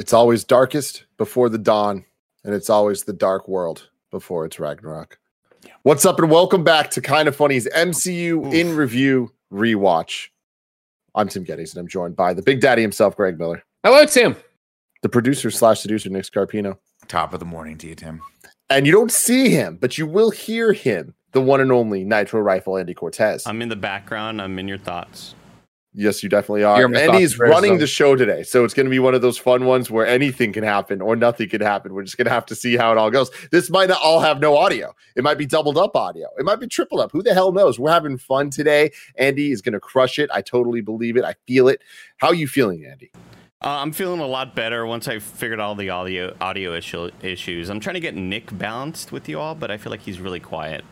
[0.00, 2.06] It's always darkest before the dawn,
[2.42, 5.18] and it's always the dark world before it's Ragnarok.
[5.62, 5.72] Yeah.
[5.82, 8.54] What's up, and welcome back to Kind of Funny's MCU Oof.
[8.54, 10.28] in Review Rewatch.
[11.14, 13.62] I'm Tim Gettys, and I'm joined by the Big Daddy himself, Greg Miller.
[13.84, 14.36] Hello, Tim.
[15.02, 16.78] The producer slash seducer, Nick Scarpino.
[17.06, 18.22] Top of the morning to you, Tim.
[18.70, 22.40] And you don't see him, but you will hear him, the one and only Nitro
[22.40, 23.46] Rifle Andy Cortez.
[23.46, 24.40] I'm in the background.
[24.40, 25.34] I'm in your thoughts.
[25.92, 26.84] Yes, you definitely are.
[26.84, 28.44] And he's running the show today.
[28.44, 31.16] So it's going to be one of those fun ones where anything can happen or
[31.16, 31.94] nothing can happen.
[31.94, 33.30] We're just going to have to see how it all goes.
[33.50, 34.94] This might not all have no audio.
[35.16, 36.28] It might be doubled up audio.
[36.38, 37.10] It might be triple up.
[37.10, 37.80] Who the hell knows?
[37.80, 38.92] We're having fun today.
[39.16, 40.30] Andy is going to crush it.
[40.32, 41.24] I totally believe it.
[41.24, 41.82] I feel it.
[42.18, 43.10] How are you feeling, Andy?
[43.62, 47.68] Uh, I'm feeling a lot better once I figured all the audio audio issue, issues.
[47.68, 50.40] I'm trying to get Nick balanced with you all, but I feel like he's really
[50.40, 50.82] quiet.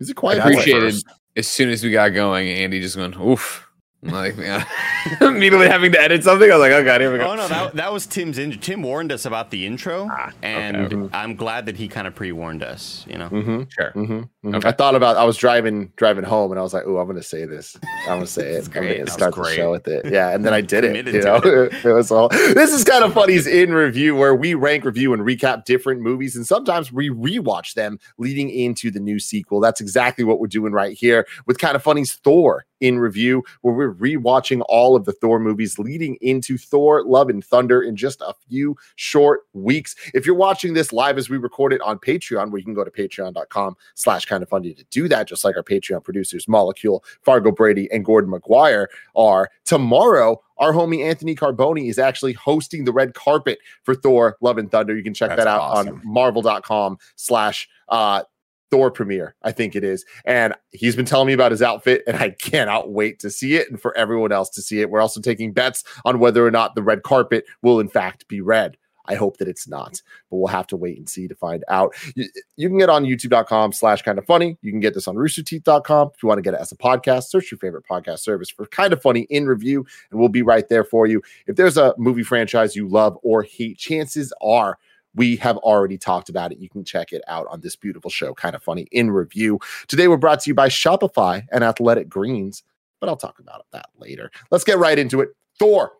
[0.00, 0.40] He's a quiet.
[0.40, 0.94] I appreciated
[1.36, 3.67] as soon as we got going, Andy just went, oof.
[4.00, 4.64] Like, yeah,
[5.20, 6.48] immediately having to edit something.
[6.48, 7.32] I was like, oh god, here we go.
[7.32, 8.60] Oh no, that, that was Tim's intro.
[8.60, 11.16] Tim warned us about the intro, ah, and okay.
[11.16, 13.04] I'm glad that he kind of pre-warned us.
[13.08, 13.62] You know, mm-hmm.
[13.68, 13.90] sure.
[13.96, 14.12] Mm-hmm.
[14.12, 14.54] Mm-hmm.
[14.54, 14.68] Okay.
[14.68, 15.16] I thought about.
[15.16, 17.76] I was driving driving home, and I was like, oh, I'm going to say this.
[18.02, 18.66] I'm going to say it.
[18.66, 20.06] I'm going to start the show with it.
[20.12, 21.08] Yeah, and then I did it.
[21.12, 21.72] You know, it.
[21.84, 22.28] it was all.
[22.28, 26.36] This is kind of funny's in review, where we rank, review, and recap different movies,
[26.36, 29.58] and sometimes we rewatch them leading into the new sequel.
[29.58, 33.74] That's exactly what we're doing right here with kind of funny's Thor in review, where
[33.74, 38.20] we're rewatching all of the Thor movies leading into Thor Love and Thunder in just
[38.20, 39.94] a few short weeks.
[40.14, 42.84] If you're watching this live as we record it on Patreon, where you can go
[42.84, 47.04] to patreon.com slash kind of funny to do that, just like our Patreon producers, Molecule,
[47.22, 49.50] Fargo Brady, and Gordon McGuire are.
[49.64, 54.70] Tomorrow, our homie Anthony Carboni is actually hosting the red carpet for Thor Love and
[54.70, 54.96] Thunder.
[54.96, 55.94] You can check That's that out awesome.
[55.94, 58.22] on marvel.com slash uh
[58.70, 60.04] Thor premiere, I think it is.
[60.24, 63.70] And he's been telling me about his outfit, and I cannot wait to see it
[63.70, 64.90] and for everyone else to see it.
[64.90, 68.40] We're also taking bets on whether or not the red carpet will, in fact, be
[68.40, 68.76] red.
[69.08, 71.94] I hope that it's not, but we'll have to wait and see to find out.
[72.14, 74.58] You, you can get on youtube.com slash kind of funny.
[74.60, 76.10] You can get this on roosterteeth.com.
[76.14, 78.66] If you want to get it as a podcast, search your favorite podcast service for
[78.66, 81.22] kind of funny in review, and we'll be right there for you.
[81.46, 84.78] If there's a movie franchise you love or hate, chances are
[85.18, 86.58] we have already talked about it.
[86.58, 89.58] You can check it out on this beautiful show, kind of funny in review.
[89.88, 92.62] Today, we're brought to you by Shopify and Athletic Greens,
[93.00, 94.30] but I'll talk about that later.
[94.50, 95.30] Let's get right into it.
[95.58, 95.92] Thor,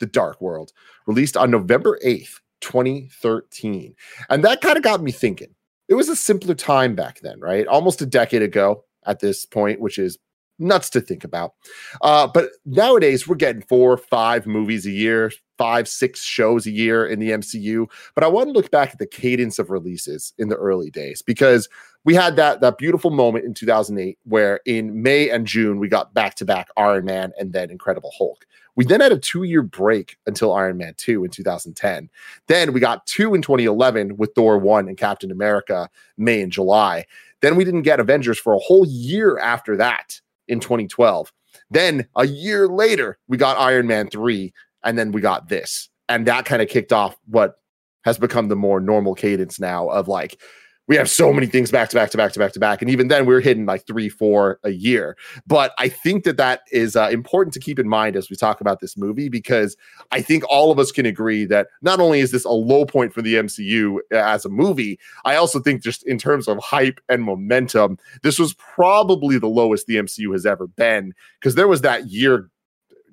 [0.00, 0.72] The Dark World,
[1.06, 3.94] released on November 8th, 2013.
[4.30, 5.54] And that kind of got me thinking.
[5.88, 7.66] It was a simpler time back then, right?
[7.66, 10.16] Almost a decade ago at this point, which is
[10.58, 11.54] nuts to think about.
[12.00, 17.06] Uh, but nowadays, we're getting four, five movies a year, five, six shows a year
[17.06, 17.86] in the MCU.
[18.14, 21.22] But I want to look back at the cadence of releases in the early days
[21.22, 21.68] because
[22.04, 26.14] we had that that beautiful moment in 2008 where in May and June we got
[26.14, 28.44] back to back Iron Man and then Incredible Hulk.
[28.74, 32.08] We then had a two year break until Iron Man 2 in 2010.
[32.48, 37.04] Then we got two in 2011 with Thor 1 and Captain America, May and July.
[37.40, 41.32] Then we didn't get Avengers for a whole year after that in 2012.
[41.70, 44.52] Then a year later, we got Iron Man 3,
[44.84, 45.88] and then we got this.
[46.08, 47.56] And that kind of kicked off what
[48.04, 50.40] has become the more normal cadence now of like
[50.88, 52.82] we have so many things back to back to back to back to back.
[52.82, 55.16] And even then we are hitting like three four a year.
[55.46, 58.60] But i think that that is uh, important to keep in mind as we talk
[58.60, 59.76] about this movie because
[60.10, 63.12] i think all of us can agree that not only is this a low point
[63.12, 67.00] for the mcu uh, as a movie i also think just in terms of hype
[67.08, 71.14] and momentum this was probably the lowest the mcu has ever been.
[71.40, 72.50] Because there was that year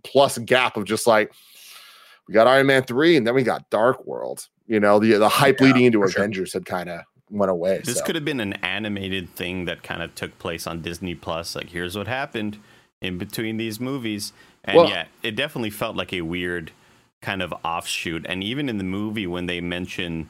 [0.03, 1.31] plus gap of just like
[2.27, 5.27] we got iron man 3 and then we got dark world you know the the
[5.27, 6.59] hype yeah, leading into avengers sure.
[6.59, 7.81] had kind of went away.
[7.83, 8.05] This so.
[8.05, 11.55] could have been an animated thing that kind of took place on Disney Plus.
[11.55, 12.57] Like, here's what happened
[13.01, 14.33] in between these movies,
[14.63, 16.71] and well, yeah, it definitely felt like a weird
[17.21, 18.25] kind of offshoot.
[18.27, 20.29] And even in the movie, when they mention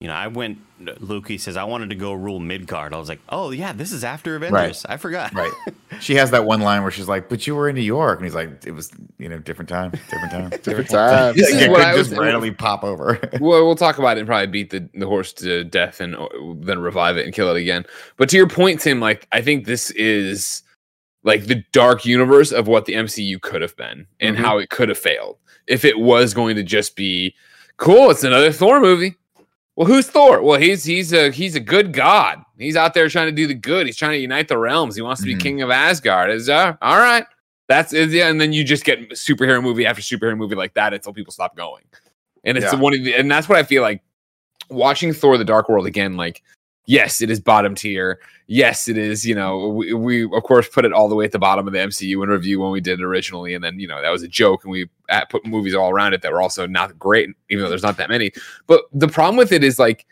[0.00, 0.58] you know, I went.
[1.00, 2.94] Loki says I wanted to go rule Midgard.
[2.94, 4.84] I was like, oh yeah, this is after Avengers.
[4.86, 4.94] Right.
[4.94, 5.34] I forgot.
[5.34, 5.52] Right.
[6.00, 8.24] She has that one line where she's like, "But you were in New York," and
[8.24, 11.80] he's like, "It was you know different time, different time, different time." this is what
[11.80, 13.18] I just was, randomly pop over.
[13.40, 16.28] well, we'll talk about it and probably beat the, the horse to death and uh,
[16.58, 17.84] then revive it and kill it again.
[18.16, 20.62] But to your point, Tim, like I think this is
[21.24, 24.44] like the dark universe of what the MCU could have been and mm-hmm.
[24.44, 27.34] how it could have failed if it was going to just be
[27.78, 28.10] cool.
[28.10, 29.16] It's another Thor movie
[29.78, 30.42] well, who's Thor?
[30.42, 32.42] Well, he's he's a he's a good god.
[32.58, 33.86] He's out there trying to do the good.
[33.86, 34.96] He's trying to unite the realms.
[34.96, 35.40] He wants to be mm-hmm.
[35.40, 36.30] king of Asgard.
[36.32, 37.24] Is uh, all right.
[37.68, 40.94] That's is yeah, and then you just get superhero movie after superhero movie like that
[40.94, 41.84] until people stop going.
[42.42, 42.80] And it's yeah.
[42.80, 44.02] one of the, and that's what I feel like
[44.68, 46.16] watching Thor: The Dark World again.
[46.16, 46.42] Like
[46.88, 48.18] yes, it is bottom tier.
[48.48, 49.24] Yes, it is.
[49.24, 51.72] You know, we, we of course put it all the way at the bottom of
[51.72, 54.24] the MCU in review when we did it originally, and then you know that was
[54.24, 57.28] a joke, and we uh, put movies all around it that were also not great,
[57.50, 58.32] even though there's not that many.
[58.66, 60.06] But the problem with it is like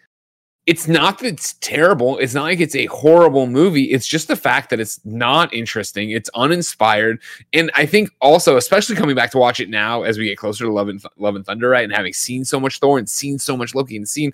[0.67, 2.19] it's not that it's terrible.
[2.19, 3.85] It's not like it's a horrible movie.
[3.85, 6.11] It's just the fact that it's not interesting.
[6.11, 7.23] It's uninspired.
[7.53, 10.65] And I think also, especially coming back to watch it now as we get closer
[10.65, 11.85] to Love and, Th- Love and Thunder, right?
[11.85, 14.33] And having seen so much Thor and seen so much Loki and seen,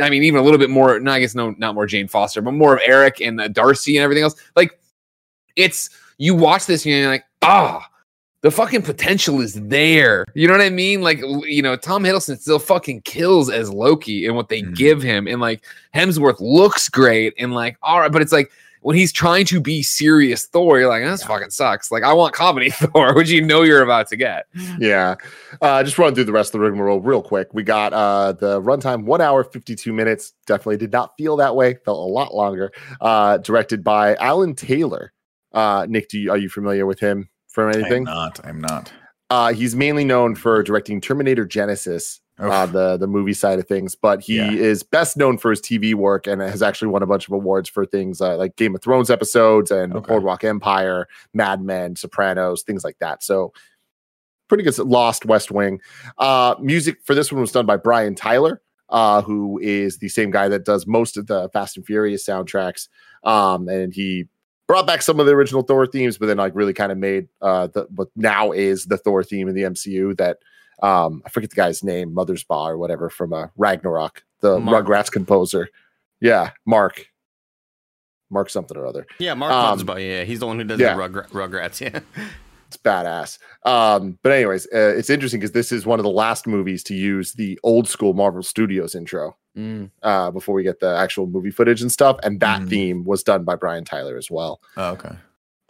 [0.00, 2.40] I mean, even a little bit more, no, I guess no, not more Jane Foster,
[2.40, 4.36] but more of Erik and uh, Darcy and everything else.
[4.56, 4.80] Like,
[5.54, 7.93] it's, you watch this and you're like, ah, oh,
[8.44, 10.26] the fucking potential is there.
[10.34, 11.00] You know what I mean?
[11.00, 14.76] Like, you know, Tom Hiddleston still fucking kills as Loki and what they mm.
[14.76, 15.26] give him.
[15.26, 15.64] And like
[15.94, 17.32] Hemsworth looks great.
[17.38, 18.52] And like, all right, but it's like
[18.82, 21.26] when he's trying to be serious Thor, you're like, this yeah.
[21.26, 21.90] fucking sucks.
[21.90, 24.44] Like, I want comedy Thor, which you know you're about to get.
[24.78, 25.14] Yeah.
[25.62, 27.48] Uh, just run through the rest of the rigmarole real quick.
[27.54, 30.34] We got uh, the runtime one hour, 52 minutes.
[30.46, 31.76] Definitely did not feel that way.
[31.86, 32.72] Felt a lot longer.
[33.00, 35.14] Uh, directed by Alan Taylor.
[35.54, 37.30] Uh, Nick, do you, are you familiar with him?
[37.54, 38.08] From anything?
[38.08, 38.40] I'm not.
[38.44, 38.92] I'm not.
[39.30, 43.94] Uh, he's mainly known for directing Terminator Genisys, uh, the the movie side of things,
[43.94, 44.50] but he yeah.
[44.50, 47.68] is best known for his TV work and has actually won a bunch of awards
[47.68, 50.08] for things uh, like Game of Thrones episodes and okay.
[50.08, 53.22] Boardwalk Empire, Mad Men, Sopranos, things like that.
[53.22, 53.52] So
[54.48, 54.76] pretty good.
[54.78, 55.80] Lost, West Wing.
[56.18, 60.32] Uh, music for this one was done by Brian Tyler, uh, who is the same
[60.32, 62.88] guy that does most of the Fast and Furious soundtracks.
[63.22, 64.26] Um, and he
[64.66, 67.28] brought back some of the original Thor themes, but then like really kind of made
[67.40, 70.38] uh the what now is the Thor theme in the MCU that
[70.82, 74.86] um I forget the guy's name, Mothersbaugh or whatever from uh Ragnarok, the Mark.
[74.86, 75.68] Rugrats composer.
[76.20, 77.06] Yeah, Mark.
[78.30, 79.06] Mark something or other.
[79.18, 80.04] Yeah, Mark um, Mothersbaugh.
[80.04, 80.94] Yeah, he's the one who does yeah.
[80.94, 81.80] the Rug- Rugrats.
[81.80, 82.00] Yeah.
[82.74, 83.38] It's badass.
[83.64, 86.94] Um, but anyways, uh, it's interesting because this is one of the last movies to
[86.94, 89.90] use the old school Marvel Studios intro mm.
[90.02, 92.18] uh, before we get the actual movie footage and stuff.
[92.22, 92.68] And that mm.
[92.68, 94.60] theme was done by Brian Tyler as well.
[94.76, 95.14] Oh, okay.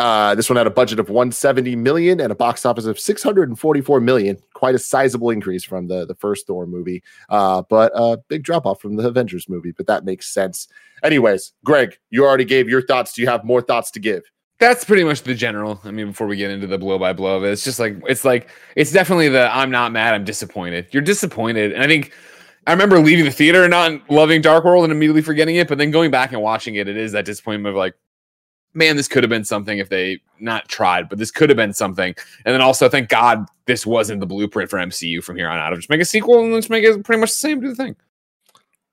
[0.01, 4.01] Uh, this one had a budget of 170 million and a box office of 644
[4.01, 4.37] million.
[4.53, 8.67] Quite a sizable increase from the the first Thor movie, uh, but a big drop
[8.67, 9.71] off from the Avengers movie.
[9.71, 10.67] But that makes sense.
[11.05, 13.13] Anyways, Greg, you already gave your thoughts.
[13.13, 14.25] Do you have more thoughts to give?
[14.65, 15.79] That's pretty much the general.
[15.85, 17.97] I mean, before we get into the blow by blow of it, it's just like
[18.09, 20.87] it's like it's definitely the I'm not mad, I'm disappointed.
[20.91, 22.13] You're disappointed, and I think
[22.67, 25.77] I remember leaving the theater and not loving Dark World and immediately forgetting it, but
[25.77, 27.95] then going back and watching it, it is that disappointment of like,
[28.73, 31.75] man, this could have been something if they not tried, but this could have been
[31.75, 32.15] something.
[32.47, 35.75] And then also, thank God this wasn't the blueprint for MCU from here on out.
[35.75, 37.75] Of just make a sequel and let's make it pretty much the same do the
[37.75, 37.97] thing.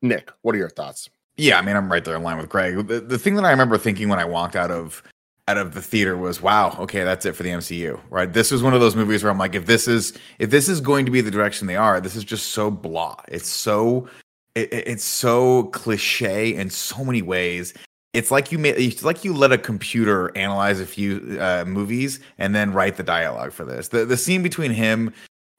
[0.02, 1.10] Nick, what are your thoughts?
[1.38, 2.88] Yeah, I mean, I'm right there in line with Greg.
[2.88, 5.02] The, the thing that I remember thinking when I walked out of
[5.48, 8.32] out of the theater was wow okay that's it for the mcu right?
[8.32, 10.82] This was one of those movies where i'm like if this is if this is
[10.82, 13.16] going to be the direction they are this is just so blah.
[13.28, 14.08] It's so
[14.56, 17.74] it, it's so cliche in so many ways.
[18.14, 22.20] It's like you made it's like you let a computer analyze a few uh, movies
[22.38, 23.88] and then write the dialogue for this.
[23.88, 25.14] The the scene between him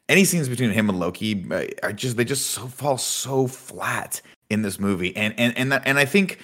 [0.09, 1.47] any scenes between him and loki
[1.83, 4.21] are just they just so fall so flat
[4.51, 5.17] in this movie.
[5.17, 6.39] And and and, and i think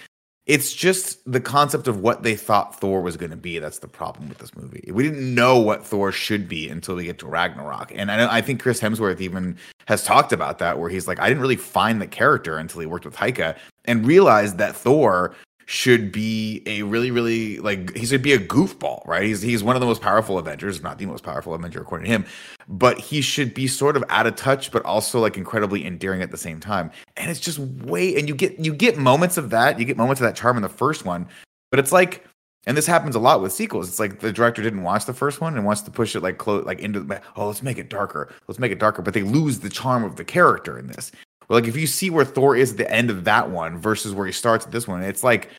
[0.49, 3.59] it's just the concept of what they thought Thor was going to be.
[3.59, 4.91] That's the problem with this movie.
[4.91, 7.93] We didn't know what Thor should be until we get to Ragnarok.
[7.95, 11.29] And I, I think Chris Hemsworth even has talked about that, where he's like, I
[11.29, 15.35] didn't really find the character until he worked with Taika and realized that Thor
[15.71, 19.25] should be a really, really like he should be a goofball, right?
[19.25, 22.11] He's he's one of the most powerful Avengers, not the most powerful Avenger according to
[22.11, 22.25] him,
[22.69, 26.31] but he should be sort of out of touch, but also like incredibly endearing at
[26.31, 26.91] the same time.
[27.19, 30.23] And it's just way and you get you get moments of that, you get moments
[30.23, 31.29] of that charm in the first one,
[31.71, 32.25] but it's like
[32.67, 33.91] and this happens a lot with sequels.
[33.91, 36.39] It's like the director didn't watch the first one and wants to push it like
[36.39, 39.23] close, like into the oh, let's make it darker, let's make it darker, but they
[39.23, 41.13] lose the charm of the character in this
[41.47, 44.15] But like if you see where Thor is at the end of that one versus
[44.15, 45.51] where he starts at this one, it's like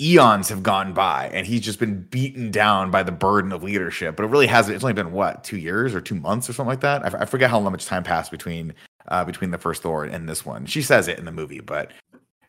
[0.00, 4.16] eons have gone by and he's just been beaten down by the burden of leadership.
[4.16, 4.74] But it really hasn't.
[4.74, 7.14] It's only been what two years or two months or something like that.
[7.14, 8.74] I, I forget how much time passed between
[9.08, 10.66] uh, between the first Thor and this one.
[10.66, 11.92] She says it in the movie, but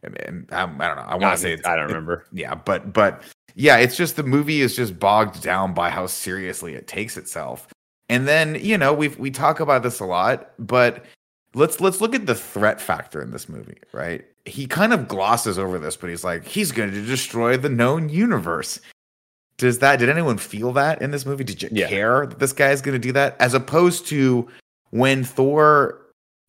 [0.03, 1.05] I, mean, I, I don't know.
[1.07, 2.25] I want to say I don't remember.
[2.31, 3.23] It, yeah, but but
[3.55, 7.67] yeah, it's just the movie is just bogged down by how seriously it takes itself.
[8.09, 11.05] And then you know we we talk about this a lot, but
[11.53, 14.25] let's let's look at the threat factor in this movie, right?
[14.47, 18.09] He kind of glosses over this, but he's like, he's going to destroy the known
[18.09, 18.79] universe.
[19.57, 19.97] Does that?
[19.97, 21.43] Did anyone feel that in this movie?
[21.43, 21.87] Did you yeah.
[21.87, 24.47] care that this guy is going to do that, as opposed to
[24.91, 26.06] when Thor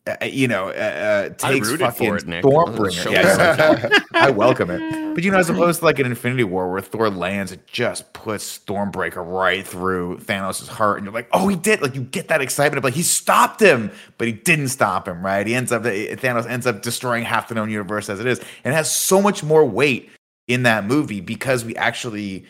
[0.08, 3.12] uh, uh, you know, uh, uh takes fucking it, Stormbringer.
[3.18, 5.14] Yeah, I welcome it.
[5.14, 8.12] But you know, as opposed to like an Infinity War where Thor lands, it just
[8.14, 11.82] puts Stormbreaker right through Thanos' heart, and you're like, oh, he did.
[11.82, 15.24] Like you get that excitement of like he stopped him, but he didn't stop him.
[15.24, 15.46] Right?
[15.46, 18.72] He ends up Thanos ends up destroying half the known universe as it is, and
[18.72, 20.10] it has so much more weight
[20.46, 22.46] in that movie because we actually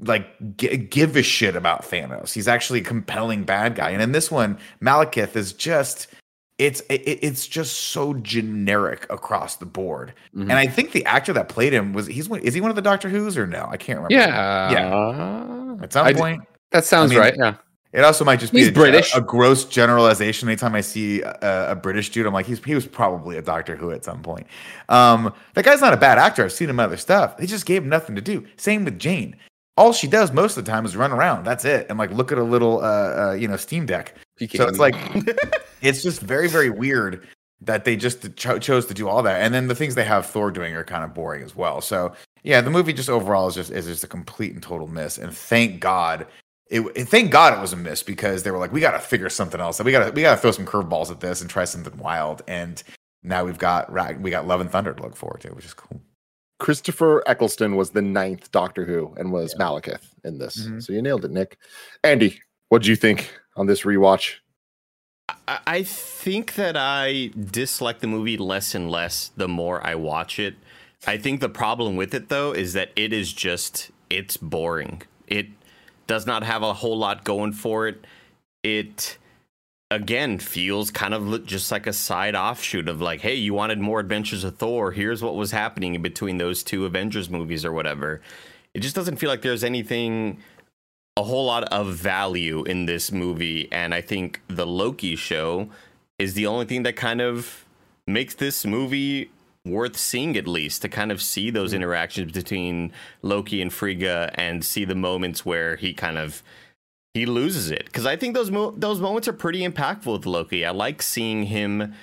[0.00, 2.32] like g- give a shit about Thanos.
[2.32, 6.08] He's actually a compelling bad guy, and in this one, Malekith is just
[6.58, 10.12] it's it, it's just so generic across the board.
[10.34, 10.50] Mm-hmm.
[10.50, 12.82] And I think the actor that played him was he's is he one of the
[12.82, 13.66] Doctor Who's or no?
[13.70, 14.14] I can't remember.
[14.14, 15.82] Yeah, yeah.
[15.82, 17.34] At some I point, that sounds I mean, right.
[17.36, 17.54] Yeah.
[17.92, 19.14] It also might just be he's a, British.
[19.14, 20.48] A, a, gross generalization.
[20.48, 23.76] Anytime I see a, a, British dude, I'm like, he's he was probably a Doctor
[23.76, 24.46] Who at some point.
[24.90, 26.44] Um, that guy's not a bad actor.
[26.44, 27.38] I've seen him in other stuff.
[27.38, 28.46] They just gave him nothing to do.
[28.56, 29.36] Same with Jane.
[29.78, 31.44] All she does most of the time is run around.
[31.44, 34.14] That's it, and like look at a little, uh, uh you know, Steam Deck.
[34.38, 34.94] So it's like,
[35.82, 37.26] it's just very, very weird
[37.60, 39.42] that they just cho- chose to do all that.
[39.42, 41.80] And then the things they have Thor doing are kind of boring as well.
[41.80, 45.18] So yeah, the movie just overall is just is just a complete and total miss.
[45.18, 46.26] And thank God.
[46.70, 49.30] It, thank God it was a miss because they were like, we got to figure
[49.30, 49.82] something else.
[49.82, 52.42] We got to we got to throw some curveballs at this and try something wild.
[52.46, 52.82] And
[53.22, 53.90] now we've got
[54.20, 56.00] we got Love and Thunder to look forward to, which is cool.
[56.58, 59.64] Christopher Eccleston was the ninth Doctor Who and was yeah.
[59.64, 60.62] Malekith in this.
[60.64, 60.80] Mm-hmm.
[60.80, 61.56] So you nailed it, Nick.
[62.04, 64.36] Andy, what do you think on this rewatch?
[65.66, 70.56] I think that I dislike the movie less and less the more I watch it.
[71.06, 75.02] I think the problem with it though is that it is just it's boring.
[75.26, 75.48] It
[76.06, 78.06] does not have a whole lot going for it.
[78.62, 79.18] It
[79.90, 84.00] again feels kind of just like a side offshoot of like, hey, you wanted more
[84.00, 84.92] adventures of Thor.
[84.92, 88.22] Here's what was happening in between those two Avengers movies or whatever.
[88.74, 90.38] It just doesn't feel like there's anything
[91.18, 95.68] a whole lot of value in this movie, and I think the Loki show
[96.16, 97.64] is the only thing that kind of
[98.06, 99.28] makes this movie
[99.64, 101.82] worth seeing at least to kind of see those mm-hmm.
[101.82, 106.40] interactions between Loki and Frigga and see the moments where he kind of
[107.14, 110.64] he loses it because I think those mo- those moments are pretty impactful with Loki.
[110.64, 111.94] I like seeing him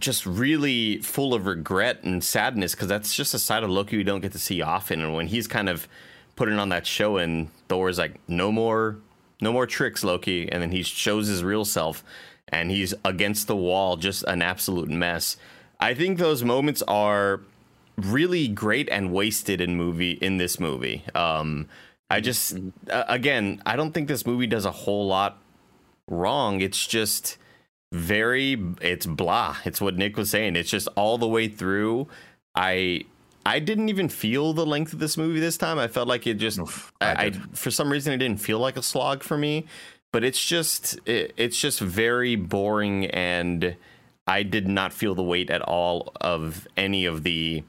[0.00, 4.02] just really full of regret and sadness because that's just a side of Loki we
[4.02, 5.00] don't get to see often.
[5.00, 5.86] And when he's kind of
[6.40, 8.96] putting on that show and Thor's like, no more,
[9.42, 10.50] no more tricks, Loki.
[10.50, 12.02] And then he shows his real self
[12.48, 15.36] and he's against the wall, just an absolute mess.
[15.78, 17.42] I think those moments are
[17.98, 21.04] really great and wasted in movie in this movie.
[21.14, 21.68] Um,
[22.08, 22.56] I just
[22.88, 25.42] again, I don't think this movie does a whole lot
[26.08, 26.62] wrong.
[26.62, 27.36] It's just
[27.92, 29.58] very it's blah.
[29.66, 30.56] It's what Nick was saying.
[30.56, 32.08] It's just all the way through.
[32.54, 33.04] I
[33.44, 35.78] I didn't even feel the length of this movie this time.
[35.78, 38.76] I felt like it just, Oof, I, I, for some reason, it didn't feel like
[38.76, 39.66] a slog for me.
[40.12, 43.76] But it's just, it, it's just very boring, and
[44.26, 47.62] I did not feel the weight at all of any of the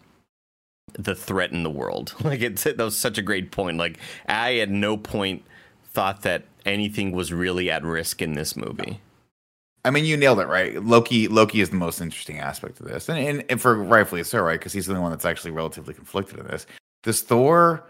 [0.93, 2.13] the threat in the world.
[2.23, 3.77] Like it's that was such a great point.
[3.77, 3.97] Like
[4.27, 5.43] I at no point
[5.85, 9.01] thought that anything was really at risk in this movie.
[9.83, 10.83] I mean, you nailed it, right?
[10.83, 11.27] Loki.
[11.27, 14.59] Loki is the most interesting aspect of this, and and, and for rightfully so, right?
[14.59, 16.67] Because he's the only one that's actually relatively conflicted in this.
[17.03, 17.83] Does Thor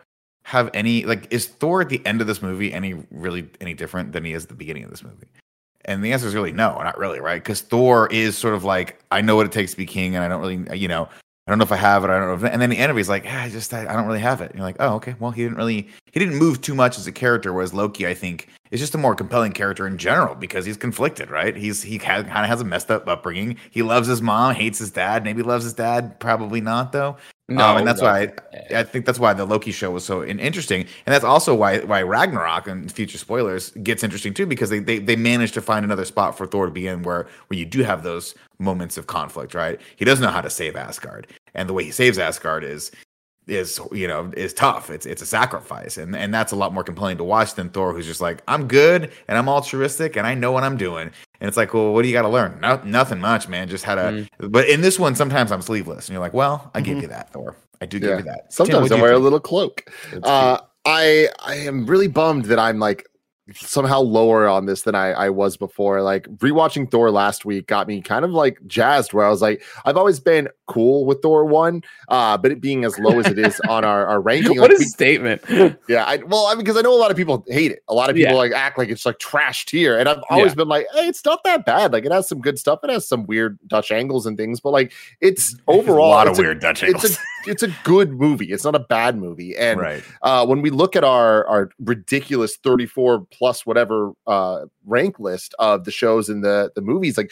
[0.44, 1.28] have any like?
[1.32, 4.44] Is Thor at the end of this movie any really any different than he is
[4.44, 5.28] at the beginning of this movie?
[5.86, 7.42] And the answer is really no, not really, right?
[7.42, 10.24] Because Thor is sort of like, I know what it takes to be king, and
[10.24, 11.10] I don't really, you know,
[11.48, 12.12] I don't know if I have it.
[12.12, 12.48] I don't know.
[12.48, 14.52] And then the end he's like, ah, I just, I, I, don't really have it.
[14.52, 15.16] And you're like, oh, okay.
[15.20, 17.52] Well, he didn't really, he didn't move too much as a character.
[17.52, 21.32] Whereas Loki, I think, is just a more compelling character in general because he's conflicted,
[21.32, 21.56] right?
[21.56, 23.58] He's he kind of has a messed up upbringing.
[23.72, 25.24] He loves his mom, hates his dad.
[25.24, 27.18] Maybe loves his dad, probably not though.
[27.56, 28.08] No, um, and that's no.
[28.08, 28.32] why
[28.72, 31.80] I, I, think that's why the Loki show was so interesting, and that's also why
[31.80, 35.84] why Ragnarok and future spoilers gets interesting too because they they they managed to find
[35.84, 39.08] another spot for Thor to be in where where you do have those moments of
[39.08, 39.80] conflict, right?
[39.96, 42.92] He doesn't know how to save Asgard, and the way he saves Asgard is
[43.48, 44.90] is you know is tough.
[44.90, 47.94] It's it's a sacrifice, and and that's a lot more compelling to watch than Thor,
[47.94, 51.12] who's just like I'm good and I'm altruistic and I know what I'm doing.
[51.42, 52.60] And it's like, well, what do you got to learn?
[52.62, 53.68] No, nothing much, man.
[53.68, 54.02] Just how to.
[54.02, 54.52] Mm.
[54.52, 56.94] But in this one, sometimes I'm sleeveless, and you're like, well, I mm-hmm.
[56.94, 57.56] give you that, Thor.
[57.82, 58.18] I do give yeah.
[58.18, 58.54] you that.
[58.54, 59.92] Sometimes Tim, I wear a little cloak.
[60.22, 63.08] Uh, I I am really bummed that I'm like
[63.54, 66.02] somehow lower on this than I, I was before.
[66.02, 69.64] Like rewatching Thor last week got me kind of like jazzed where I was like,
[69.86, 73.40] I've always been cool with Thor one, uh, but it being as low as it
[73.40, 74.60] is on our, our ranking.
[74.60, 75.42] what like, a statement.
[75.88, 76.06] Yeah.
[76.06, 77.84] I, well, I mean, because I know a lot of people hate it.
[77.88, 78.38] A lot of people yeah.
[78.38, 79.98] like act like it's like trash tier.
[79.98, 80.56] And I've always yeah.
[80.56, 81.92] been like, hey, it's not that bad.
[81.92, 82.80] Like it has some good stuff.
[82.84, 86.38] It has some weird Dutch angles and things, but like it's overall a lot of
[86.38, 87.04] weird a, Dutch angles.
[87.04, 88.52] It's a, it's a good movie.
[88.52, 89.56] It's not a bad movie.
[89.56, 90.04] And right.
[90.22, 95.84] uh, when we look at our, our ridiculous 34 plus whatever uh, rank list of
[95.86, 97.32] the shows and the the movies like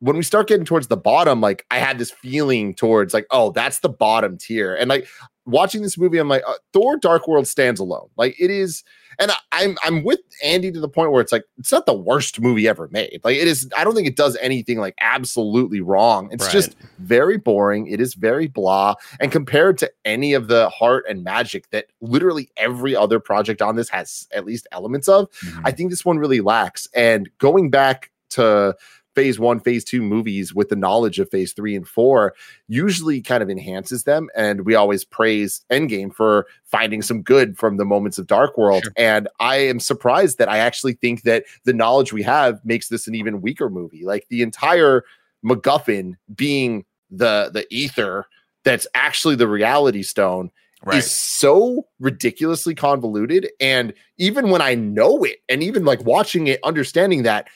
[0.00, 3.50] when we start getting towards the bottom like i had this feeling towards like oh
[3.50, 5.06] that's the bottom tier and like
[5.46, 8.84] watching this movie i'm like uh, thor dark world stands alone like it is
[9.18, 11.94] and I, am I'm with Andy to the point where it's like it's not the
[11.94, 13.20] worst movie ever made.
[13.24, 13.68] Like it is.
[13.76, 16.28] I don't think it does anything like absolutely wrong.
[16.32, 16.52] It's right.
[16.52, 17.86] just very boring.
[17.86, 18.94] It is very blah.
[19.20, 23.76] And compared to any of the heart and magic that literally every other project on
[23.76, 25.66] this has at least elements of, mm-hmm.
[25.66, 26.88] I think this one really lacks.
[26.94, 28.76] And going back to
[29.14, 32.34] phase one, phase two movies with the knowledge of phase three and four
[32.68, 34.28] usually kind of enhances them.
[34.36, 38.84] And we always praise Endgame for finding some good from the moments of Dark World.
[38.84, 38.92] Sure.
[38.96, 43.06] And I am surprised that I actually think that the knowledge we have makes this
[43.06, 44.04] an even weaker movie.
[44.04, 45.04] Like the entire
[45.44, 48.26] MacGuffin being the the ether
[48.64, 50.50] that's actually the reality stone
[50.86, 50.98] Right.
[50.98, 53.48] is so ridiculously convoluted.
[53.58, 57.48] And even when I know it, and even like watching it, understanding that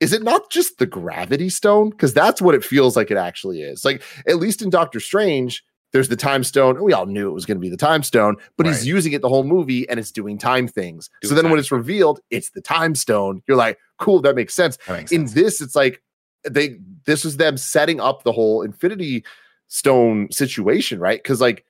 [0.00, 1.90] is it not just the gravity stone?
[1.90, 3.84] Because that's what it feels like it actually is.
[3.84, 6.82] Like, at least in Doctor Strange, there's the time stone.
[6.82, 8.74] We all knew it was going to be the time stone, but right.
[8.74, 11.08] he's using it the whole movie and it's doing time things.
[11.22, 11.52] Do so then time.
[11.52, 13.42] when it's revealed, it's the time stone.
[13.48, 14.76] You're like, cool, that makes sense.
[14.86, 15.34] That makes in sense.
[15.34, 16.02] this, it's like
[16.48, 19.24] they this is them setting up the whole infinity
[19.68, 21.22] stone situation, right?
[21.22, 21.64] Because like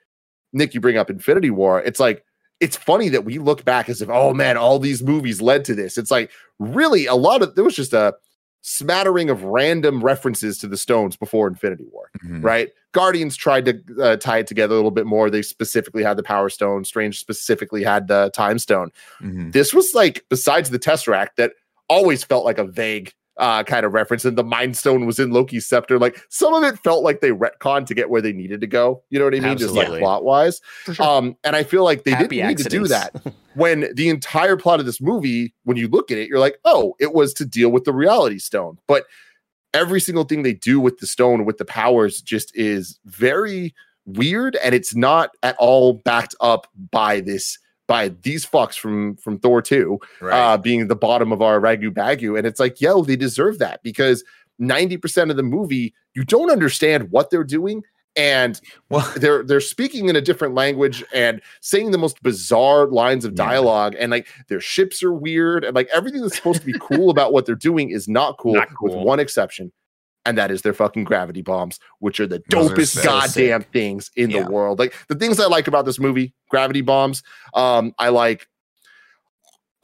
[0.52, 2.24] Nick, you bring up Infinity War, it's like
[2.60, 5.74] it's funny that we look back as if, oh man, all these movies led to
[5.74, 5.98] this.
[5.98, 8.14] It's like really a lot of there was just a
[8.62, 12.42] smattering of random references to the Stones before Infinity War, mm-hmm.
[12.42, 12.70] right?
[12.92, 15.30] Guardians tried to uh, tie it together a little bit more.
[15.30, 16.84] They specifically had the Power Stone.
[16.84, 18.90] Strange specifically had the Time Stone.
[19.20, 19.50] Mm-hmm.
[19.50, 21.52] This was like, besides the Tesseract, that
[21.88, 24.24] always felt like a vague uh, kind of reference.
[24.24, 25.98] And the Mind Stone was in Loki's scepter.
[25.98, 29.02] Like some of it felt like they retconned to get where they needed to go.
[29.10, 29.52] You know what I mean?
[29.52, 29.80] Absolutely.
[29.80, 30.60] Just like plot wise.
[30.92, 31.06] Sure.
[31.06, 32.74] Um, and I feel like they Happy didn't accidents.
[32.74, 36.18] need to do that when the entire plot of this movie, when you look at
[36.18, 38.78] it, you're like, oh, it was to deal with the reality stone.
[38.86, 39.04] But
[39.74, 43.74] every single thing they do with the stone, with the powers, just is very
[44.06, 44.56] weird.
[44.56, 49.62] And it's not at all backed up by this by these fucks from from Thor
[49.62, 50.32] 2 right.
[50.32, 52.36] uh, being the bottom of our ragu bagu.
[52.36, 54.24] And it's like, yo, they deserve that because
[54.60, 57.82] 90% of the movie, you don't understand what they're doing.
[58.16, 63.24] And well, they're they're speaking in a different language and saying the most bizarre lines
[63.24, 64.00] of dialogue, yeah.
[64.00, 67.34] and like their ships are weird, and like everything that's supposed to be cool about
[67.34, 68.96] what they're doing is not cool, not cool.
[68.96, 69.70] with one exception
[70.26, 73.72] and that is their fucking gravity bombs, which are the dopest are so goddamn sick.
[73.72, 74.42] things in yeah.
[74.42, 74.78] the world.
[74.78, 77.22] Like the things I like about this movie, gravity bombs.
[77.54, 78.48] Um, I like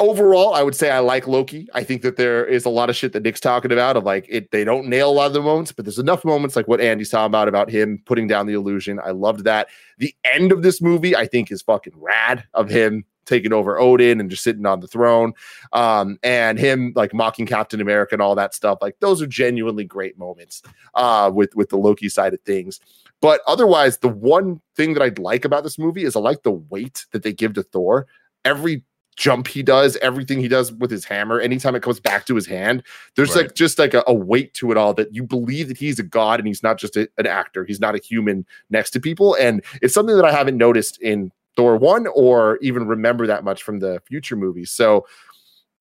[0.03, 1.69] overall, I would say I like Loki.
[1.75, 4.27] I think that there is a lot of shit that Nick's talking about of like
[4.29, 4.51] it.
[4.51, 7.11] They don't nail a lot of the moments, but there's enough moments like what Andy's
[7.11, 8.99] talking about about him putting down the illusion.
[9.03, 9.69] I loved that.
[9.99, 14.21] The end of this movie, I think, is fucking rad of him taking over Odin
[14.21, 15.33] and just sitting on the throne.
[15.73, 18.79] Um, and him like mocking Captain America and all that stuff.
[18.81, 20.63] Like those are genuinely great moments
[20.95, 22.81] uh, with with the Loki side of things.
[23.21, 26.53] But otherwise, the one thing that I'd like about this movie is I like the
[26.53, 28.07] weight that they give to Thor.
[28.45, 28.83] Every
[29.17, 32.47] jump he does, everything he does with his hammer, anytime it comes back to his
[32.47, 32.83] hand,
[33.15, 33.45] there's right.
[33.45, 36.03] like just like a, a, weight to it all that you believe that he's a
[36.03, 37.65] god and he's not just a, an actor.
[37.65, 39.37] He's not a human next to people.
[39.41, 43.63] And it's something that I haven't noticed in Thor 1 or even remember that much
[43.63, 44.71] from the future movies.
[44.71, 45.07] So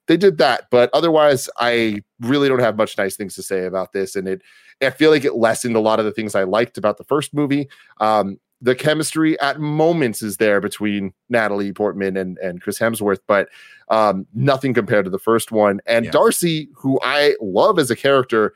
[0.07, 3.93] they did that, but otherwise I really don't have much nice things to say about
[3.93, 4.41] this and it
[4.81, 7.33] I feel like it lessened a lot of the things I liked about the first
[7.33, 7.69] movie.
[7.99, 13.49] Um, the chemistry at moments is there between Natalie Portman and, and Chris Hemsworth, but
[13.89, 15.81] um, nothing compared to the first one.
[15.87, 16.11] And yeah.
[16.11, 18.53] Darcy, who I love as a character,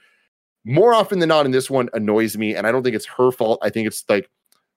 [0.63, 2.55] more often than not in this one annoys me.
[2.55, 3.59] And I don't think it's her fault.
[3.63, 4.29] I think it's like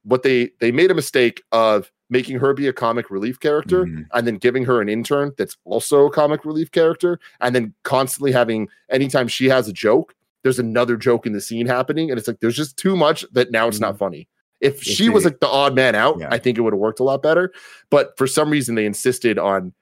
[0.03, 4.02] what they they made a mistake of making her be a comic relief character mm-hmm.
[4.12, 8.32] and then giving her an intern that's also a comic relief character and then constantly
[8.32, 12.28] having anytime she has a joke there's another joke in the scene happening and it's
[12.28, 13.86] like there's just too much that now it's mm-hmm.
[13.86, 14.28] not funny
[14.60, 16.28] if she was like the odd man out yeah.
[16.30, 17.52] i think it would have worked a lot better
[17.90, 19.72] but for some reason they insisted on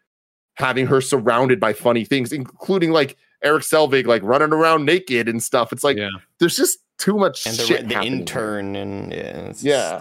[0.55, 5.43] having her surrounded by funny things including like Erik Selvig like running around naked and
[5.43, 5.73] stuff.
[5.73, 6.09] It's like yeah.
[6.41, 7.89] there's just too much and the, shit.
[7.89, 8.83] The intern here.
[8.83, 9.53] and yeah,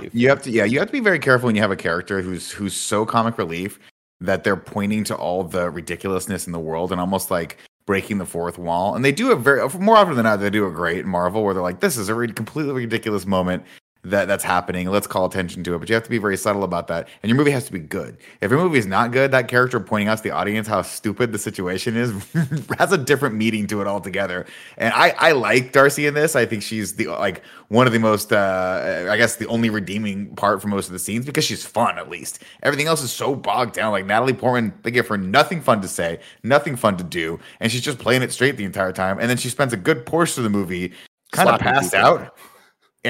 [0.01, 0.09] yeah.
[0.13, 2.21] You have to yeah, you have to be very careful when you have a character
[2.21, 3.79] who's who's so comic relief
[4.21, 8.25] that they're pointing to all the ridiculousness in the world and almost like breaking the
[8.25, 8.95] fourth wall.
[8.95, 10.39] And they do it very more often than not.
[10.39, 13.25] They do it great in Marvel, where they're like, "This is a re- completely ridiculous
[13.25, 13.63] moment."
[14.05, 14.89] That that's happening.
[14.89, 15.79] Let's call attention to it.
[15.79, 17.07] But you have to be very subtle about that.
[17.23, 18.17] And your movie has to be good.
[18.41, 21.31] If your movie is not good, that character pointing out to the audience how stupid
[21.31, 22.11] the situation is
[22.77, 24.45] has a different meaning to it altogether.
[24.77, 26.35] And I, I like Darcy in this.
[26.35, 30.35] I think she's the like one of the most uh I guess the only redeeming
[30.35, 32.43] part for most of the scenes because she's fun at least.
[32.63, 33.91] Everything else is so bogged down.
[33.91, 37.71] Like Natalie Portman, they give her nothing fun to say, nothing fun to do, and
[37.71, 39.19] she's just playing it straight the entire time.
[39.19, 40.93] And then she spends a good portion of the movie
[41.31, 42.35] kind of passed out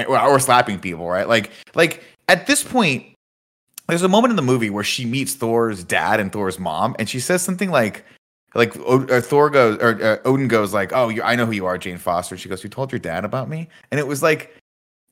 [0.04, 1.28] or slapping people, right?
[1.28, 3.06] Like, like at this point,
[3.88, 7.08] there's a moment in the movie where she meets Thor's dad and Thor's mom, and
[7.08, 8.04] she says something like,
[8.54, 11.78] like o- Thor goes or uh, Odin goes like, "Oh, I know who you are,
[11.78, 14.56] Jane Foster." She goes, "You told your dad about me," and it was like.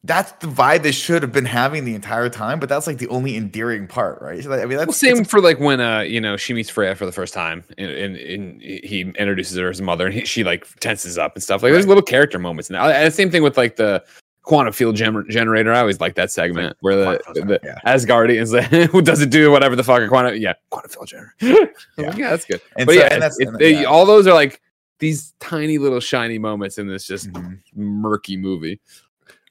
[0.07, 3.09] That's the vibe they should have been having the entire time, but that's like the
[3.09, 4.47] only endearing part, right?
[4.47, 7.07] I mean, that's well, same for like when uh you know she meets Freya for
[7.07, 10.67] the first time, and, and, and he introduces her as mother, and he, she like
[10.81, 11.63] tenses up and stuff.
[11.63, 11.77] Like right.
[11.77, 12.69] there's little character moments.
[12.69, 14.05] And the same thing with like the
[14.45, 15.73] quantum field generator.
[15.73, 17.79] I always like that segment like, where the, the yeah.
[17.87, 21.35] Asgardians like, who does it do whatever the fuck a quantum yeah quantum field generator.
[21.99, 22.15] yeah.
[22.17, 22.61] yeah, that's good.
[22.77, 24.61] And but so, yeah, that's, they, yeah, all those are like
[25.01, 27.55] these tiny little shiny moments in this just mm-hmm.
[27.75, 28.81] murky movie.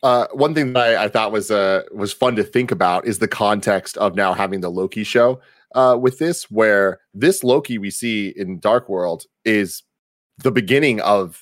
[0.01, 3.19] Uh, one thing that I, I, thought was uh, was fun to think about is
[3.19, 5.39] the context of now having the Loki show
[5.75, 9.84] uh, with this, where this Loki we see in Dark World is
[10.39, 11.41] the beginning of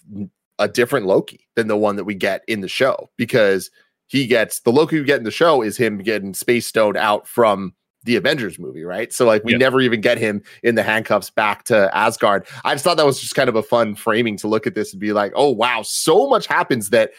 [0.61, 3.69] a different Loki than the one that we get in the show because
[4.07, 7.27] he gets the Loki we get in the show is him getting Space Stone out
[7.27, 9.13] from the Avengers movie, right?
[9.13, 12.47] So like we never even get him in the handcuffs back to Asgard.
[12.63, 14.91] I just thought that was just kind of a fun framing to look at this
[14.91, 17.11] and be like, oh wow, so much happens that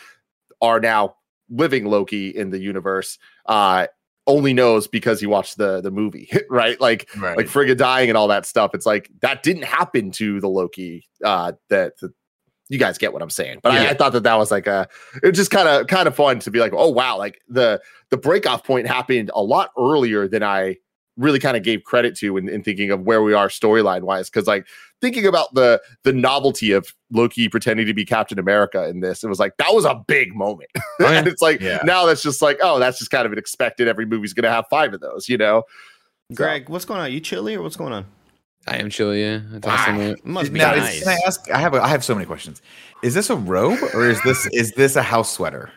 [0.61, 1.16] are now
[1.48, 3.18] living Loki in the universe.
[3.46, 3.87] Uh
[4.26, 6.81] only knows because he watched the the movie, right?
[6.81, 7.37] Like right.
[7.37, 8.74] like Frigga dying and all that stuff.
[8.74, 12.12] It's like that didn't happen to the Loki uh that, that
[12.68, 13.61] you guys get what I'm saying.
[13.62, 13.83] But yeah.
[13.83, 14.88] I, I, thought that that was like a,
[15.22, 17.81] it was just kind of kind of fun to be like, oh wow, like the
[18.11, 20.77] the breakoff point happened a lot earlier than I
[21.18, 24.31] really kind of gave credit to in, in thinking of where we are storyline wise.
[24.31, 24.66] Because like
[25.01, 29.29] thinking about the the novelty of Loki pretending to be Captain America in this, it
[29.29, 30.70] was like that was a big moment.
[31.01, 31.81] Oh, and it's like yeah.
[31.83, 33.88] now that's just like, oh, that's just kind of an expected.
[33.88, 35.64] Every movie's gonna have five of those, you know.
[36.33, 36.72] Greg, so.
[36.72, 37.07] what's going on?
[37.07, 38.07] Are you chilly or what's going on?
[38.66, 39.22] I am chilly.
[39.22, 39.40] Yeah.
[40.25, 40.96] Must be now, nice.
[40.96, 41.51] Is, can I ask?
[41.51, 42.62] I have a, I have so many questions.
[43.03, 45.70] Is this a robe or is this is this a house sweater?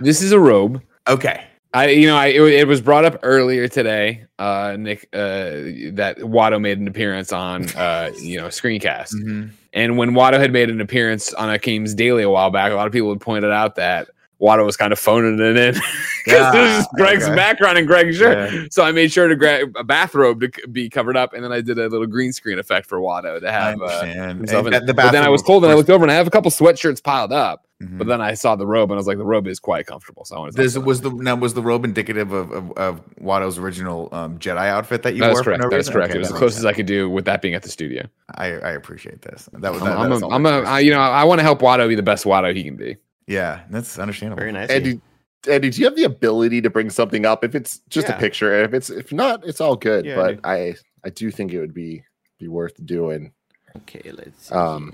[0.00, 0.82] This is a robe.
[1.08, 1.46] Okay.
[1.74, 4.26] I you know I it, it was brought up earlier today.
[4.38, 9.48] Uh, Nick, uh, that Watto made an appearance on uh, you know screencast, mm-hmm.
[9.72, 12.86] and when Watto had made an appearance on Akeem's Daily a while back, a lot
[12.86, 14.10] of people had pointed out that
[14.42, 15.82] Watto was kind of phoning it in because
[16.26, 17.36] yeah, this is Greg's okay.
[17.36, 18.52] background and Greg's shirt.
[18.52, 18.64] Yeah.
[18.70, 21.60] So I made sure to grab a bathrobe to be covered up, and then I
[21.60, 24.84] did a little green screen effect for Watto to have uh, himself in.
[24.84, 26.50] The but then I was cold, and I looked over, and I have a couple
[26.50, 27.66] sweatshirts piled up.
[27.80, 27.98] Mm-hmm.
[27.98, 30.24] But then I saw the robe, and I was like, the robe is quite comfortable.
[30.24, 30.54] So I wanted.
[30.54, 34.66] This was the now was the robe indicative of of, of Watto's original um, Jedi
[34.68, 35.42] outfit that you that wore?
[35.42, 35.62] Correct.
[35.62, 36.10] No that is correct.
[36.10, 38.08] Okay, it was the closest I could do with that being at the studio.
[38.34, 39.48] I, I appreciate this.
[39.52, 39.82] That was.
[39.82, 41.94] I'm, that, I'm, a, I'm a, I, you know, I want to help Watto be
[41.94, 42.96] the best Watto he can be.
[43.32, 44.40] Yeah, that's understandable.
[44.40, 44.68] Very nice.
[44.68, 45.00] Andy,
[45.48, 48.16] Andy, do you have the ability to bring something up if it's just yeah.
[48.16, 48.62] a picture?
[48.62, 50.04] If it's if not, it's all good.
[50.04, 52.04] Yeah, but I, I I do think it would be
[52.38, 53.32] be worth doing.
[53.76, 54.48] Okay, let's.
[54.48, 54.54] See.
[54.54, 54.92] Um,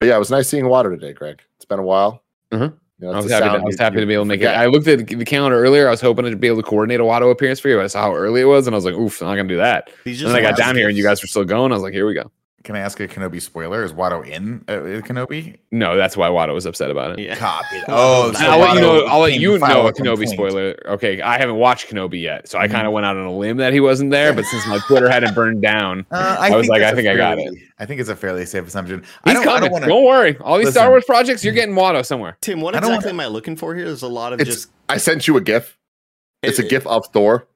[0.00, 1.40] but yeah, it was nice seeing Watto today, Greg.
[1.56, 2.24] It's been a while.
[2.50, 2.74] Mm-hmm.
[2.98, 3.44] You know, I was happy.
[3.44, 4.56] To, I was happy to be able to make forget.
[4.56, 4.58] it.
[4.58, 5.86] I looked at the calendar earlier.
[5.86, 7.80] I was hoping to be able to coordinate a Watto appearance for you.
[7.80, 9.58] I saw how early it was, and I was like, "Oof, I'm not gonna do
[9.58, 11.70] that." And then I got down here, and you guys were still going.
[11.70, 12.32] I was like, "Here we go."
[12.64, 13.82] Can I ask a Kenobi spoiler?
[13.82, 15.56] Is Watto in uh, Kenobi?
[15.72, 17.24] No, that's why Watto was upset about it.
[17.24, 17.36] Yeah.
[17.36, 17.80] Copy.
[17.88, 19.04] Oh, so I'll let you know.
[19.06, 20.74] I'll let you know a Kenobi spoiler.
[20.86, 22.74] Okay, I haven't watched Kenobi yet, so I mm-hmm.
[22.74, 24.32] kind of went out on a limb that he wasn't there.
[24.32, 27.20] But since my Twitter hadn't burned down, uh, I, I was like, I think fairly,
[27.20, 27.54] I got it.
[27.78, 29.00] I think it's a fairly safe assumption.
[29.00, 29.56] He's I don't, coming.
[29.56, 30.38] I don't, wanna, don't, worry.
[30.38, 32.38] All these listen, Star Wars projects, you're getting Watto somewhere.
[32.40, 33.86] Tim, what exactly wanna, am I looking for here?
[33.86, 34.70] There's a lot of just.
[34.88, 35.76] I sent you a GIF.
[36.42, 37.46] It's it, a GIF of Thor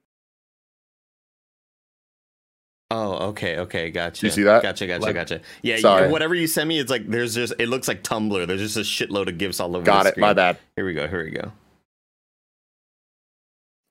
[3.29, 4.25] okay, okay, gotcha.
[4.25, 4.61] you see that?
[4.61, 5.41] Gotcha, gotcha, like, gotcha.
[5.61, 6.09] Yeah, sorry.
[6.09, 8.47] whatever you send me, it's like there's just it looks like Tumblr.
[8.47, 9.85] There's just a shitload of gifs all over.
[9.85, 9.93] The street.
[9.93, 10.11] Got it.
[10.11, 10.21] Screen.
[10.21, 10.57] My bad.
[10.75, 11.07] Here we go.
[11.07, 11.51] Here we go.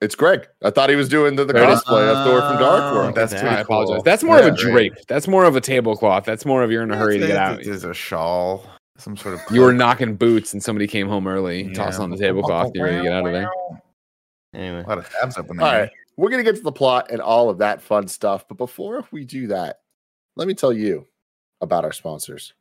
[0.01, 0.47] It's Greg.
[0.63, 3.15] I thought he was doing the, the cosplay uh, of Thor from Dark World.
[3.15, 3.45] That's that.
[3.45, 4.03] I apologize.
[4.05, 4.93] That's more yeah, of a drape.
[4.93, 5.05] Right.
[5.09, 6.25] That's more of a tablecloth.
[6.25, 7.65] That's more of you're in a hurry to get out.
[7.65, 8.65] There's a shawl,
[8.99, 9.41] some sort of.
[9.51, 11.73] You were knocking boots, and somebody came home early, yeah.
[11.73, 13.51] tossed on the tablecloth, you're ready to get out of there.
[14.55, 15.67] Anyway, a lot of tabs up in there.
[15.67, 18.47] All right we're going to get to the plot and all of that fun stuff.
[18.49, 19.81] But before we do that,
[20.37, 21.07] let me tell you
[21.61, 22.55] about our sponsors.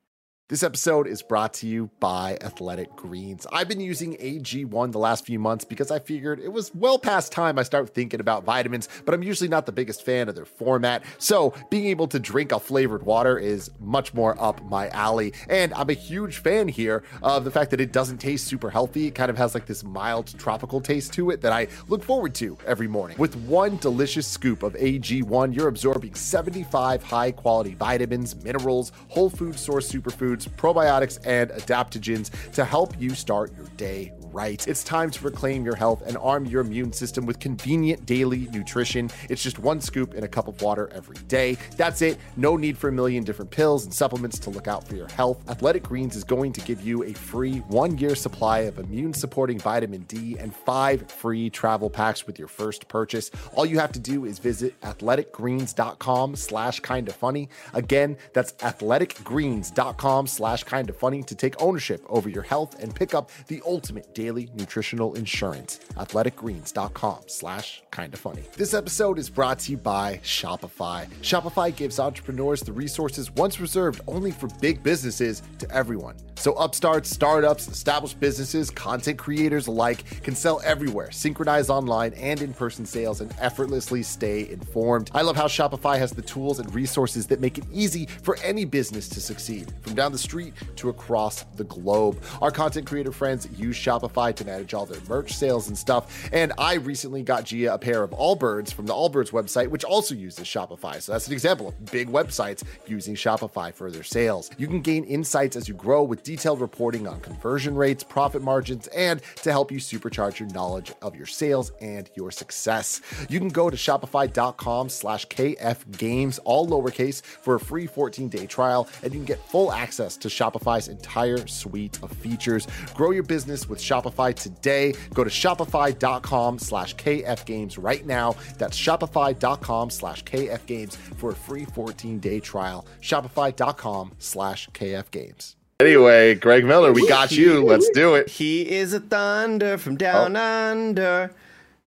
[0.47, 3.47] This episode is brought to you by Athletic Greens.
[3.51, 7.31] I've been using AG1 the last few months because I figured it was well past
[7.31, 10.45] time I start thinking about vitamins, but I'm usually not the biggest fan of their
[10.45, 11.03] format.
[11.17, 15.33] So being able to drink a flavored water is much more up my alley.
[15.49, 19.07] And I'm a huge fan here of the fact that it doesn't taste super healthy.
[19.07, 22.35] It kind of has like this mild tropical taste to it that I look forward
[22.35, 23.17] to every morning.
[23.17, 29.57] With one delicious scoop of AG1, you're absorbing 75 high quality vitamins, minerals, whole food
[29.57, 34.67] source superfoods foods, probiotics, and adaptogens to help you start your day right.
[34.67, 39.09] It's time to reclaim your health and arm your immune system with convenient daily nutrition.
[39.29, 41.57] It's just one scoop in a cup of water every day.
[41.77, 42.17] That's it.
[42.35, 45.49] No need for a million different pills and supplements to look out for your health.
[45.49, 49.57] Athletic Greens is going to give you a free one year supply of immune supporting
[49.57, 53.31] vitamin D and five free travel packs with your first purchase.
[53.53, 57.47] All you have to do is visit athleticgreens.com slash kind of funny.
[57.73, 63.13] Again, that's athleticgreens.com slash kind of funny to take ownership over your health and pick
[63.13, 65.79] up the ultimate daily nutritional insurance.
[65.95, 68.43] Athleticgreens.com slash kind of funny.
[68.57, 71.07] This episode is brought to you by Shopify.
[71.21, 76.15] Shopify gives entrepreneurs the resources once reserved only for big businesses to everyone.
[76.35, 82.85] So upstarts, startups, established businesses, content creators alike can sell everywhere, synchronize online and in-person
[82.85, 85.09] sales, and effortlessly stay informed.
[85.13, 88.65] I love how Shopify has the tools and resources that make it easy for any
[88.65, 92.21] business to succeed, from down the street to across the globe.
[92.41, 96.29] Our content creator friends use Shopify to manage all their merch sales and stuff.
[96.31, 100.15] And I recently got Gia a pair of Allbirds from the Allbirds website, which also
[100.15, 101.01] uses Shopify.
[101.01, 104.49] So that's an example of big websites using Shopify for their sales.
[104.57, 108.87] You can gain insights as you grow with detailed reporting on conversion rates, profit margins,
[108.87, 113.01] and to help you supercharge your knowledge of your sales and your success.
[113.29, 118.45] You can go to shopify.com slash KF games, all lowercase, for a free 14 day
[118.45, 122.67] trial, and you can get full access to Shopify's entire suite of features.
[122.93, 124.93] Grow your business with Shopify today.
[125.13, 128.35] Go to shopify.com slash KF games right now.
[128.57, 132.85] That's shopify.com slash KF games for a free 14 day trial.
[133.01, 135.55] Shopify.com slash KF games.
[135.79, 137.65] Anyway, Greg Miller, we got you.
[137.65, 138.29] Let's do it.
[138.29, 140.71] He is a thunder from down oh.
[140.71, 141.31] under.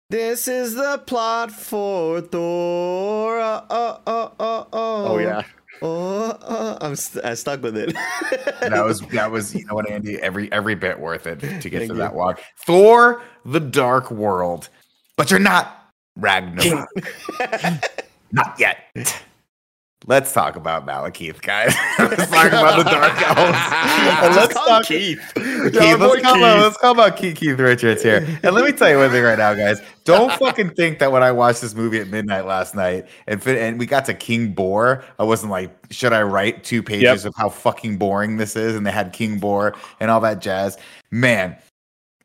[0.09, 3.39] This is the plot for Thor.
[3.39, 5.07] Oh, oh, oh, oh, oh.
[5.09, 5.43] oh yeah.
[5.83, 7.95] Oh, uh, I'm st- I stuck with it.
[8.61, 11.79] that was that was you know what Andy every every bit worth it to get
[11.79, 11.95] Thank to you.
[11.95, 12.41] that walk.
[12.65, 14.69] Thor: The Dark World,
[15.17, 16.89] but you're not Ragnarok.
[18.33, 18.79] not yet.
[20.09, 21.75] Let's talk about Malekith, guys.
[21.99, 24.37] let's talk about the Dark Elves.
[24.37, 25.21] let's talk Keith.
[25.35, 28.25] Keith, let's, talk About, let's talk about Keith, Keith Richards here.
[28.45, 29.83] And let me tell you one thing right now, guys.
[30.05, 33.81] Don't fucking think that when I watched this movie at midnight last night and and
[33.81, 37.25] we got to King Bor, I wasn't like, should I write two pages yep.
[37.25, 38.77] of how fucking boring this is?
[38.77, 40.79] And they had King Bor and all that jazz.
[41.11, 41.57] Man,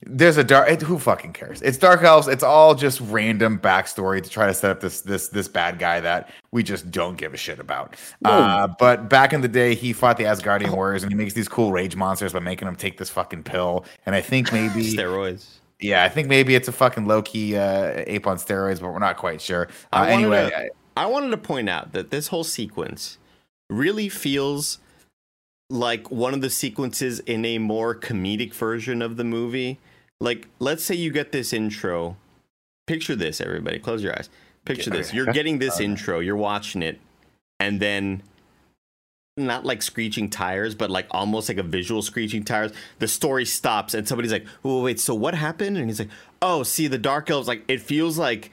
[0.04, 0.70] there's a dark.
[0.70, 1.62] It, who fucking cares?
[1.62, 2.28] It's Dark Elves.
[2.28, 6.00] It's all just random backstory to try to set up this this this bad guy
[6.00, 7.96] that we just don't give a shit about.
[8.26, 11.48] Uh, but back in the day, he fought the Asgardian warriors, and he makes these
[11.48, 13.86] cool rage monsters by making them take this fucking pill.
[14.08, 15.60] And I think maybe steroids.
[15.80, 19.00] Yeah, I think maybe it's a fucking low key uh, ape on steroids, but we're
[19.00, 19.68] not quite sure.
[19.94, 23.20] Uh, I anyway, to, I, I wanted to point out that this whole sequence
[23.70, 24.80] really feels
[25.70, 29.80] like one of the sequences in a more comedic version of the movie
[30.22, 32.16] like let's say you get this intro.
[32.88, 33.80] Picture this everybody.
[33.80, 34.30] Close your eyes.
[34.64, 35.14] Picture this.
[35.14, 36.20] You're getting this intro.
[36.20, 37.00] You're watching it.
[37.60, 38.24] And then
[39.38, 42.72] not like screeching tires but like almost like a visual screeching tires.
[43.00, 45.00] The story stops and somebody's like oh wait.
[45.00, 45.78] So what happened?
[45.78, 46.10] And he's like
[46.42, 48.52] oh see the dark elves like it feels like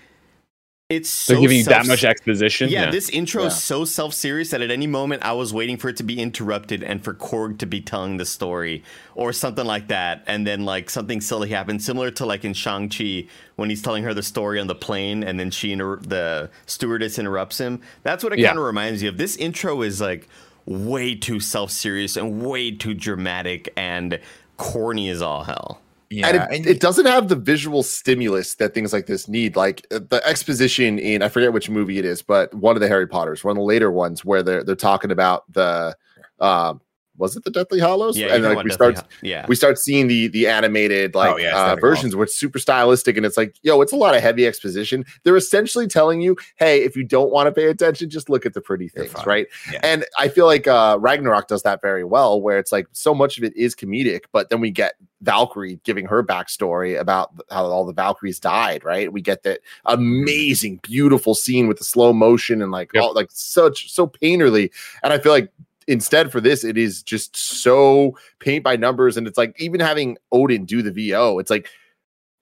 [0.89, 2.71] it's so they're giving you that much exposition.
[2.71, 2.91] Yeah, yeah.
[2.91, 3.49] this intro yeah.
[3.49, 6.19] is so self serious that at any moment I was waiting for it to be
[6.19, 8.83] interrupted and for Korg to be telling the story
[9.15, 12.89] or something like that, and then like something silly happens, similar to like in Shang
[12.89, 16.49] Chi when he's telling her the story on the plane, and then she inter- the
[16.65, 17.83] stewardess interrupts him.
[18.03, 18.49] That's what it yeah.
[18.49, 19.19] kind of reminds you of.
[19.19, 20.27] This intro is like
[20.65, 24.19] way too self serious and way too dramatic and
[24.57, 25.83] corny as all hell.
[26.11, 29.57] Yeah, and it, and it, doesn't have the visual stimulus that things like this need.
[29.57, 32.89] Like uh, the exposition in I forget which movie it is, but one of the
[32.89, 35.95] Harry Potters, one of the later ones, where they're they're talking about the
[36.41, 36.81] um,
[37.19, 38.17] was it the Deathly Hallows?
[38.17, 41.73] Yeah, and like we start, yeah, we start seeing the the animated like oh, yeah,
[41.73, 44.47] uh, versions where it's super stylistic, and it's like, yo, it's a lot of heavy
[44.47, 45.05] exposition.
[45.25, 48.55] They're essentially telling you, hey, if you don't want to pay attention, just look at
[48.55, 49.49] the pretty things, right?
[49.73, 49.81] Yeah.
[49.83, 53.37] And I feel like uh, Ragnarok does that very well, where it's like so much
[53.37, 57.85] of it is comedic, but then we get Valkyrie giving her backstory about how all
[57.85, 59.13] the Valkyries died, right?
[59.13, 63.03] We get that amazing, beautiful scene with the slow motion and like yep.
[63.03, 64.71] all like such so painterly.
[65.03, 65.51] And I feel like
[65.89, 70.19] instead for this, it is just so paint by numbers, and it's like even having
[70.31, 71.69] Odin do the VO, it's like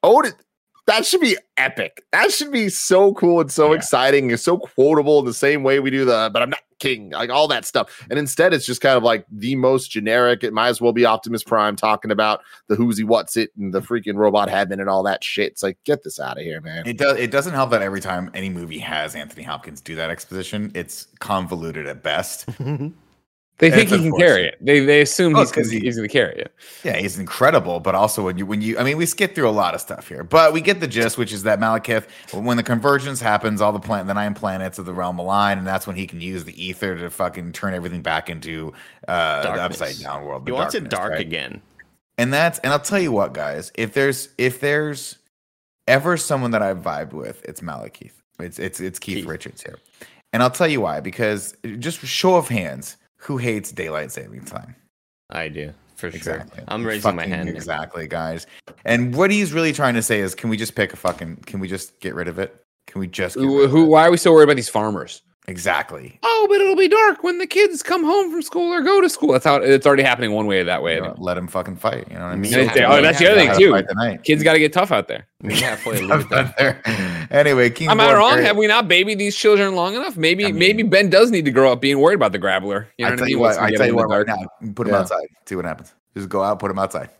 [0.02, 0.34] Odin
[0.86, 2.04] that should be epic.
[2.12, 3.78] That should be so cool and so yeah.
[3.78, 7.10] exciting and so quotable in the same way we do the but I'm not king,
[7.10, 8.06] like all that stuff.
[8.10, 10.44] And instead it's just kind of like the most generic.
[10.44, 13.72] It might as well be Optimus Prime talking about the who's he what's it and
[13.72, 15.52] the freaking robot heaven and all that shit.
[15.52, 16.86] It's like get this out of here, man.
[16.86, 20.10] It does it doesn't help that every time any movie has Anthony Hopkins do that
[20.10, 22.46] exposition, it's convoluted at best.
[23.58, 24.58] They think he can carry it.
[24.60, 26.52] They they assume oh, he's because he, he's going to carry it.
[26.84, 27.80] Yeah, he's incredible.
[27.80, 30.08] But also when you when you I mean we skip through a lot of stuff
[30.08, 33.72] here, but we get the gist, which is that Malekith, when the convergence happens, all
[33.72, 36.44] the planet the nine planets of the realm align, and that's when he can use
[36.44, 38.74] the ether to fucking turn everything back into
[39.08, 40.46] uh, the upside down world.
[40.46, 41.20] He wants it dark right?
[41.20, 41.62] again.
[42.18, 43.72] And that's and I'll tell you what, guys.
[43.74, 45.16] If there's if there's
[45.88, 48.12] ever someone that I've vibed with, it's Malekith.
[48.38, 49.78] It's it's it's Keith, Keith Richards here,
[50.34, 51.00] and I'll tell you why.
[51.00, 54.76] Because just show of hands who hates daylight saving time?
[55.30, 56.58] I do for exactly.
[56.58, 56.64] sure.
[56.68, 57.48] I'm raising fucking, my hand.
[57.48, 58.46] Exactly, guys.
[58.84, 61.38] And what he's really trying to say is, can we just pick a fucking?
[61.46, 62.62] Can we just get rid of it?
[62.86, 63.34] Can we just?
[63.34, 63.66] Who?
[63.66, 65.22] who why are we so worried about these farmers?
[65.48, 66.18] Exactly.
[66.24, 69.08] Oh, but it'll be dark when the kids come home from school or go to
[69.08, 69.32] school.
[69.32, 70.96] That's how it's already happening one way or that way.
[70.96, 72.08] You know, let them fucking fight.
[72.10, 72.52] You know what I mean?
[72.54, 74.18] oh, that's the other thing too.
[74.24, 75.28] Kids got to get tough out there.
[76.58, 76.82] there.
[77.30, 78.38] Anyway, King am I wrong?
[78.38, 80.16] Have we not babied these children long enough?
[80.16, 82.86] Maybe, I mean, maybe Ben does need to grow up being worried about the grappler.
[82.98, 83.38] You know I what I mean?
[83.38, 85.00] What, I tell you what, right now, put him yeah.
[85.00, 85.26] outside.
[85.44, 85.94] See what happens.
[86.16, 87.10] Just go out, put him outside.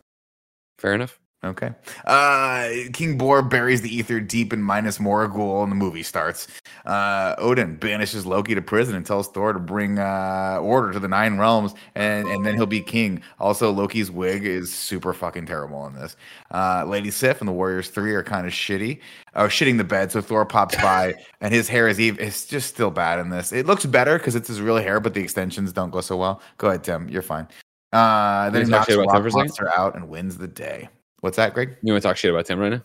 [0.79, 1.21] Fair enough.
[1.47, 1.71] Okay.
[2.05, 6.49] Uh, King Bor buries the ether deep in Minas Morgul, and the movie starts.
[6.85, 11.09] Uh, Odin banishes Loki to prison and tells Thor to bring uh, order to the
[11.09, 13.23] Nine Realms, and, and then he'll be king.
[13.39, 16.17] Also, Loki's wig is super fucking terrible in this.
[16.53, 19.01] Uh, Lady Sif and the Warriors Three are kind of shitty,
[19.35, 20.11] or uh, shitting the bed.
[20.11, 22.25] So Thor pops by, and his hair is even.
[22.25, 23.53] It's just still bad in this.
[23.53, 26.43] It looks better because it's his real hair, but the extensions don't go so well.
[26.59, 27.09] Go ahead, Tim.
[27.09, 27.47] You're fine.
[27.93, 30.89] Uh, then he knocks Rock Monster out and wins the day.
[31.21, 31.77] What's that, Greg?
[31.83, 32.83] You want to talk shit about Tim right now?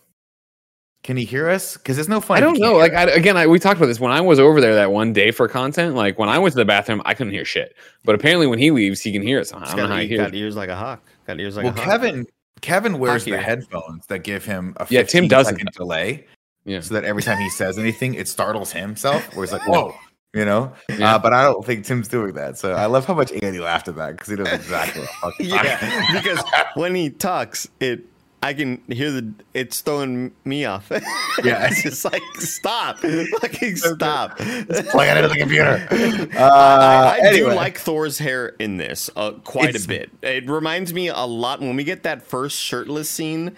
[1.02, 1.76] Can he hear us?
[1.76, 2.36] Because it's no fun.
[2.36, 2.76] I don't know.
[2.76, 5.12] Like I, again, I, we talked about this when I was over there that one
[5.12, 5.96] day for content.
[5.96, 7.74] Like when I went to the bathroom, I couldn't hear shit.
[8.04, 9.66] But apparently, when he leaves, he can hear it somehow.
[9.66, 11.02] I don't know how he got ears like a hawk.
[11.26, 11.86] Got ears like well, a hawk.
[11.86, 12.26] Well, Kevin.
[12.60, 15.02] Kevin wears the headphones that give him a yeah.
[15.02, 16.26] Tim doesn't delay.
[16.64, 16.78] Yeah.
[16.78, 19.34] So that every time he says anything, it startles himself.
[19.34, 19.96] Where he's like, "Whoa."
[20.34, 20.72] you know.
[20.88, 21.16] Yeah.
[21.16, 22.58] Uh, but I don't think Tim's doing that.
[22.58, 25.04] So I love how much Andy laughed at that because he knows exactly.
[25.40, 26.42] yeah, because
[26.74, 28.04] when he talks, it
[28.42, 30.90] I can hear the it's throwing me off.
[31.42, 32.98] Yeah, it's just like stop,
[33.40, 34.36] fucking stop.
[34.36, 35.88] Plug it into the computer.
[36.38, 37.50] Uh, I, I anyway.
[37.50, 40.10] do like Thor's hair in this uh, quite it's, a bit.
[40.20, 43.56] It reminds me a lot when we get that first shirtless scene.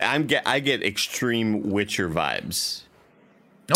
[0.00, 2.82] I'm get I get extreme Witcher vibes.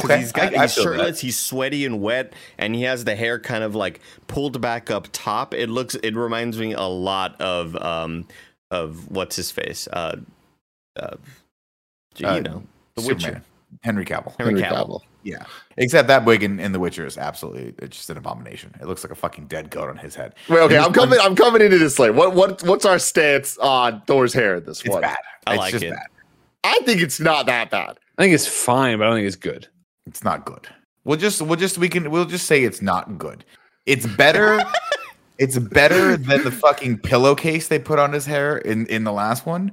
[0.03, 1.21] Okay, he's got I, he's I shirtless, that.
[1.21, 5.09] he's sweaty and wet, and he has the hair kind of like pulled back up
[5.13, 5.53] top.
[5.53, 8.27] It looks, it reminds me a lot of um
[8.71, 10.17] of what's his face, uh,
[10.97, 11.17] uh,
[12.17, 12.63] you uh, know,
[12.95, 13.35] The Superman.
[13.35, 13.43] Witcher.
[13.81, 14.35] Henry Cavill.
[14.39, 14.87] Henry, Henry Cavill.
[14.87, 15.01] Cavill.
[15.23, 15.45] Yeah.
[15.77, 18.75] Except that wig in, in The Witcher is absolutely it's just an abomination.
[18.81, 20.35] It looks like a fucking dead goat on his head.
[20.49, 21.19] Wait, okay, I'm coming.
[21.21, 22.11] I'm coming into this late.
[22.11, 25.01] What what what's our stance on Thor's hair in this it's one?
[25.01, 25.17] Bad.
[25.47, 25.91] I it's like it.
[25.91, 26.07] Bad.
[26.65, 27.99] I think it's not that bad.
[28.19, 29.69] I think it's fine, but I don't think it's good.
[30.07, 30.69] It's not good.
[31.05, 33.45] We'll just we'll just we can we'll just say it's not good.
[33.87, 34.63] It's better.
[35.39, 39.47] it's better than the fucking pillowcase they put on his hair in in the last
[39.47, 39.73] one.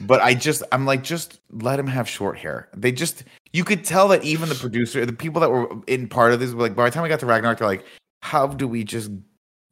[0.00, 2.68] But I just I'm like just let him have short hair.
[2.74, 6.32] They just you could tell that even the producer, the people that were in part
[6.32, 7.84] of this, were like by the time we got to Ragnarok, they're like,
[8.22, 9.10] how do we just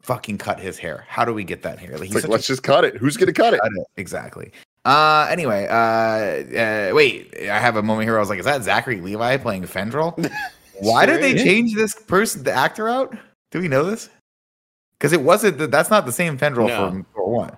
[0.03, 1.05] fucking cut his hair?
[1.09, 1.97] How do we get that hair?
[1.99, 2.97] Like, like let's a, just cut it.
[2.97, 3.61] Who's gonna cut it?
[3.61, 3.87] cut it?
[3.97, 4.53] Exactly.
[4.85, 8.17] Uh, anyway, uh, uh, wait, I have a moment here.
[8.17, 10.19] I was like, is that Zachary Levi playing Fandral?
[10.81, 13.17] Why sure, did they change this person, the actor, out?
[13.53, 14.09] Do we know this?
[15.03, 15.59] Because it wasn't.
[15.59, 16.89] That that's not the same Fandral no.
[16.89, 17.57] from Thor One.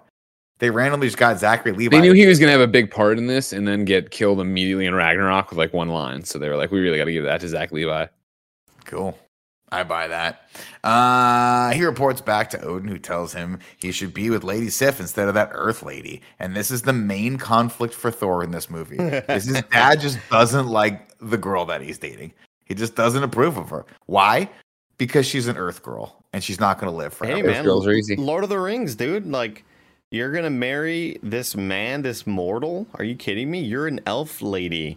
[0.61, 1.94] They randomly just got Zachary Levi.
[1.94, 4.11] They knew he was going to have a big part in this, and then get
[4.11, 6.24] killed immediately in Ragnarok with like one line.
[6.24, 8.07] So they were like, "We really got to give that to Zach Levi."
[8.87, 9.18] Cool.
[9.70, 10.48] I buy that.
[10.83, 14.98] Uh, he reports back to Odin, who tells him he should be with Lady Sif
[14.98, 16.22] instead of that Earth Lady.
[16.38, 18.96] And this is the main conflict for Thor in this movie.
[19.29, 22.33] his dad just doesn't like the girl that he's dating.
[22.64, 23.85] He just doesn't approve of her.
[24.06, 24.48] Why?
[24.96, 27.36] Because she's an Earth girl and she's not going to live forever.
[27.36, 28.16] Hey man, girls are easy.
[28.16, 29.26] Lord of the Rings, dude.
[29.26, 29.64] Like
[30.14, 32.86] you're gonna marry this man, this mortal?
[32.94, 33.60] Are you kidding me?
[33.60, 34.96] You're an elf lady.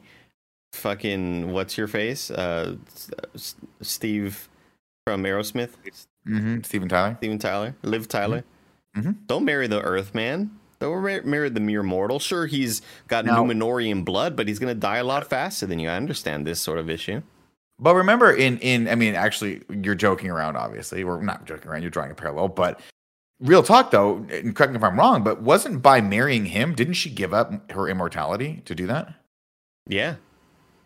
[0.73, 2.29] Fucking what's your face?
[2.29, 2.75] Uh,
[3.81, 4.47] Steve
[5.07, 5.71] from Aerosmith.
[6.27, 6.61] Mm-hmm.
[6.61, 7.15] Steven Tyler.
[7.17, 7.75] Steven Tyler.
[7.81, 8.43] Liv Tyler.
[8.95, 9.11] Mm-hmm.
[9.25, 10.51] Don't marry the Earth man.
[10.79, 12.19] Don't marry the mere mortal.
[12.19, 15.89] Sure, he's got now, Numenorian blood, but he's gonna die a lot faster than you.
[15.89, 17.23] I understand this sort of issue.
[17.79, 20.55] But remember, in in I mean, actually, you're joking around.
[20.55, 21.81] Obviously, we're not joking around.
[21.83, 22.79] You're drawing a parallel, but
[23.39, 26.95] real talk though, and correct me if I'm wrong, but wasn't by marrying him, didn't
[26.95, 29.13] she give up her immortality to do that?
[29.87, 30.15] Yeah.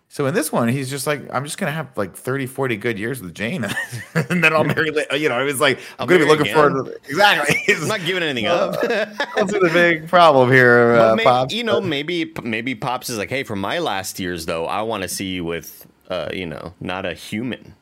[0.10, 3.00] So in this one, he's just like, I'm just gonna have like 30, 40 good
[3.00, 3.64] years with Jane,
[4.14, 4.92] and then I'll marry.
[5.14, 6.56] You know, it was like I'm gonna be looking again.
[6.56, 7.56] forward to exactly.
[7.76, 8.82] I'm not giving anything up.
[8.82, 11.54] That's the big problem here, uh, maybe, Pops.
[11.54, 15.04] You know, maybe maybe Pops is like, hey, for my last years though, I want
[15.04, 17.74] to see you with, uh, you know, not a human.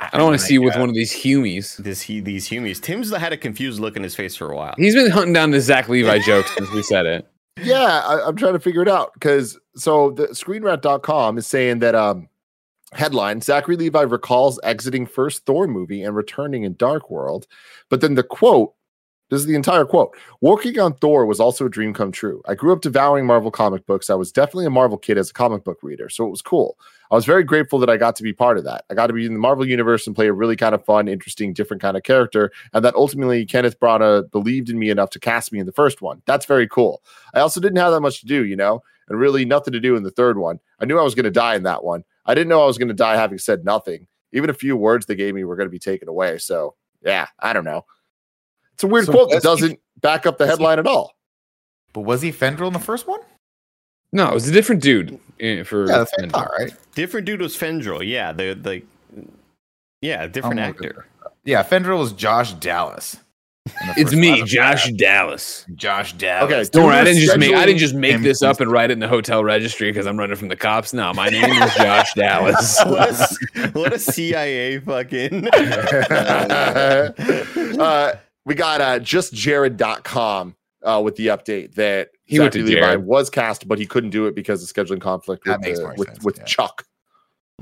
[0.00, 1.76] I don't want to see you with one of these humies.
[1.76, 2.80] This he these humies.
[2.80, 4.74] Tim's had a confused look in his face for a while.
[4.76, 7.28] He's been hunting down the Zach Levi joke since we said it.
[7.62, 11.94] Yeah, I, am trying to figure it out because so the screenrant.com is saying that
[11.94, 12.28] um
[12.92, 17.46] headline Zachary Levi recalls exiting first Thor movie and returning in Dark World,
[17.88, 18.74] but then the quote
[19.32, 20.14] this is the entire quote.
[20.42, 22.42] Working on Thor was also a dream come true.
[22.46, 24.10] I grew up devouring Marvel comic books.
[24.10, 26.76] I was definitely a Marvel kid as a comic book reader, so it was cool.
[27.12, 28.86] I was very grateful that I got to be part of that.
[28.88, 31.08] I got to be in the Marvel universe and play a really kind of fun,
[31.08, 35.20] interesting, different kind of character, and that ultimately Kenneth Branagh believed in me enough to
[35.20, 36.22] cast me in the first one.
[36.24, 37.02] That's very cool.
[37.34, 39.94] I also didn't have that much to do, you know, and really nothing to do
[39.94, 40.58] in the third one.
[40.80, 42.02] I knew I was going to die in that one.
[42.24, 44.06] I didn't know I was going to die having said nothing.
[44.32, 46.38] Even a few words they gave me were going to be taken away.
[46.38, 47.84] So, yeah, I don't know.
[48.72, 51.14] It's a weird so quote that doesn't he, back up the headline he, at all.
[51.92, 53.20] But was he Fandral in the first one?
[54.12, 56.72] No, it was a different dude eh, for yeah, Fandral, all right.
[56.94, 58.06] Different dude was Fandral.
[58.06, 58.82] Yeah, the the
[60.00, 61.06] yeah, different oh actor.
[61.44, 63.16] Yeah, Fandral was Josh Dallas.
[63.96, 65.64] It's me, Josh Dallas.
[65.76, 66.52] Josh Dallas.
[66.52, 66.96] Okay, don't worry.
[66.96, 69.08] I didn't just make I didn't just make this up and write it in the
[69.08, 70.92] hotel registry because I'm running from the cops.
[70.92, 72.78] No, my name is Josh Dallas.
[72.84, 75.48] what, a, what a CIA fucking.
[77.78, 83.68] uh, we got uh, justjared.com uh, with the update that he Zachary Levi was cast,
[83.68, 86.44] but he couldn't do it because of scheduling conflict with, the, with, sense, with yeah.
[86.44, 86.86] Chuck.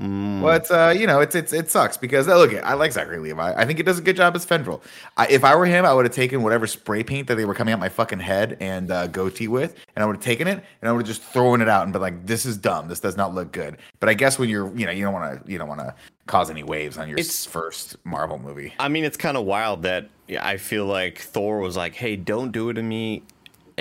[0.01, 0.55] Mm.
[0.55, 3.53] It's uh, you know, it's it's it sucks because uh, look, I like Zachary Levi.
[3.55, 4.81] I think he does a good job as Fandral.
[5.15, 7.53] I, if I were him, I would have taken whatever spray paint that they were
[7.53, 10.63] coming out my fucking head and uh, goatee with, and I would have taken it
[10.81, 12.87] and I would have just thrown it out and been like, "This is dumb.
[12.87, 15.45] This does not look good." But I guess when you're, you know, you don't want
[15.45, 15.93] to, you don't want to
[16.25, 18.73] cause any waves on your it's, first Marvel movie.
[18.79, 22.51] I mean, it's kind of wild that I feel like Thor was like, "Hey, don't
[22.51, 23.23] do it to me."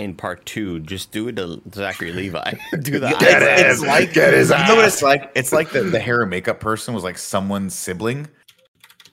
[0.00, 2.54] In part two, just do it to Zachary Levi.
[2.82, 3.16] do that.
[3.20, 4.68] It's, it's like get his ass.
[4.68, 5.30] You know what it's like?
[5.34, 8.28] It's like the, the hair and makeup person was like someone's sibling,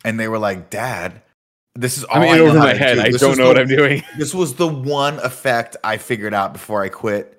[0.04, 1.22] and they were like, "Dad,
[1.76, 2.96] this is all I'm I over my head.
[2.96, 3.02] Do.
[3.02, 4.04] I don't know the, what I'm doing.
[4.18, 7.34] This was the one effect I figured out before I quit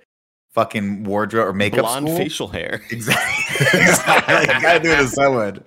[0.53, 2.17] fucking wardrobe or makeup Blonde school.
[2.17, 2.83] facial hair.
[2.91, 3.67] Exactly.
[3.81, 4.47] exactly.
[4.61, 5.65] gotta do it to someone.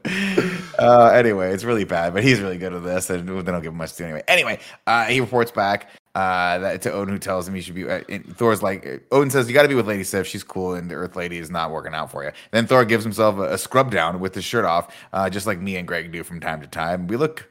[0.79, 3.71] Uh, anyway, it's really bad, but he's really good at this, and they don't give
[3.71, 4.23] him much to do anyway.
[4.27, 7.89] Anyway, uh, he reports back uh, that to Odin, who tells him he should be.
[7.89, 8.01] Uh,
[8.33, 10.27] Thor's like, Odin says, "You got to be with Lady Sif.
[10.27, 13.03] She's cool, and the Earth Lady is not working out for you." Then Thor gives
[13.03, 16.11] himself a, a scrub down with his shirt off, uh, just like me and Greg
[16.11, 17.07] do from time to time.
[17.07, 17.49] We look,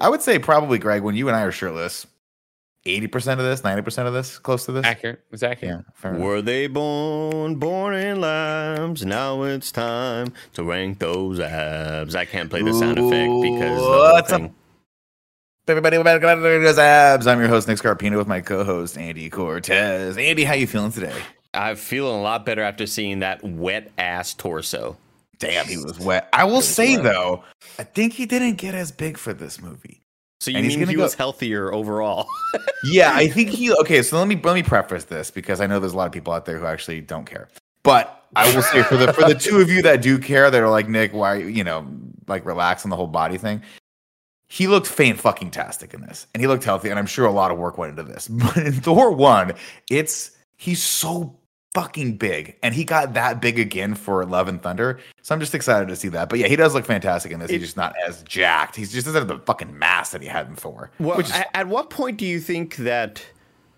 [0.00, 2.04] I would say, probably Greg, when you and I are shirtless,
[2.84, 4.84] eighty percent of this, ninety percent of this, close to this.
[4.84, 5.20] Accurate.
[5.30, 5.84] It's accurate.
[6.02, 9.04] Yeah, Were they born, born in lambs?
[9.04, 12.16] Now it's time to rank those abs.
[12.16, 14.50] I can't play the sound Ooh, effect because what's up?
[15.70, 17.28] Everybody, welcome to those abs.
[17.28, 20.16] I'm your host Nick Scarpino with my co-host Andy Cortez.
[20.16, 21.14] Andy, how you feeling today?
[21.54, 24.96] I'm feeling a lot better after seeing that wet ass torso.
[25.38, 26.28] Damn, he was wet.
[26.32, 27.04] I will say wet.
[27.04, 27.44] though,
[27.78, 30.02] I think he didn't get as big for this movie.
[30.40, 32.26] So you and mean he go, was healthier overall?
[32.82, 33.72] yeah, I think he.
[33.72, 36.12] Okay, so let me let me preface this because I know there's a lot of
[36.12, 37.48] people out there who actually don't care.
[37.84, 40.60] But I will say for the for the two of you that do care, that
[40.60, 41.86] are like Nick, why you know
[42.26, 43.62] like relax on the whole body thing.
[44.52, 47.30] He looked faint fucking tastic in this, and he looked healthy, and I'm sure a
[47.30, 48.28] lot of work went into this.
[48.28, 49.52] But in Thor one,
[49.88, 51.36] it's he's so
[51.72, 54.98] fucking big, and he got that big again for Love and Thunder.
[55.22, 56.28] So I'm just excited to see that.
[56.28, 57.48] But yeah, he does look fantastic in this.
[57.48, 58.74] It, he's just not as jacked.
[58.74, 60.90] He's just doesn't have the fucking mass that he had in Thor.
[60.98, 63.24] Well, is, at, at what point do you think that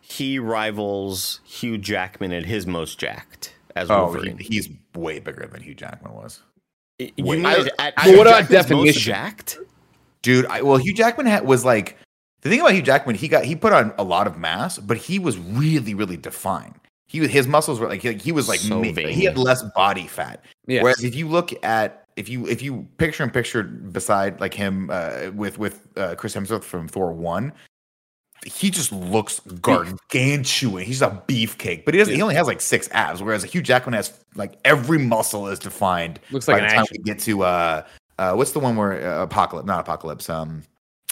[0.00, 4.38] he rivals Hugh Jackman at his most jacked as oh, Wolverine?
[4.38, 6.40] He, he's way bigger than Hugh Jackman was.
[6.98, 9.02] You mean I, at, at what about definition?
[9.02, 9.58] Jacked?
[10.22, 11.98] Dude, I, well, Hugh Jackman had, was like
[12.42, 13.16] the thing about Hugh Jackman.
[13.16, 16.74] He got he put on a lot of mass, but he was really, really defined
[17.12, 20.42] he his muscles were like he, he was like so he had less body fat.
[20.66, 20.82] Yes.
[20.82, 24.88] Whereas if you look at if you if you picture him pictured beside like him
[24.90, 27.52] uh, with with uh, Chris Hemsworth from Thor one,
[28.46, 30.84] he just looks gargantuan.
[30.84, 32.14] He's a beefcake, but he doesn't.
[32.14, 36.18] He only has like six abs, whereas Hugh Jackman has like every muscle is defined.
[36.30, 36.96] Looks like by the time action.
[36.98, 37.84] we get to uh,
[38.18, 40.62] uh, what's the one where uh, apocalypse, not apocalypse, um,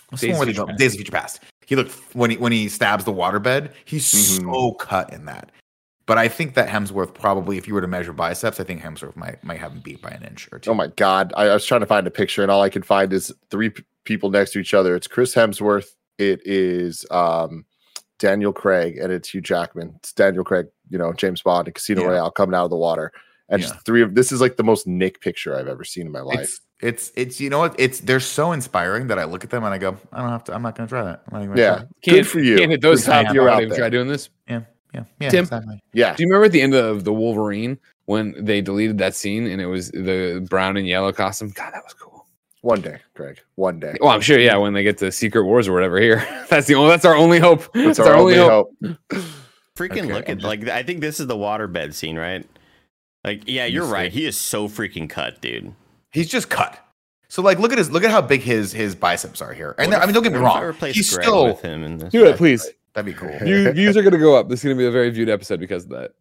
[0.08, 1.40] what's Days the one where they Days of Future Past.
[1.66, 3.72] He looked when he when he stabs the waterbed.
[3.84, 4.52] He's mm-hmm.
[4.52, 5.52] so cut in that.
[6.06, 9.14] But I think that Hemsworth probably, if you were to measure biceps, I think Hemsworth
[9.14, 10.70] might might have him beat by an inch or two.
[10.70, 11.32] Oh my god!
[11.36, 13.70] I, I was trying to find a picture, and all I could find is three
[13.70, 14.96] p- people next to each other.
[14.96, 17.64] It's Chris Hemsworth it is um,
[18.18, 19.94] Daniel Craig, and it's Hugh Jackman.
[19.96, 22.08] It's Daniel Craig, you know, James Bond and Casino yeah.
[22.08, 23.10] Royale coming out of the water.
[23.48, 23.68] And yeah.
[23.68, 26.20] just three of this is like the most Nick picture I've ever seen in my
[26.20, 26.40] life.
[26.40, 29.64] It's, it's it's you know what it's they're so inspiring that I look at them
[29.64, 31.56] and I go I don't have to I'm not going to try that.
[31.56, 32.58] yeah, good for you.
[32.58, 34.30] Can't hit those top you're out Try doing this.
[34.48, 34.62] Yeah,
[34.94, 35.30] yeah, yeah.
[35.30, 35.82] Tim, exactly.
[35.92, 36.14] Yeah.
[36.14, 39.60] Do you remember at the end of the Wolverine when they deleted that scene and
[39.60, 41.50] it was the brown and yellow costume?
[41.50, 42.26] God, that was cool.
[42.62, 43.40] One day, Greg.
[43.54, 43.96] One day.
[44.00, 44.38] Well, I'm sure.
[44.38, 45.98] Yeah, when they get to Secret Wars or whatever.
[45.98, 46.90] Here, that's the only.
[46.90, 47.72] That's our only hope.
[47.72, 48.74] That's, that's our, our, only hope.
[48.82, 48.96] hope.
[49.76, 50.12] Freaking okay.
[50.12, 52.46] look at like I think this is the waterbed scene, right?
[53.24, 54.10] Like, yeah, you're right.
[54.10, 55.74] He is so freaking cut, dude.
[56.10, 56.78] He's just cut.
[57.28, 59.74] So like, look at his look at how big his his biceps are here.
[59.78, 60.74] And I mean, don't get me wrong.
[60.80, 62.10] He's Greg still with him in this.
[62.10, 62.68] Do it, please.
[62.92, 63.36] That'd be cool.
[63.38, 64.48] Views, views are going to go up.
[64.48, 66.12] This is going to be a very viewed episode because of that.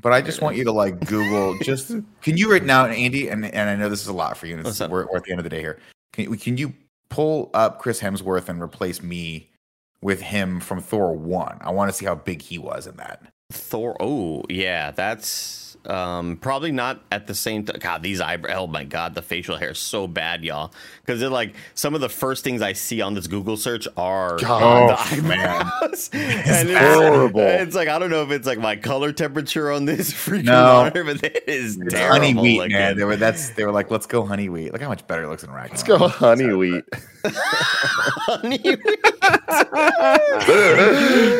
[0.00, 1.58] But I just want you to like Google.
[1.62, 1.88] just
[2.22, 3.28] can you right now, Andy?
[3.28, 4.56] And and I know this is a lot for you.
[4.56, 5.78] And we're, we're, at the end of the day here.
[6.12, 6.72] Can can you
[7.08, 9.50] pull up Chris Hemsworth and replace me
[10.00, 11.58] with him from Thor one?
[11.60, 13.32] I want to see how big he was in that.
[13.50, 13.96] Thor.
[14.00, 17.78] Oh yeah, that's um, probably not at the same time.
[17.80, 18.56] God, these eyebrows.
[18.56, 20.72] Oh my God, the facial hair is so bad, y'all.
[21.00, 24.38] Because they're like some of the first things I see on this Google search are
[24.38, 26.10] God, the eyebrows.
[26.12, 27.40] it's horrible.
[27.40, 30.62] It's like I don't know if it's like my color temperature on this freaking no,
[30.62, 32.20] monitor, but it is it's terrible.
[32.20, 32.72] Honey wheat, looking.
[32.76, 32.96] man.
[32.96, 34.72] They were that's they were like, let's go honey wheat.
[34.72, 35.70] Look how much better it looks in Ragnarok.
[35.72, 36.84] Let's go honey wheat.
[37.24, 38.80] honey wheat.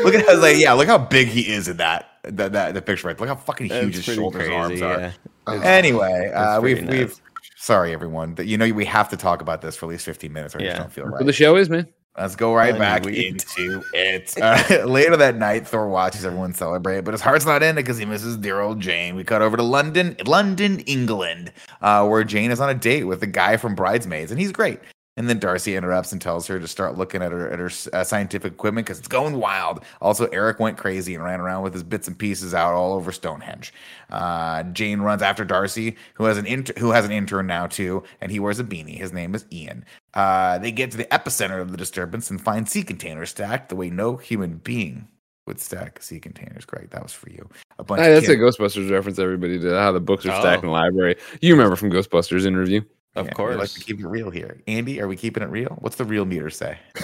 [0.04, 2.82] look at how like yeah, look how big he is in that that that the
[2.82, 3.18] picture right.
[3.18, 5.12] Look how fucking huge his shoulders crazy, arms yeah.
[5.46, 5.62] are.
[5.64, 6.90] anyway, uh, we've nice.
[6.90, 7.20] we've
[7.56, 10.32] sorry everyone that you know we have to talk about this for at least 15
[10.32, 10.64] minutes or yeah.
[10.64, 11.26] I just don't feel right.
[11.26, 11.88] the show is, man.
[12.18, 14.34] Let's go right back into it.
[14.38, 17.96] Uh, later that night, Thor watches everyone celebrate, but his heart's not in it because
[17.96, 19.16] he misses dear old Jane.
[19.16, 23.20] We cut over to London, London, England, uh, where Jane is on a date with
[23.20, 24.78] the guy from Bridesmaids, and he's great.
[25.16, 28.02] And then Darcy interrupts and tells her to start looking at her at her uh,
[28.02, 29.84] scientific equipment because it's going wild.
[30.00, 33.12] Also, Erik went crazy and ran around with his bits and pieces out all over
[33.12, 33.74] Stonehenge.
[34.08, 38.02] Uh, Jane runs after Darcy, who has an inter- who has an intern now too,
[38.22, 38.96] and he wears a beanie.
[38.96, 39.84] His name is Ian.
[40.14, 43.76] Uh, they get to the epicenter of the disturbance and find sea containers stacked the
[43.76, 45.08] way no human being
[45.46, 46.64] would stack sea containers.
[46.64, 47.48] Greg, that was for you.
[47.78, 48.00] A bunch.
[48.00, 49.18] Hey, that's a Ghostbusters reference.
[49.18, 50.68] Everybody did how the books are stacked oh.
[50.68, 51.16] in the library.
[51.40, 52.80] You remember from Ghostbusters interview?
[53.14, 53.58] Of yeah, course.
[53.58, 54.62] Like to keep it real here.
[54.66, 55.76] Andy, are we keeping it real?
[55.80, 56.78] What's the real meter say?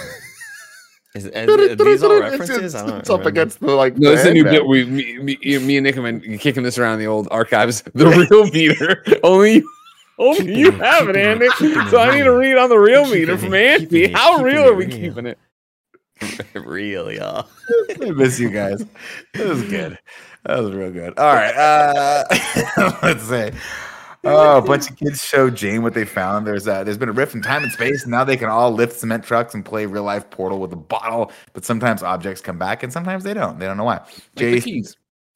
[1.15, 2.75] Is, is, these all references?
[2.75, 3.97] It's, it's up against the like.
[3.97, 4.67] No, it's a new bit.
[4.67, 7.81] We, me, me, me and Nick have been kicking this around the old archives.
[7.95, 9.03] The real meter.
[9.23, 9.63] Only,
[10.19, 11.45] only keeping you it, have it, Andy.
[11.45, 14.11] It, so I need to read on the real meter from Andy.
[14.11, 14.97] How real are we real.
[14.97, 15.39] keeping it?
[16.53, 17.47] real, y'all.
[18.01, 18.85] I miss you guys.
[19.33, 19.97] That was good.
[20.45, 21.17] That was real good.
[21.17, 21.55] All right.
[21.55, 22.25] Uh,
[23.01, 23.51] let's say
[24.23, 26.45] oh, a bunch of kids show Jane what they found.
[26.45, 28.03] There's uh, there's been a rift in time and space.
[28.03, 30.77] And Now they can all lift cement trucks and play real life Portal with a
[30.77, 31.31] bottle.
[31.53, 33.59] But sometimes objects come back and sometimes they don't.
[33.59, 33.97] They don't know why.
[34.35, 34.83] Like Jane,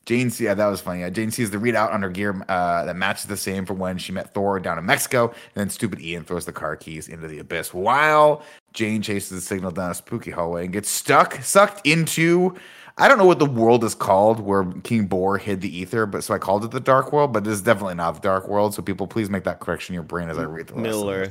[0.05, 0.99] Jane, yeah, that was funny.
[0.99, 3.97] Yeah, Jane sees the readout on her gear uh, that matches the same from when
[3.97, 5.27] she met Thor down in Mexico.
[5.27, 7.73] And then stupid Ian throws the car keys into the abyss.
[7.73, 12.55] While Jane chases the signal down a spooky hallway and gets stuck, sucked into
[12.97, 16.23] I don't know what the world is called where King Bor hid the ether, but
[16.23, 18.75] so I called it the Dark World, but this is definitely not the Dark World.
[18.75, 20.83] So people, please make that correction in your brain as I read the list.
[20.83, 21.29] Miller.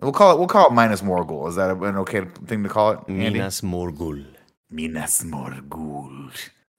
[0.00, 0.38] We'll call it.
[0.38, 1.48] We'll call it Minas Morgul.
[1.48, 3.00] Is that an okay thing to call it?
[3.08, 3.30] Andy?
[3.30, 4.24] Minas Morgul.
[4.70, 6.30] Minas Morgul.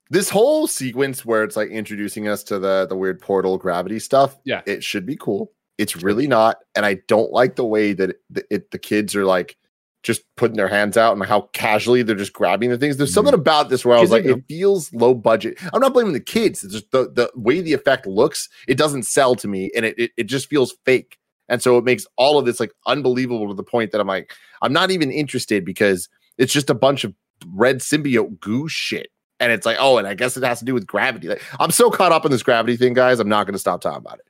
[0.10, 4.38] This whole sequence where it's like introducing us to the the weird portal gravity stuff.
[4.44, 5.52] Yeah, it should be cool.
[5.78, 9.26] It's really not, and I don't like the way that it, it the kids are
[9.26, 9.58] like
[10.04, 12.98] just putting their hands out and how casually they're just grabbing the things.
[12.98, 13.16] There's mm-hmm.
[13.16, 15.60] something about this where I was like, it feels low budget.
[15.74, 16.64] I'm not blaming the kids.
[16.64, 19.98] It's just the, the way the effect looks, it doesn't sell to me and it,
[19.98, 21.18] it, it just feels fake.
[21.50, 24.34] And so it makes all of this like unbelievable to the point that I'm like,
[24.62, 27.14] I'm not even interested because it's just a bunch of
[27.54, 29.10] red symbiote goo shit.
[29.40, 31.28] And it's like, oh, and I guess it has to do with gravity.
[31.28, 33.20] Like, I'm so caught up in this gravity thing, guys.
[33.20, 34.26] I'm not going to stop talking about it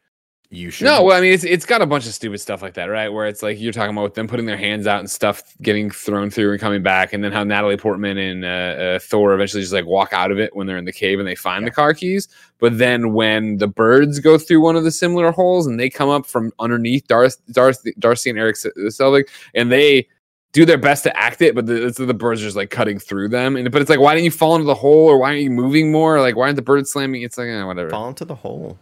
[0.54, 0.84] you should.
[0.84, 3.08] No, well, I mean, it's it's got a bunch of stupid stuff like that, right?
[3.08, 5.90] Where it's like you're talking about with them putting their hands out and stuff getting
[5.90, 9.62] thrown through and coming back, and then how Natalie Portman and uh, uh, Thor eventually
[9.62, 11.70] just like walk out of it when they're in the cave and they find yeah.
[11.70, 12.28] the car keys.
[12.60, 16.10] But then when the birds go through one of the similar holes and they come
[16.10, 20.06] up from underneath Darth, Darth Darcy and Erik Selvig, and they
[20.52, 23.30] do their best to act it, but the, the birds are just like cutting through
[23.30, 23.56] them.
[23.56, 25.50] And but it's like, why didn't you fall into the hole, or why aren't you
[25.50, 26.20] moving more?
[26.20, 27.22] Like, why aren't the birds slamming?
[27.22, 27.90] It's like eh, whatever.
[27.90, 28.78] Fall into the hole.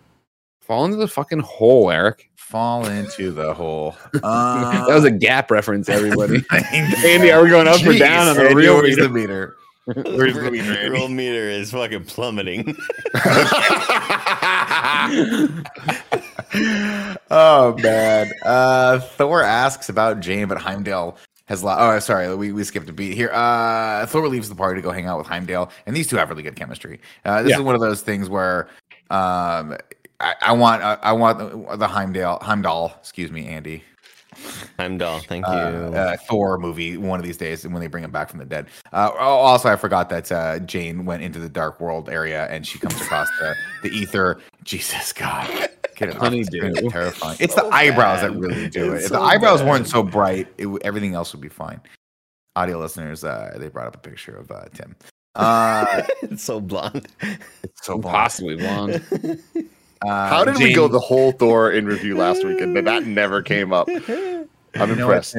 [0.70, 2.30] Fall into the fucking hole, Erik.
[2.36, 3.96] Fall into the hole.
[4.22, 6.46] Uh, that was a gap reference, everybody.
[7.04, 9.02] Andy, are we going up Jeez, or down on the real meter?
[9.02, 9.56] the meter?
[9.86, 10.92] Where's the meter?
[10.92, 12.78] Real meter is fucking plummeting.
[17.32, 18.32] oh man.
[18.46, 21.18] Uh, Thor asks about Jane, but Heimdall
[21.48, 21.82] has lost.
[21.82, 23.32] oh sorry we, we skipped a beat here.
[23.34, 26.30] Uh, Thor leaves the party to go hang out with Heimdall, and these two have
[26.30, 27.02] really good chemistry.
[27.26, 27.56] Uh, this yeah.
[27.56, 28.70] is one of those things where
[29.10, 29.76] um,
[30.20, 33.84] I, I want I, I want the, the Heimdall Heimdall excuse me Andy
[34.78, 35.58] Heimdall, thank uh, you.
[35.58, 38.46] Uh, uh, Thor movie one of these days, when they bring him back from the
[38.46, 38.68] dead.
[38.94, 42.80] Uh, also, I forgot that uh, Jane went into the dark world area and she
[42.80, 44.40] comes across the, the ether.
[44.64, 45.48] Jesus God,
[45.96, 46.90] get it Honey, dude.
[46.90, 47.38] terrifying.
[47.40, 48.34] It's so the eyebrows bad.
[48.34, 49.06] that really do it's it.
[49.06, 49.70] If so the eyebrows bad.
[49.70, 51.82] weren't so bright, it, everything else would be fine.
[52.56, 54.96] Audio listeners, uh, they brought up a picture of Tim.
[56.24, 57.08] it's so blonde.
[57.64, 58.16] It's so blonde.
[58.16, 59.04] possibly blonde.
[60.02, 60.68] Uh, How did Jane...
[60.68, 63.90] we go the whole Thor in review last week and that never came up?
[63.90, 65.36] I'm impressed.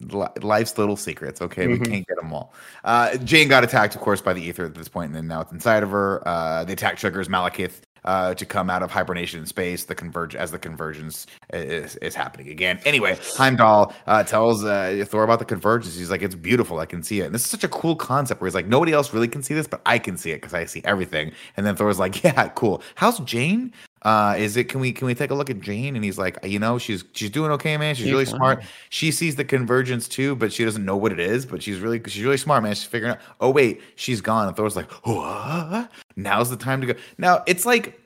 [0.00, 1.42] Life's little secrets.
[1.42, 1.82] Okay, mm-hmm.
[1.82, 2.54] we can't get them all.
[2.84, 5.42] Uh, Jane got attacked, of course, by the ether at this point, and then now
[5.42, 6.26] it's inside of her.
[6.26, 9.84] Uh, they attack Triggers Malekith uh, to come out of hibernation in space.
[9.84, 12.80] The converge as the convergence is, is happening again.
[12.84, 15.96] Anyway, Heimdall uh, tells uh, Thor about the convergence.
[15.96, 16.78] He's like, "It's beautiful.
[16.78, 18.92] I can see it." And this is such a cool concept where he's like, "Nobody
[18.92, 21.66] else really can see this, but I can see it because I see everything." And
[21.66, 22.82] then Thor's like, "Yeah, cool.
[22.94, 23.72] How's Jane?
[24.02, 25.96] Uh is it can we can we take a look at jane?
[25.96, 27.94] And he's like you know she's she's doing okay man.
[27.94, 28.62] She's really smart.
[28.88, 32.00] she sees the convergence too but she doesn't know what it is but she's really
[32.06, 32.74] she's really smart man.
[32.74, 34.48] She's figuring out oh wait she's gone.
[34.48, 35.90] And thor's like what?
[36.16, 37.00] Now's the time to go.
[37.18, 38.00] Now it's like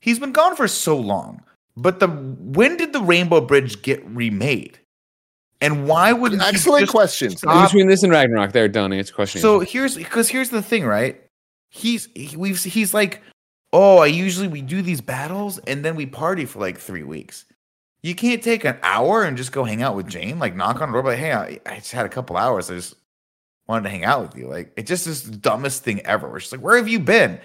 [0.00, 1.42] he's been gone for so long
[1.76, 4.78] but the when did the rainbow bridge get remade?
[5.62, 9.96] And why would excellent questions between this and ragnarok they're done it's question so here's
[9.96, 11.22] because here's the thing right?
[11.68, 13.22] He's he, we've he's like
[13.72, 17.44] oh, I usually we do these battles and then we party for like three weeks.
[18.02, 20.90] You can't take an hour and just go hang out with Jane, like knock on
[20.90, 22.70] the door, but hey, I, I just had a couple hours.
[22.70, 22.94] I just
[23.68, 24.48] wanted to hang out with you.
[24.48, 26.28] Like it just is the dumbest thing ever.
[26.28, 27.38] We're just like, where have you been?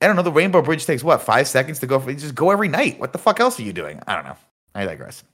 [0.00, 0.22] I don't know.
[0.22, 1.98] The Rainbow Bridge takes what five seconds to go.
[1.98, 3.00] For, just go every night.
[3.00, 4.00] What the fuck else are you doing?
[4.06, 4.36] I don't know.
[4.74, 5.24] I digress.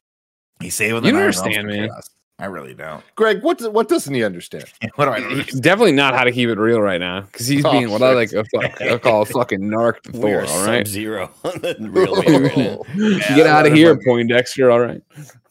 [0.61, 1.09] He's saving the.
[1.09, 1.89] You understand, man.
[1.89, 2.11] Chaos.
[2.41, 3.05] I really don't.
[3.17, 4.65] Greg, what what doesn't he understand?
[4.95, 7.71] what do I Definitely not how to keep it real right now because he's oh,
[7.71, 10.47] being what I like a fuck, I call a fucking narc to Thor.
[10.47, 12.87] All right, zero on the real.
[12.97, 14.71] yeah, Get out of here, Poindexter.
[14.71, 15.03] All right.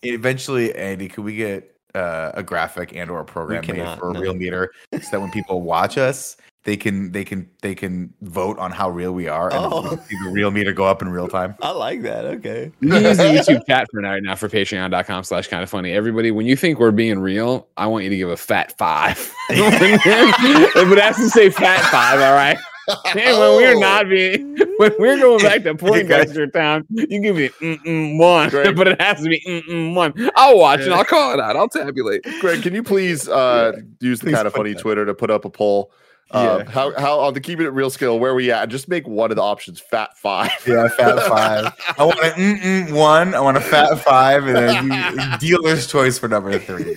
[0.02, 4.14] Eventually, Andy, could we get uh, a graphic and or a program made for a
[4.14, 4.20] no.
[4.20, 8.60] real meter so that when people watch us, they can they can they can vote
[8.60, 9.96] on how real we are and oh.
[10.08, 11.56] see the real meter go up in real time.
[11.62, 12.26] I like that.
[12.26, 12.72] Okay.
[12.82, 13.24] You can use the
[13.58, 15.94] YouTube chat for now, right now for patreon.com slash kind of funny.
[15.94, 19.34] Everybody, when you think we're being real, I want you to give a fat five.
[19.50, 22.58] but it has to say fat five, all right?
[23.06, 23.80] And when we're oh.
[23.80, 28.76] not being, when we're going back to Poindexter Town, you give me one, Greg.
[28.76, 30.14] but it has to be one.
[30.36, 30.86] I'll watch yeah.
[30.86, 31.56] and I'll call it out.
[31.56, 32.26] I'll tabulate.
[32.42, 33.82] Greg, can you please uh, yeah.
[34.00, 34.82] use the please kind of funny that.
[34.82, 35.92] Twitter to put up a poll?
[36.32, 36.72] Uh, yeah.
[36.72, 38.70] how how on the keeping it real scale, where we at?
[38.70, 40.52] Just make one of the options fat five.
[40.68, 41.74] Yeah, fat five.
[41.98, 43.34] I want an one.
[43.34, 46.96] I want a fat five, and then dealer's choice for number three.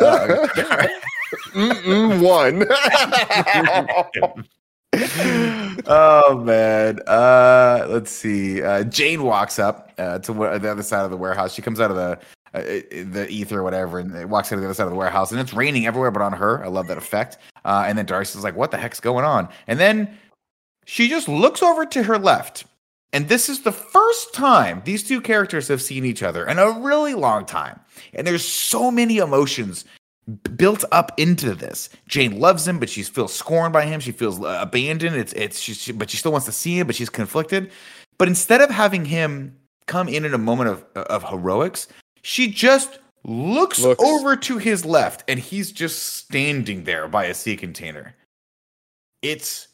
[0.00, 0.48] uh,
[2.18, 2.66] one.
[5.86, 7.00] oh man.
[7.06, 8.62] Uh, let's see.
[8.62, 11.54] Uh, Jane walks up uh, to the other side of the warehouse.
[11.54, 12.18] She comes out of the
[12.56, 12.62] uh,
[13.12, 15.30] the ether or whatever, and it walks out of the other side of the warehouse,
[15.30, 16.64] and it's raining everywhere but on her.
[16.64, 17.38] I love that effect.
[17.64, 20.16] Uh, and then Darcy's like, "What the heck's going on?" And then
[20.84, 22.64] she just looks over to her left,
[23.12, 26.70] and this is the first time these two characters have seen each other in a
[26.70, 27.80] really long time.
[28.14, 29.84] And there's so many emotions
[30.56, 31.88] built up into this.
[32.08, 34.00] Jane loves him, but she feels scorned by him.
[34.00, 35.16] She feels uh, abandoned.
[35.16, 37.70] It's it's she, but she still wants to see him, but she's conflicted.
[38.18, 41.88] But instead of having him come in in a moment of of heroics,
[42.26, 47.34] she just looks, looks, over to his left and he's just standing there by a
[47.34, 48.16] sea container.
[49.22, 49.68] It's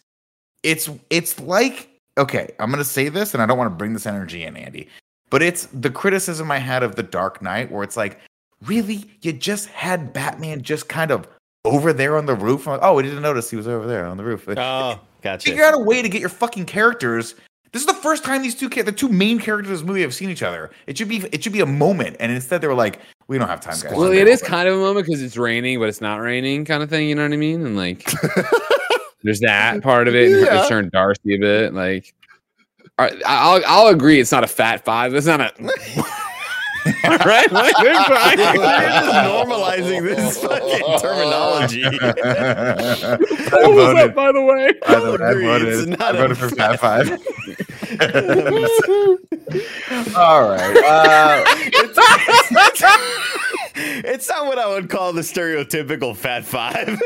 [0.62, 1.88] it's it's like
[2.18, 4.54] okay, I'm going to say this and I don't want to bring this energy in
[4.58, 4.90] Andy,
[5.30, 8.20] but it's the criticism I had of The Dark Knight where it's like,
[8.66, 9.10] really?
[9.22, 11.26] You just had Batman just kind of
[11.64, 12.66] over there on the roof?
[12.66, 14.46] Like, oh, we didn't notice he was over there on the roof.
[14.46, 15.48] Oh, gotcha.
[15.48, 17.34] Figure out a way to get your fucking characters
[17.72, 20.12] this is the first time these two the two main characters of this movie have
[20.12, 20.70] seen each other.
[20.86, 23.48] It should be it should be a moment, and instead they were like, "We don't
[23.48, 26.02] have time, guys." Well, it is kind of a moment because it's raining, but it's
[26.02, 27.08] not raining, kind of thing.
[27.08, 27.64] You know what I mean?
[27.64, 28.10] And like,
[29.22, 30.32] there's that part of it.
[30.32, 30.60] And yeah.
[30.60, 31.72] It's turned Darcy a bit.
[31.72, 32.14] Like,
[32.98, 34.20] I'll I'll agree.
[34.20, 35.14] It's not a fat five.
[35.14, 35.52] It's not a.
[37.04, 37.50] right?
[37.52, 38.38] Like, they're trying.
[38.38, 41.82] You're just normalizing this fucking terminology.
[43.52, 44.72] what was that, by the way?
[44.86, 47.10] I, I voted, I voted for Fat Five.
[50.16, 50.76] All right.
[50.76, 51.98] Uh, it's,
[52.50, 52.82] it's,
[54.04, 57.00] it's, not what I would call the stereotypical Fat Five.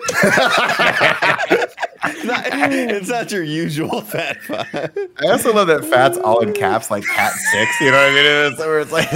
[2.04, 4.96] it's not your usual fat five.
[5.18, 7.80] I also love that fat's all in caps, like cat six.
[7.80, 8.52] You know what I mean?
[8.52, 9.10] It's, where it's like,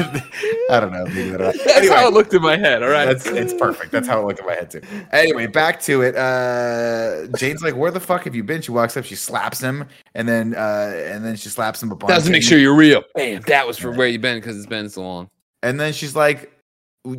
[0.70, 1.04] I don't know.
[1.04, 2.82] That's anyway, how it looked in my head.
[2.82, 3.92] All right, that's it's perfect.
[3.92, 4.82] That's how it looked in my head too.
[5.12, 6.16] Anyway, back to it.
[6.16, 9.86] Uh, Jane's like, "Where the fuck have you been?" She walks up, she slaps him,
[10.14, 12.10] and then uh, and then she slaps him a bunch.
[12.10, 13.02] Doesn't make sure you're real.
[13.14, 13.42] Bam.
[13.46, 15.28] That was for where you been because it's been so long.
[15.62, 16.52] And then she's like,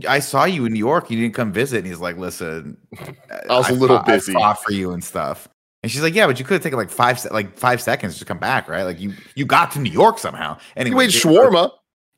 [0.08, 1.10] I saw you in New York.
[1.10, 1.80] You didn't come visit.
[1.80, 2.78] And he's like, listen,
[3.50, 4.32] I was a little fought, busy.
[4.32, 5.48] I fought for you and stuff.
[5.84, 8.26] And she's like, yeah, but you could have taken like five, like five seconds to
[8.26, 8.84] come back, right?
[8.84, 10.58] Like you, you got to New York somehow.
[10.76, 11.72] Anyway, you ate shawarma.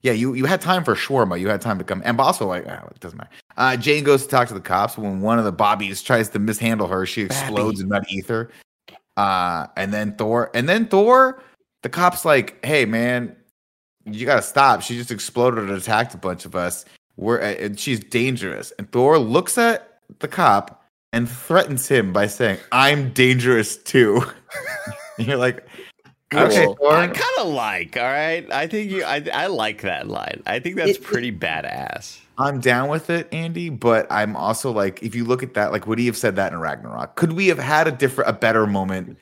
[0.04, 1.40] Yeah, you, you had time for shawarma.
[1.40, 2.02] You had time to come.
[2.06, 3.30] And also, like, oh, it doesn't matter.
[3.56, 4.98] Uh, Jane goes to talk to the cops.
[4.98, 8.50] When one of the Bobbies tries to mishandle her, she explodes in that ether.
[9.16, 11.42] Uh, and then Thor, and then Thor,
[11.84, 13.36] the cops like, hey man,
[14.06, 14.82] you gotta stop.
[14.82, 16.86] She just exploded and attacked a bunch of us.
[17.16, 18.72] We're and she's dangerous.
[18.78, 24.24] And Thor looks at the cop and threatens him by saying, "I'm dangerous too."
[25.18, 25.66] you're like,
[26.36, 26.94] okay, Thor.
[26.94, 27.98] I kind of like.
[27.98, 29.04] All right, I think you.
[29.04, 30.42] I I like that line.
[30.46, 32.20] I think that's it, pretty badass.
[32.38, 35.86] I'm down with it, Andy, but I'm also like, if you look at that, like,
[35.86, 37.16] would he have said that in Ragnarok?
[37.16, 39.18] Could we have had a different, a better moment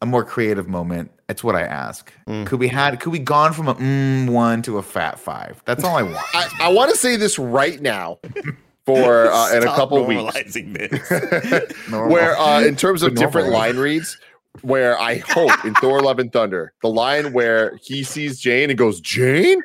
[0.00, 1.10] a more creative moment.
[1.28, 2.12] It's what I ask.
[2.26, 2.46] Mm.
[2.46, 5.62] Could we had could we gone from a mm one to a fat five?
[5.64, 6.24] That's all I want.
[6.34, 8.18] I, I want to say this right now.
[8.86, 10.56] For uh, in a couple of weeks,
[11.90, 14.18] where uh, in terms of different line reads,
[14.62, 18.78] where I hope in Thor: Love and Thunder, the line where he sees Jane and
[18.78, 19.60] goes Jane,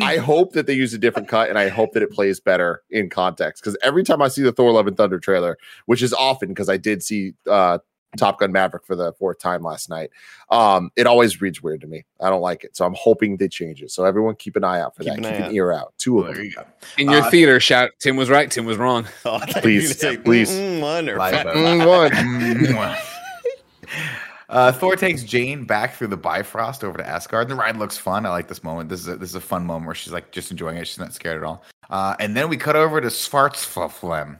[0.00, 2.82] I hope that they use a different cut, and I hope that it plays better
[2.90, 3.62] in context.
[3.62, 6.68] Because every time I see the Thor: Love and Thunder trailer, which is often because
[6.68, 7.78] I did see uh,
[8.16, 10.10] Top Gun Maverick for the fourth time last night.
[10.50, 12.04] Um, it always reads weird to me.
[12.20, 12.74] I don't like it.
[12.76, 13.90] So I'm hoping they change it.
[13.90, 15.24] So everyone keep an eye out for keep that.
[15.26, 15.92] An keep an ear out.
[15.98, 16.44] Two of them.
[16.44, 16.52] You
[16.96, 19.06] In your uh, theater, shout Tim was right, Tim was wrong.
[19.24, 20.50] Oh, please, say, please.
[20.50, 21.44] Mm, one or five.
[21.46, 22.96] mm, one.
[24.48, 27.48] Uh, Thor takes Jane back through the Bifrost over to Asgard.
[27.48, 28.24] The ride looks fun.
[28.24, 28.88] I like this moment.
[28.88, 30.86] This is a, this is a fun moment where she's like just enjoying it.
[30.86, 31.64] She's not scared at all.
[31.90, 34.38] Uh, and then we cut over to Svartalfheim,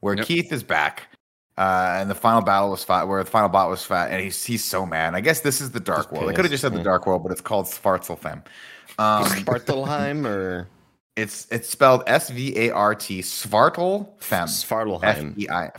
[0.00, 0.26] where yep.
[0.26, 1.08] Keith is back.
[1.56, 4.44] Uh, and the final battle was fat, where the final bot was fat, and he's
[4.44, 5.14] he's so mad.
[5.14, 6.28] I guess this is the Dark World.
[6.28, 8.44] I could have just said the Dark World, but it's called Svartalfheim.
[8.98, 10.68] Um, Svartalheim, or
[11.16, 14.08] it's it's spelled S V A R T Svartalfheim.
[14.20, 15.02] Svartalheim.
[15.02, 15.70] F E I.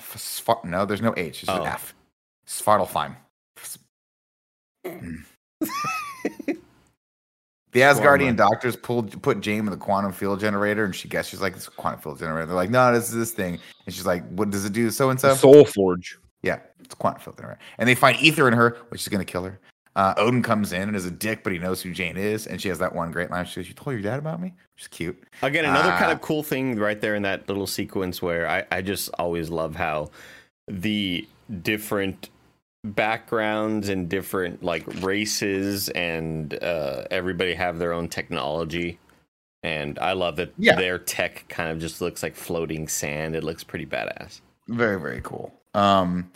[0.64, 1.42] No, there's no H.
[1.42, 1.64] It's oh.
[1.64, 1.96] an F.
[2.46, 3.16] Svartalfheim.
[7.78, 11.42] The Asgardian doctors pulled put Jane in the quantum field generator, and she guessed she's
[11.42, 14.06] like, "It's a quantum field generator." They're like, "No, this is this thing," and she's
[14.06, 15.36] like, "What does it do?" So and so.
[15.36, 16.18] Soul Forge.
[16.42, 19.32] Yeah, it's quantum field generator, and they find ether in her, which is going to
[19.32, 19.60] kill her.
[19.96, 22.60] Uh, Odin comes in and is a dick, but he knows who Jane is, and
[22.60, 23.46] she has that one great line.
[23.46, 25.22] She says, "You told your dad about me," which is cute.
[25.44, 28.66] Again, another uh, kind of cool thing right there in that little sequence where I,
[28.72, 30.10] I just always love how
[30.68, 31.28] the
[31.62, 32.30] different
[32.84, 39.00] backgrounds and different like races and uh, everybody have their own technology.
[39.64, 40.76] And i love that yeah.
[40.76, 43.36] their tech kind of just looks like floating sand.
[43.36, 44.42] It looks pretty badass.
[44.68, 45.54] Very very cool.
[45.74, 46.32] Um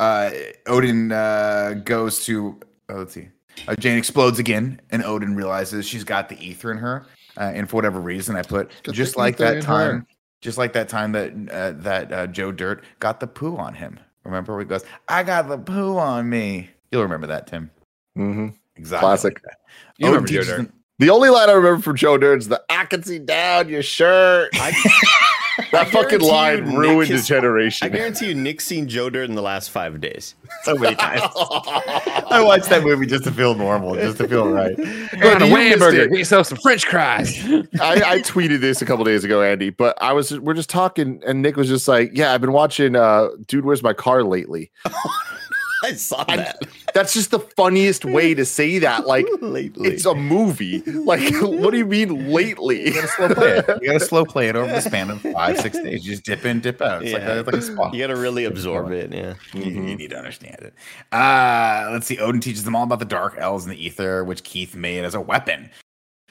[0.00, 0.30] uh
[0.66, 3.28] odin uh goes to oh, let's see.
[3.68, 7.70] Uh, jane explodes again and odin realizes she's got the ether in her uh, and
[7.70, 10.06] for whatever reason i put just like that time her.
[10.40, 13.96] just like that time that uh, that uh, joe dirt got the poo on him
[14.24, 16.70] Remember where he goes, I got the poo on me.
[16.90, 17.70] You'll remember that, Tim.
[18.16, 18.48] Mm-hmm.
[18.76, 19.06] Exactly.
[19.06, 19.40] Classic.
[19.44, 19.56] Like
[19.98, 20.70] you remember Joe Dirt.
[20.98, 23.82] The only line I remember from Joe Dirt is the I can see down your
[23.82, 24.50] shirt.
[24.54, 25.40] I,
[25.70, 27.86] that I fucking line you, ruined his, a generation.
[27.86, 30.34] I guarantee you, Nick's seen Joe Dirt in the last five days.
[30.62, 31.22] So many times.
[31.34, 34.76] I watched that movie just to feel normal, just to feel right.
[34.76, 37.44] Go on a hamburger, get yourself some French fries.
[37.80, 41.22] I, I, tweeted this a couple days ago, Andy, but I was we're just talking,
[41.26, 44.70] and Nick was just like, "Yeah, I've been watching uh, Dude, Where's My Car lately."
[45.84, 46.58] I saw that.
[46.62, 49.04] I, that's just the funniest way to say that.
[49.14, 49.90] Like, lately.
[49.90, 50.80] it's a movie.
[50.80, 52.86] Like, what do you mean lately?
[52.86, 53.68] You gotta slow play it.
[53.82, 56.06] You gotta slow play it over the span of five, six days.
[56.06, 57.02] You just dip in, dip out.
[57.02, 57.18] It's yeah.
[57.18, 57.92] like, a, like a spa.
[57.92, 59.12] You gotta really absorb it.
[59.12, 59.34] Yeah.
[59.52, 59.58] Mm-hmm.
[59.58, 60.74] You, you, need to understand it.
[61.12, 62.18] Uh, let's see.
[62.18, 65.14] Odin teaches them all about the dark elves and the ether, which Keith made as
[65.14, 65.70] a weapon.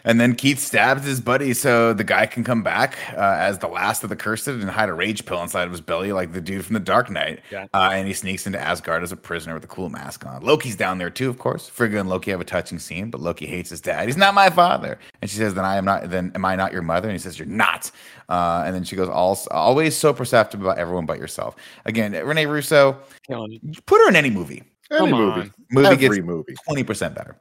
[0.06, 3.68] And then Keith stabs his buddy so the guy can come back uh, as the
[3.68, 6.42] last of the cursed and hide a rage pill inside of his belly, like the
[6.42, 7.40] dude from the Dark Knight.
[7.52, 7.68] Yeah.
[7.74, 10.42] Uh, and he sneaks into Asgard as a prisoner with a cool mask on.
[10.44, 11.70] Loki's down there too, of course.
[11.70, 14.08] Frigga and Loki have a touching scene, but Loki hates his dad.
[14.08, 15.00] He's not my father.
[15.22, 16.10] And she says, "Then I am not.
[16.10, 17.90] Then am I not your mother?" And he says, "You're not."
[18.28, 22.98] Uh, and then she goes, "Always so perceptive about everyone but yourself." Again, Rene Russo,
[23.86, 24.64] put her in any movie.
[24.92, 25.42] Any Come movie.
[25.42, 25.54] On.
[25.72, 27.38] Movie Every gets movie twenty percent better.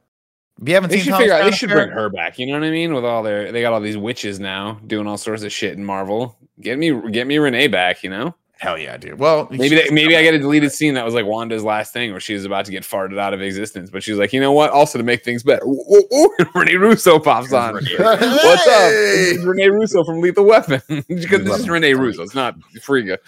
[0.61, 2.37] If you haven't they seen, should figure out, they should bring her back.
[2.39, 2.93] You know what I mean?
[2.93, 5.83] With all their, they got all these witches now doing all sorts of shit in
[5.83, 6.37] Marvel.
[6.61, 8.03] Get me, get me Rene back.
[8.03, 8.35] You know.
[8.63, 9.19] Hell yeah, dude.
[9.19, 12.11] Well, maybe that, maybe I get a deleted scene that was like Wanda's last thing,
[12.11, 14.53] where she was about to get farted out of existence, but she's like, you know
[14.53, 14.69] what?
[14.69, 16.29] Also to make things better, ooh, ooh, ooh.
[16.55, 17.73] Rene Russo pops on.
[17.73, 18.89] What's up?
[18.89, 20.81] This is Rene Russo from Lethal Weapon.
[21.09, 22.23] because this is Rene Russo.
[22.23, 23.19] It's not Frigga.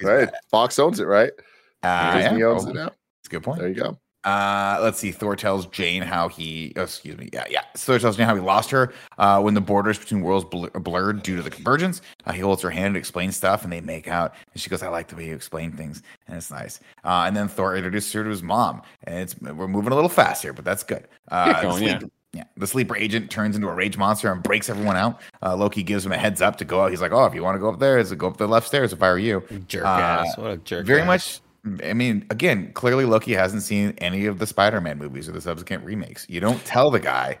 [0.00, 0.28] Right.
[0.48, 1.32] Fox owns it, right?
[1.82, 2.46] Uh, Disney yeah.
[2.46, 2.84] owns it now.
[2.84, 3.58] That's a good point.
[3.58, 3.98] There you go.
[4.24, 5.12] Uh, let's see.
[5.12, 7.62] Thor tells Jane how he, oh, excuse me, yeah, yeah.
[7.76, 11.22] Thor tells Jane how he lost her uh, when the borders between worlds bl- blurred
[11.22, 12.00] due to the convergence.
[12.26, 14.34] Uh, he holds her hand and explains stuff, and they make out.
[14.52, 16.80] And she goes, "I like the way you explain things," and it's nice.
[17.04, 20.08] Uh, and then Thor introduces her to his mom, and it's we're moving a little
[20.08, 21.06] fast here, but that's good.
[21.30, 22.08] Uh, going, sleep, yeah.
[22.34, 25.20] Yeah, the sleeper agent turns into a rage monster and breaks everyone out.
[25.40, 26.90] Uh, Loki gives him a heads up to go out.
[26.90, 28.66] He's like, "Oh, if you want to go up there, is go up the left
[28.66, 30.36] stairs if I were you." Jerk uh, ass!
[30.36, 30.84] What a jerk!
[30.84, 31.06] Very ass.
[31.06, 31.40] much
[31.82, 35.84] I mean, again, clearly Loki hasn't seen any of the Spider-Man movies or the subsequent
[35.84, 36.26] remakes.
[36.28, 37.38] You don't tell the guy,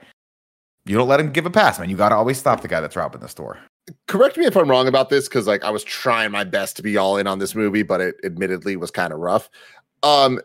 [0.86, 1.90] you don't let him give a pass, man.
[1.90, 3.58] You got to always stop the guy that's robbing the store.
[4.08, 6.82] Correct me if I'm wrong about this, because like I was trying my best to
[6.82, 9.50] be all in on this movie, but it admittedly was kind of rough.
[10.02, 10.40] Um,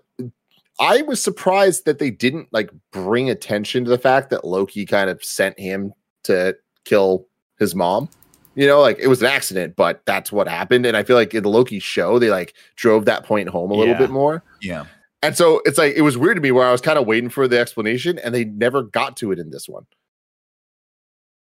[0.82, 5.10] I was surprised that they didn't like bring attention to the fact that Loki kind
[5.10, 7.28] of sent him to kill
[7.60, 8.10] his mom
[8.56, 10.86] you know, like it was an accident, but that's what happened.
[10.86, 13.76] And I feel like in the Loki show, they like drove that point home a
[13.76, 14.44] little bit more.
[14.62, 14.86] Yeah.
[15.22, 17.30] And so it's like it was weird to me where I was kind of waiting
[17.30, 19.86] for the explanation and they never got to it in this one.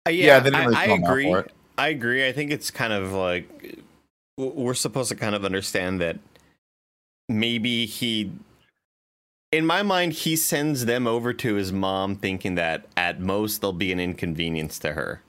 [0.06, 1.34] Uh, yeah, yeah really I, I agree.
[1.78, 2.26] I agree.
[2.26, 3.82] I think it's kind of like
[4.38, 6.18] we're supposed to kind of understand that
[7.28, 8.32] maybe he
[9.52, 13.72] in my mind he sends them over to his mom thinking that at most they'll
[13.72, 15.22] be an inconvenience to her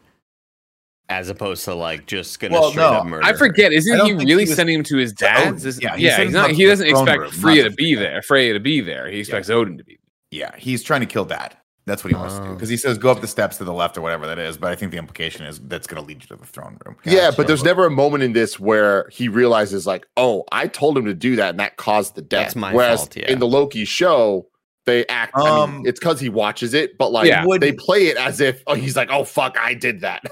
[1.10, 3.26] as opposed to like just gonna well, straight no, up murder.
[3.26, 3.72] I forget.
[3.72, 5.66] Isn't he really he sending him to his dad's?
[5.66, 6.24] Oh, yeah, yeah.
[6.24, 8.22] He's not, he doesn't expect Freya to be there.
[8.22, 9.10] Freya to be there.
[9.10, 9.56] He expects yeah.
[9.56, 10.00] Odin to be.
[10.32, 11.56] Yeah, he's trying to kill dad.
[11.86, 13.72] That's what he wants to do because he says go up the steps to the
[13.72, 14.58] left or whatever that is.
[14.58, 16.98] But I think the implication is that's going to lead you to the throne room.
[17.02, 17.16] Gotcha.
[17.16, 20.98] Yeah, but there's never a moment in this where he realizes like, oh, I told
[20.98, 22.48] him to do that and that caused the death.
[22.48, 23.32] That's my Whereas fault, yeah.
[23.32, 24.48] in the Loki show,
[24.86, 25.34] they act.
[25.38, 27.46] Um, I mean, um, it's because he watches it, but like yeah.
[27.58, 30.24] they play it as if oh, he's like, oh fuck, I did that.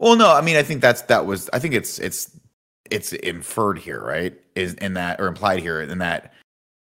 [0.00, 1.48] Well, no, I mean, I think that's that was.
[1.52, 2.30] I think it's it's
[2.90, 4.34] it's inferred here, right?
[4.54, 6.32] Is in that or implied here in that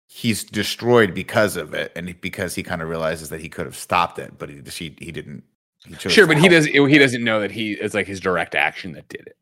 [0.07, 3.75] he's destroyed because of it, and because he kind of realizes that he could have
[3.75, 5.43] stopped it, but he he, he didn't.
[5.87, 6.65] He sure, but he does.
[6.65, 9.37] He doesn't know that he it's like his direct action that did it.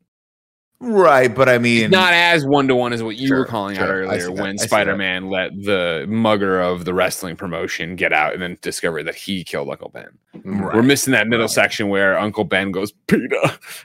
[0.86, 3.76] Right, but I mean, not as one to one as what you sure, were calling
[3.76, 3.84] sure.
[3.84, 8.42] out earlier when Spider Man let the mugger of the wrestling promotion get out and
[8.42, 10.18] then discover that he killed Uncle Ben.
[10.44, 10.74] Right.
[10.74, 11.50] We're missing that middle right.
[11.50, 13.40] section where Uncle Ben goes Peter,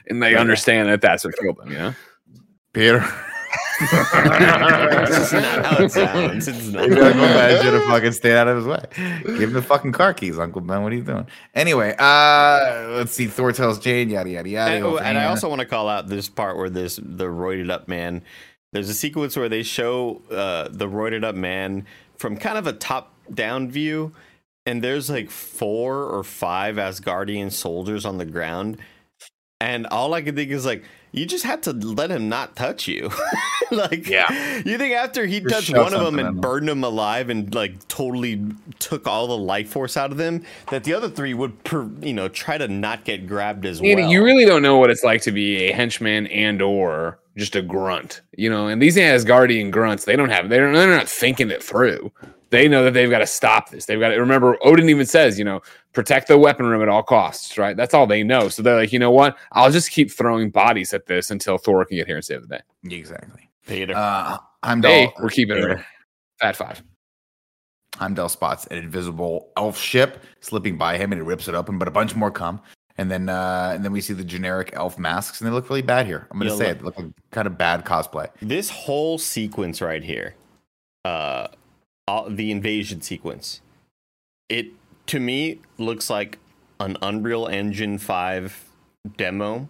[0.08, 1.72] and they understand that that's what killed him.
[1.72, 1.94] Yeah,
[2.74, 3.04] Peter.
[3.80, 6.48] That's not how it sounds.
[6.48, 6.82] It's not.
[6.84, 8.84] Uncle Ben should have fucking stayed out of his way.
[9.24, 10.82] Give him the fucking car keys, Uncle Ben.
[10.82, 11.26] What are you doing?
[11.54, 13.26] Anyway, uh, let's see.
[13.26, 14.74] Thor tells Jane, yada yada yada.
[14.74, 17.88] And, and I also want to call out this part where this the roided up
[17.88, 18.22] man.
[18.72, 21.86] There's a sequence where they show uh, the roided up man
[22.18, 24.12] from kind of a top down view,
[24.66, 28.78] and there's like four or five Asgardian soldiers on the ground,
[29.60, 32.86] and all I can think is like you just had to let him not touch
[32.86, 33.10] you.
[33.70, 34.56] like, yeah.
[34.64, 38.44] You think after he touched one of them and burned him alive and like totally
[38.78, 42.12] took all the life force out of them, that the other three would, per, you
[42.12, 43.98] know, try to not get grabbed as well.
[43.98, 47.62] You really don't know what it's like to be a henchman and or just a
[47.62, 48.68] grunt, you know.
[48.68, 52.12] And these Asgardian grunts, they don't have, they're, they're not thinking it through
[52.50, 53.86] they know that they've got to stop this.
[53.86, 57.02] They've got to remember Odin even says, you know, protect the weapon room at all
[57.02, 57.76] costs, right?
[57.76, 58.48] That's all they know.
[58.48, 59.36] So they're like, you know what?
[59.52, 62.58] I'll just keep throwing bodies at this until Thor can get here and save the
[62.58, 62.96] day.
[62.96, 63.48] Exactly.
[63.66, 63.94] Peter.
[63.96, 65.12] Uh, Heimdall.
[65.20, 65.78] we're keeping it
[66.42, 66.82] at five.
[67.94, 71.78] I'm Heimdall spots an invisible elf ship slipping by him and he rips it open,
[71.78, 72.60] but a bunch more come.
[72.98, 75.80] And then uh, and then we see the generic elf masks, and they look really
[75.80, 76.26] bad here.
[76.30, 76.78] I'm gonna say look, it.
[76.78, 78.28] They look like kind of bad cosplay.
[78.42, 80.34] This whole sequence right here,
[81.06, 81.46] uh,
[82.28, 83.60] the invasion sequence.
[84.48, 84.68] It
[85.06, 86.38] to me looks like
[86.78, 88.70] an Unreal Engine 5
[89.16, 89.68] demo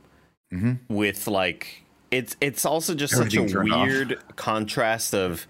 [0.53, 0.95] mm-hmm.
[0.95, 4.37] with like it's it's also just such a weird off.
[4.37, 5.47] contrast of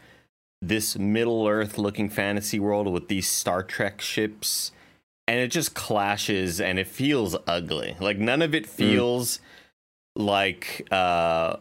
[0.62, 4.72] this Middle Earth looking fantasy world with these Star Trek ships
[5.26, 7.96] and it just clashes and it feels ugly.
[8.00, 8.68] Like none of it mm.
[8.68, 10.24] feels mm.
[10.26, 11.56] like uh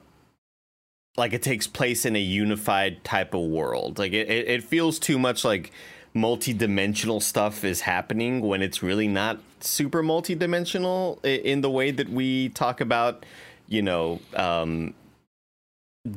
[1.19, 3.99] like it takes place in a unified type of world.
[3.99, 5.71] Like it, it, feels too much like
[6.13, 12.49] multi-dimensional stuff is happening when it's really not super multi-dimensional in the way that we
[12.49, 13.25] talk about,
[13.67, 14.95] you know, um,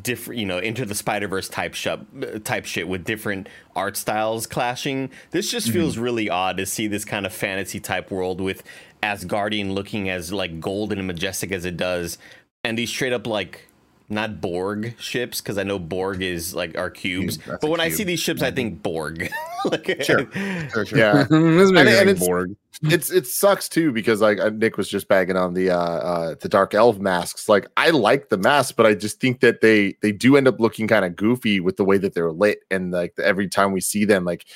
[0.02, 5.10] different you know into the spider-verse type shit type shit with different art styles clashing
[5.32, 5.80] this just mm-hmm.
[5.80, 8.62] feels really odd to see this kind of fantasy type world with
[9.02, 12.16] asgardian looking as like golden and majestic as it does
[12.62, 13.68] and these straight up like
[14.12, 17.38] not Borg ships because I know Borg is like our cubes.
[17.38, 17.92] Cube, but when cube.
[17.92, 18.56] I see these ships, I mm-hmm.
[18.56, 19.30] think Borg.
[19.64, 20.30] like, sure.
[20.72, 20.98] sure, sure.
[20.98, 22.54] Yeah, and, and it's, Borg.
[22.82, 26.34] It's it sucks too because like uh, Nick was just bagging on the uh, uh
[26.40, 27.48] the dark elf masks.
[27.48, 30.60] Like I like the masks, but I just think that they they do end up
[30.60, 33.80] looking kind of goofy with the way that they're lit, and like every time we
[33.80, 34.46] see them, like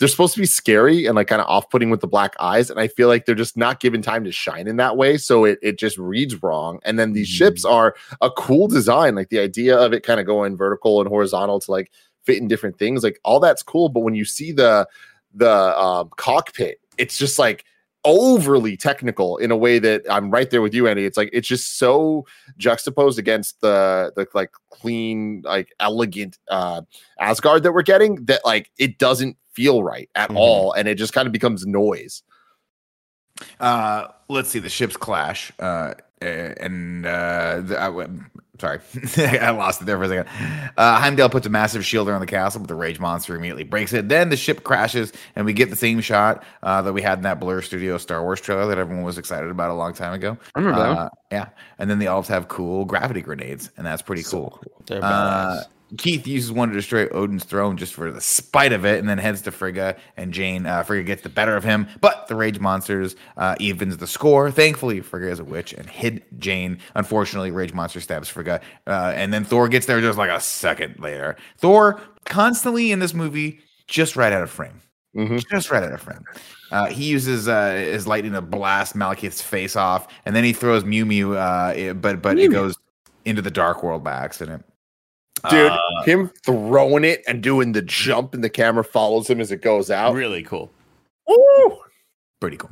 [0.00, 2.80] they're supposed to be scary and like kind of off-putting with the black eyes and
[2.80, 5.58] i feel like they're just not given time to shine in that way so it,
[5.62, 7.44] it just reads wrong and then these mm-hmm.
[7.44, 11.08] ships are a cool design like the idea of it kind of going vertical and
[11.08, 11.92] horizontal to like
[12.24, 14.88] fit in different things like all that's cool but when you see the
[15.34, 17.64] the um, cockpit it's just like
[18.04, 21.04] overly technical in a way that I'm right there with you, Andy.
[21.04, 22.26] It's like it's just so
[22.56, 26.82] juxtaposed against the the like clean, like elegant uh
[27.18, 30.38] Asgard that we're getting that like it doesn't feel right at mm-hmm.
[30.38, 32.22] all, and it just kind of becomes noise.
[33.58, 34.58] Uh, let's see.
[34.58, 38.06] The ships clash, uh, and uh, the, I,
[38.60, 38.80] sorry,
[39.40, 40.26] I lost it there for a second.
[40.76, 43.92] Uh, Heimdall puts a massive shield around the castle, but the rage monster immediately breaks
[43.92, 44.08] it.
[44.08, 47.22] Then the ship crashes, and we get the same shot uh, that we had in
[47.22, 50.36] that Blur Studio Star Wars trailer that everyone was excited about a long time ago.
[50.54, 51.12] I remember uh, that.
[51.32, 51.48] Yeah,
[51.78, 54.62] and then the elves have cool gravity grenades, and that's pretty so cool.
[54.88, 54.98] cool.
[55.02, 55.62] Uh,
[55.98, 59.18] Keith uses one to destroy Odin's throne just for the spite of it, and then
[59.18, 59.96] heads to Frigga.
[60.16, 63.96] And Jane, uh, Frigga gets the better of him, but the Rage Monsters uh, evens
[63.96, 64.50] the score.
[64.50, 66.78] Thankfully, Frigga is a witch and hid Jane.
[66.94, 70.98] Unfortunately, Rage Monster stabs Frigga, uh, and then Thor gets there just like a second
[70.98, 71.36] later.
[71.58, 74.80] Thor constantly in this movie just right out of frame.
[75.16, 75.38] Mm-hmm.
[75.50, 76.24] Just right out of frame.
[76.70, 80.84] Uh, he uses uh, his lightning to blast Malekith's face off, and then he throws
[80.84, 82.76] Mew Mew, uh, but but Mew it goes
[83.24, 84.64] into the Dark World by accident.
[85.48, 89.50] Dude, uh, him throwing it and doing the jump and the camera follows him as
[89.50, 90.14] it goes out.
[90.14, 90.70] Really cool.
[91.30, 91.78] Ooh.
[92.40, 92.70] Pretty cool.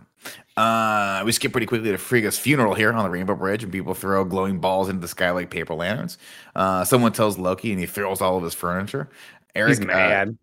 [0.56, 3.94] Uh, we skip pretty quickly to Frigga's funeral here on the Rainbow Bridge, and people
[3.94, 6.18] throw glowing balls into the sky like paper lanterns.
[6.56, 9.08] Uh, someone tells Loki, and he throws all of his furniture.
[9.54, 10.36] Erik, He's mad.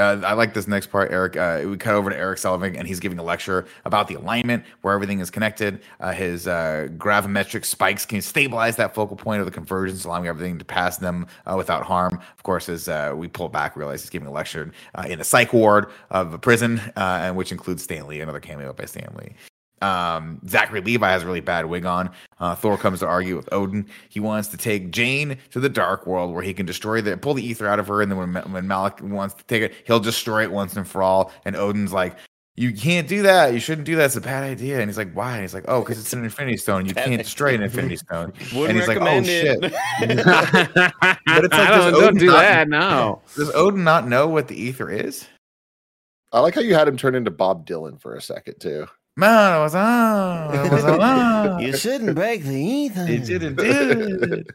[0.00, 1.36] Uh, I like this next part, Erik.
[1.36, 4.64] Uh, we cut over to Erik Selvig, and he's giving a lecture about the alignment,
[4.80, 5.82] where everything is connected.
[6.00, 10.58] Uh, his uh, gravimetric spikes can stabilize that focal point of the convergence, allowing everything
[10.58, 12.14] to pass them uh, without harm.
[12.14, 14.72] Of course, as uh, we pull back, realize he's giving a lecture
[15.06, 19.14] in a psych ward of a prison, and which includes Stanley, another cameo by Stan
[19.16, 19.34] Lee.
[19.80, 22.10] Um, Zachary Levi has a really bad wig on.
[22.38, 23.86] Uh, Thor comes to argue with Odin.
[24.08, 27.34] He wants to take Jane to the Dark World where he can destroy the pull
[27.34, 30.00] the ether out of her, and then when when Malek wants to take it, he'll
[30.00, 31.32] destroy it once and for all.
[31.46, 32.16] And Odin's like,
[32.56, 33.54] "You can't do that.
[33.54, 34.06] You shouldn't do that.
[34.06, 36.24] It's a bad idea." And he's like, "Why?" And he's like, "Oh, because it's an
[36.24, 36.84] Infinity Stone.
[36.84, 39.72] You can't destroy an Infinity Stone." and he's like, "Oh shit!" but
[40.02, 42.68] it's like, don't, don't do not, that.
[42.68, 43.22] No.
[43.34, 45.26] Does Odin not know what the ether is?
[46.32, 48.86] I like how you had him turn into Bob Dylan for a second too.
[49.16, 50.54] Man, it was on.
[50.54, 51.58] It was on.
[51.60, 53.06] you shouldn't break the ether.
[53.10, 54.46] You didn't do it.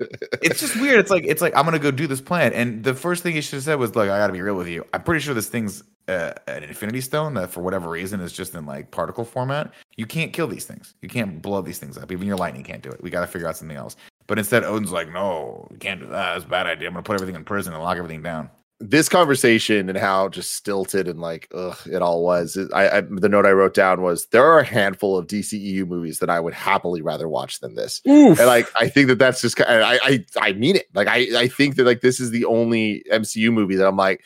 [0.42, 1.00] It's just weird.
[1.00, 3.42] It's like it's like I'm gonna go do this plan, and the first thing he
[3.42, 4.86] should have said was, "Look, I got to be real with you.
[4.94, 8.56] I'm pretty sure this thing's uh, an Infinity Stone that, for whatever reason, is just
[8.56, 9.74] in like particle format.
[9.98, 10.96] You can't kill these things.
[11.02, 12.12] You can't blow these things up.
[12.12, 13.04] Even your lightning can't do it.
[13.04, 13.98] We got to figure out something else."
[14.28, 16.38] But instead, Odin's like, "No, we can't do that.
[16.38, 16.88] It's a bad idea.
[16.88, 18.50] I'm gonna put everything in prison and lock everything down."
[18.80, 22.58] This conversation and how just stilted and like ugh, it all was.
[22.74, 26.20] I, I, the note I wrote down was there are a handful of DCEU movies
[26.20, 28.02] that I would happily rather watch than this.
[28.08, 28.38] Oof.
[28.38, 30.88] And like I think that that's just I I I mean it.
[30.94, 34.24] Like I I think that like this is the only MCU movie that I'm like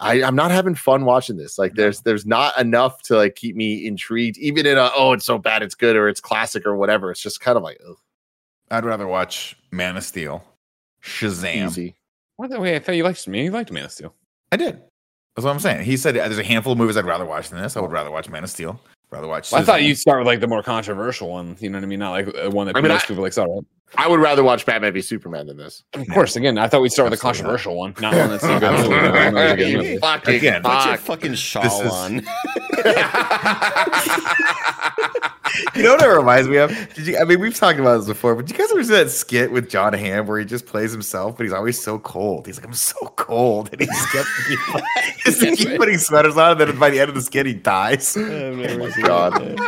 [0.00, 1.58] I, I'm not having fun watching this.
[1.58, 5.24] Like, there's there's not enough to like keep me intrigued, even in a oh, it's
[5.24, 7.10] so bad, it's good, or it's classic, or whatever.
[7.10, 7.96] It's just kind of like, ugh.
[8.70, 10.44] I'd rather watch Man of Steel,
[11.02, 11.94] Shazam, Easy.
[12.36, 12.76] What the way?
[12.76, 13.44] I thought you liked me.
[13.44, 14.14] You liked Man of Steel.
[14.52, 14.80] I did.
[15.34, 15.84] That's what I'm saying.
[15.84, 17.76] He said there's a handful of movies I'd rather watch than this.
[17.76, 18.80] I would rather watch Man of Steel.
[19.10, 19.52] Rather watch.
[19.52, 21.56] Well, I thought you'd start with like the more controversial one.
[21.60, 21.98] You know what I mean?
[21.98, 23.32] Not like uh, one that I mean, most I, people like.
[23.32, 23.64] Saw, right?
[23.94, 25.84] I would rather watch Batman v Superman than this.
[25.94, 26.36] Of course.
[26.36, 28.62] Again, I thought we'd start with a controversial one, not one that's good.
[30.34, 31.92] Again, put your fucking shawl is...
[31.92, 32.16] on.
[35.74, 36.70] you know what it reminds me of?
[36.94, 37.18] Did you?
[37.18, 39.70] I mean, we've talked about this before, but you guys ever see that skit with
[39.70, 42.46] Jon Hamm where he just plays himself, but he's always so cold.
[42.46, 44.58] He's like, I'm so cold, and he's kept keep,
[45.24, 48.16] just keep putting sweaters on, and then by the end of the skit, he dies.
[48.16, 49.58] Oh my god!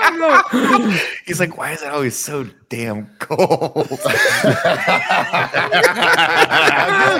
[1.24, 3.88] he's like, why is it always so damn cold?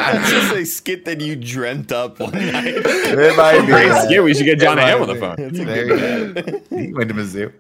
[0.09, 2.67] That's just a skit that you dreamt up one night.
[2.67, 4.23] It might be great skit.
[4.23, 5.37] We should get Jon Hamm on the phone.
[6.79, 7.53] He went to Mizzou.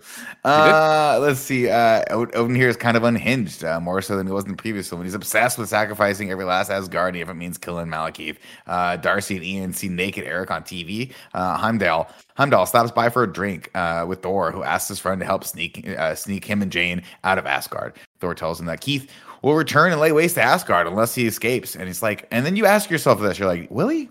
[0.44, 1.68] Uh, let's see.
[1.68, 4.56] Uh, Odin here is kind of unhinged, uh, more so than he was in the
[4.56, 5.02] previous one.
[5.04, 8.36] He's obsessed with sacrificing every last Asgardian if it means killing Malekith.
[8.66, 11.12] Uh, Darcy and Ian see naked Erik on TV.
[11.34, 12.08] Uh, Heimdall
[12.38, 15.42] Heimdall stops by for a drink uh, with Thor, who asks his friend to help
[15.42, 17.46] sneak uh, sneak him and Jane out of
[17.78, 17.94] Asgard.
[18.20, 19.10] Thor tells him that Keith
[19.42, 21.76] will return and lay waste to Asgard unless he escapes.
[21.76, 24.08] And it's like, and then you ask yourself this, you're like, will he?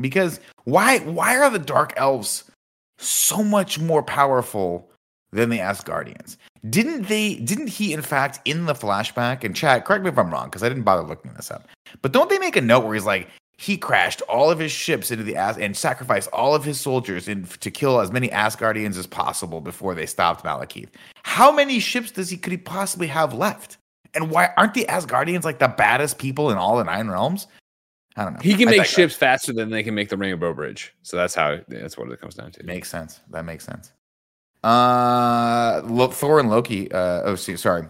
[0.00, 2.50] Because why why are the dark elves
[2.98, 4.90] so much more powerful
[5.32, 6.36] than the Asgardians?
[6.68, 10.32] Didn't they didn't he in fact in the flashback and chat, correct me if I'm
[10.32, 11.68] wrong, because I didn't bother looking this up.
[12.02, 15.10] But don't they make a note where he's like, he crashed all of his ships
[15.10, 18.98] into the As and sacrificed all of his soldiers in, to kill as many Asgardians
[18.98, 20.88] as possible before they stopped Malekith.
[21.22, 23.78] How many ships does he could he possibly have left?
[24.14, 27.46] And why aren't the Asgardians like the baddest people in all the nine realms?
[28.16, 28.40] I don't know.
[28.40, 30.94] He can I make ships faster than they can make the Rainbow Bridge.
[31.02, 32.64] So that's how that's what it comes down to.
[32.64, 33.20] Makes sense.
[33.30, 33.92] That makes sense.
[34.62, 36.90] Uh, Thor and Loki.
[36.90, 37.86] Uh, oh, sorry.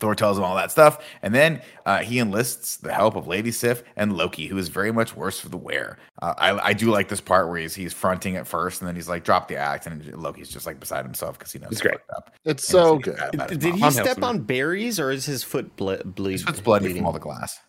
[0.00, 3.50] Thor tells him all that stuff, and then uh, he enlists the help of Lady
[3.50, 5.98] Sif and Loki, who is very much worse for the wear.
[6.20, 8.96] Uh, I, I do like this part where he's he's fronting at first, and then
[8.96, 11.80] he's like, "Drop the act," and Loki's just like beside himself because he knows it's
[11.80, 11.98] great.
[12.14, 12.34] Up.
[12.44, 13.18] It's so good.
[13.48, 16.32] Did, did he step on berries, or is his foot ble- bleed?
[16.32, 17.02] His foot's bloody bleeding?
[17.02, 17.60] from all the glass.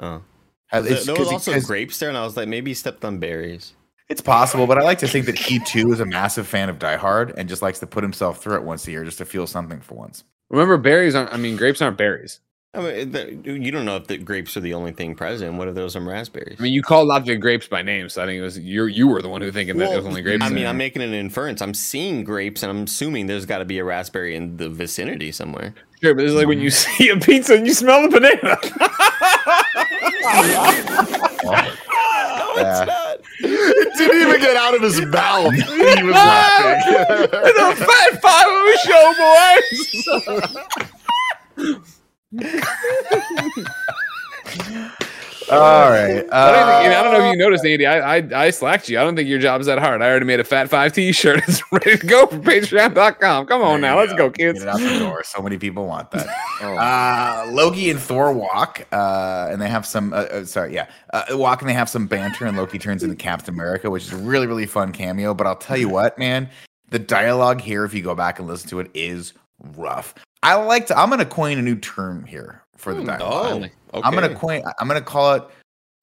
[0.00, 0.22] Oh,
[0.72, 3.74] there, there was also grapes there, and I was like, maybe he stepped on berries.
[4.08, 6.78] It's possible, but I like to think that he too is a massive fan of
[6.78, 9.26] Die Hard and just likes to put himself through it once a year just to
[9.26, 10.24] feel something for once.
[10.50, 11.32] Remember, berries aren't.
[11.32, 12.40] I mean, grapes aren't berries.
[12.74, 15.56] I mean, the, you don't know if the grapes are the only thing present.
[15.56, 16.56] What if those some raspberries?
[16.60, 18.84] I mean, you called out the grapes by name, so I think it was you.
[18.84, 20.44] You were the one who thinking well, that it was only grapes.
[20.44, 21.62] I mean, I'm making an inference.
[21.62, 25.32] I'm seeing grapes, and I'm assuming there's got to be a raspberry in the vicinity
[25.32, 25.74] somewhere.
[26.02, 26.96] Sure, but it's like when you mm-hmm.
[26.96, 28.58] see a pizza and you smell the banana.
[31.44, 33.07] no, it's not.
[33.40, 35.52] It didn't even get out of his mouth.
[35.54, 37.28] He was laughing.
[37.44, 39.14] it's a fat five of a show,
[44.82, 45.07] boys.
[45.50, 45.58] All
[45.90, 46.24] right.
[46.30, 47.86] Uh, I, don't think, I, don't know if you noticed, Andy.
[47.86, 48.98] I, I I slacked you.
[48.98, 50.02] I don't think your job's that hard.
[50.02, 51.42] I already made a Fat Five T-shirt.
[51.48, 53.46] It's ready to go for Patreon.com.
[53.46, 54.58] Come on now, let's go, kids.
[54.58, 55.24] Get it out the door.
[55.24, 56.26] So many people want that.
[56.60, 56.76] oh.
[56.76, 60.12] uh, Loki and Thor walk, uh, and they have some.
[60.12, 63.16] Uh, uh sorry, yeah, uh, walk, and they have some banter, and Loki turns into
[63.16, 65.32] Captain America, which is a really really fun cameo.
[65.32, 66.50] But I'll tell you what, man,
[66.90, 69.32] the dialogue here, if you go back and listen to it, is
[69.76, 70.14] rough.
[70.42, 70.98] I like to.
[70.98, 73.62] I'm going to coin a new term here for the hmm, dialogue.
[73.64, 73.77] Oh.
[73.94, 74.02] Okay.
[74.06, 74.62] I'm gonna coin.
[74.78, 75.44] I'm gonna call it.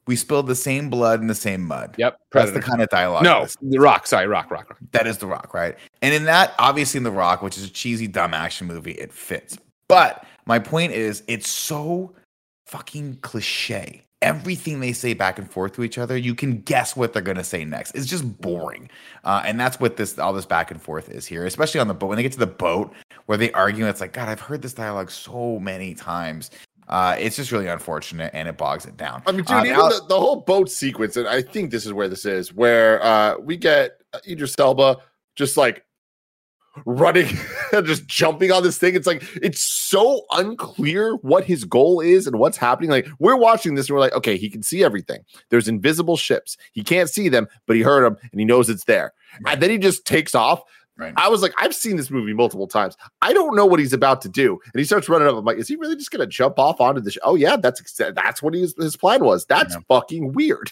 [0.07, 1.95] We spilled the same blood in the same mud.
[1.97, 2.51] Yep, Predator.
[2.51, 3.23] that's the kind of dialogue.
[3.23, 4.05] No, the Rock.
[4.05, 4.79] Sorry, Rock, Rock, Rock.
[4.91, 5.75] That is the Rock, right?
[6.01, 9.11] And in that, obviously, in the Rock, which is a cheesy, dumb action movie, it
[9.11, 9.57] fits.
[9.87, 12.13] But my point is, it's so
[12.67, 14.03] fucking cliche.
[14.21, 17.43] Everything they say back and forth to each other, you can guess what they're gonna
[17.43, 17.93] say next.
[17.95, 18.89] It's just boring,
[19.23, 21.45] uh, and that's what this all this back and forth is here.
[21.45, 22.93] Especially on the boat when they get to the boat
[23.25, 23.85] where they argue.
[23.87, 26.49] It's like God, I've heard this dialogue so many times,
[26.87, 29.23] uh, it's just really unfortunate and it bogs it down.
[29.25, 31.93] I mean, dude, um, even the, the, whole boat sequence, and I think this is
[31.93, 34.97] where this is, where uh, we get Idris Elba
[35.35, 35.83] just like
[36.85, 37.27] running,
[37.83, 38.95] just jumping on this thing.
[38.95, 42.89] It's like it's so unclear what his goal is and what's happening.
[42.89, 45.23] Like we're watching this and we're like, okay, he can see everything.
[45.49, 46.57] There's invisible ships.
[46.73, 49.13] He can't see them, but he heard them and he knows it's there.
[49.41, 49.53] Right.
[49.53, 50.63] And then he just takes off.
[50.97, 51.13] Right.
[51.17, 52.95] I was like, I've seen this movie multiple times.
[53.21, 54.57] I don't know what he's about to do.
[54.63, 55.35] And he starts running up.
[55.35, 57.11] I'm like, is he really just going to jump off onto the?
[57.11, 57.17] Sh-?
[57.23, 59.45] Oh yeah, that's that's what his his plan was.
[59.45, 59.81] That's yeah.
[59.89, 60.71] fucking weird.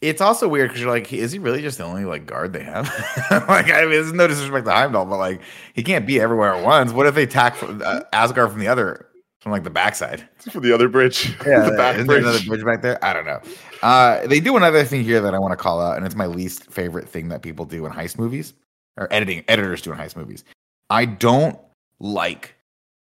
[0.00, 2.64] It's also weird because you're like, is he really just the only like guard they
[2.64, 2.86] have?
[3.30, 5.42] like, I mean, there's no disrespect to Heimdall, but like,
[5.74, 6.92] he can't be everywhere at once.
[6.92, 9.06] What if they attack from, uh, Asgard from the other,
[9.40, 11.36] from like the backside, from the other bridge?
[11.46, 12.22] Yeah, the back bridge.
[12.22, 13.04] another bridge back there.
[13.04, 13.40] I don't know.
[13.82, 16.26] Uh, they do another thing here that I want to call out, and it's my
[16.26, 18.54] least favorite thing that people do in heist movies
[18.96, 20.44] or editing editors doing heist movies.
[20.88, 21.58] I don't
[21.98, 22.54] like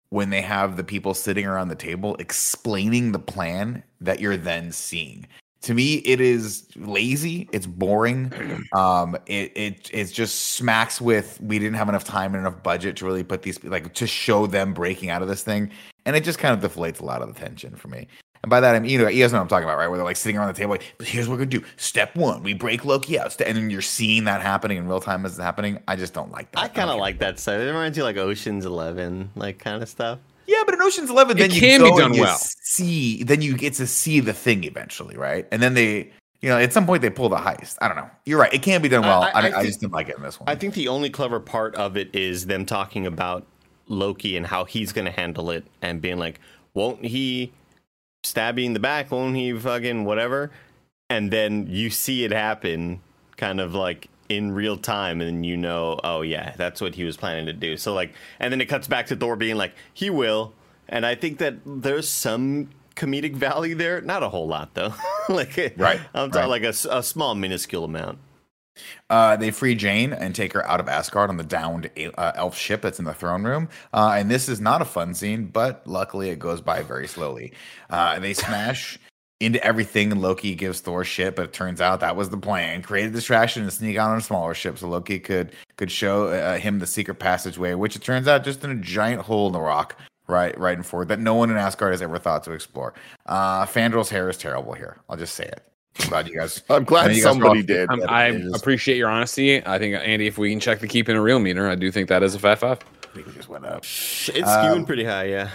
[0.09, 4.71] when they have the people sitting around the table explaining the plan that you're then
[4.71, 5.25] seeing.
[5.63, 7.47] To me, it is lazy.
[7.51, 8.31] It's boring.
[8.73, 12.95] Um, it it it just smacks with we didn't have enough time and enough budget
[12.97, 15.71] to really put these like to show them breaking out of this thing,
[16.05, 18.07] and it just kind of deflates a lot of the tension for me.
[18.43, 19.87] And by that I mean, you know, you guys know what I'm talking about, right?
[19.87, 21.63] Where they're like sitting around the table, like, but here's what we're gonna do.
[21.77, 23.39] Step one, we break Loki out.
[23.41, 25.79] And then you're seeing that happening in real time as it's happening.
[25.87, 26.59] I just don't like that.
[26.59, 27.61] I kind of like that stuff.
[27.61, 30.19] It reminds you like Ocean's Eleven, like kind of stuff.
[30.47, 32.37] Yeah, but in Ocean's Eleven, then it you can be done well.
[32.37, 35.47] See, then you get to see the thing eventually, right?
[35.51, 36.11] And then they,
[36.41, 37.77] you know, at some point they pull the heist.
[37.81, 38.09] I don't know.
[38.25, 38.53] You're right.
[38.53, 39.21] It can be done well.
[39.21, 40.49] I, I, I, think, I just didn't like it in this one.
[40.49, 43.45] I think the only clever part of it is them talking about
[43.87, 46.39] Loki and how he's going to handle it, and being like,
[46.73, 47.53] won't he?
[48.23, 50.51] Stab you in the back, won't he fucking whatever?
[51.09, 53.01] And then you see it happen
[53.37, 57.17] kind of like in real time and you know, oh yeah, that's what he was
[57.17, 57.77] planning to do.
[57.77, 60.53] So like and then it cuts back to Thor being like, he will.
[60.87, 64.01] And I think that there's some comedic value there.
[64.01, 64.93] Not a whole lot though.
[65.29, 65.99] like right.
[66.13, 66.61] I'm talking right.
[66.61, 68.19] like a, a small minuscule amount.
[69.09, 72.57] Uh, they free Jane and take her out of Asgard on the downed uh, elf
[72.57, 73.69] ship that's in the throne room.
[73.93, 77.53] Uh, and this is not a fun scene, but luckily it goes by very slowly.
[77.89, 78.97] Uh, they smash
[79.39, 81.35] into everything, and Loki gives Thor shit.
[81.35, 84.17] But it turns out that was the plan: create a distraction and sneak out on
[84.17, 88.03] a smaller ship, so Loki could could show uh, him the secret passageway, which it
[88.03, 91.19] turns out just in a giant hole in the rock right right and forward that
[91.19, 92.93] no one in Asgard has ever thought to explore.
[93.25, 94.97] Uh hair is terrible here.
[95.09, 95.70] I'll just say it.
[95.99, 96.63] I'm glad you guys.
[96.69, 97.89] I'm glad somebody did.
[97.89, 99.65] i appreciate your honesty.
[99.65, 101.91] I think Andy, if we can check the keep in a real meter, I do
[101.91, 102.79] think that is a five five.
[103.03, 103.79] I think it just went up.
[103.79, 105.49] It's skewing um, pretty high, yeah.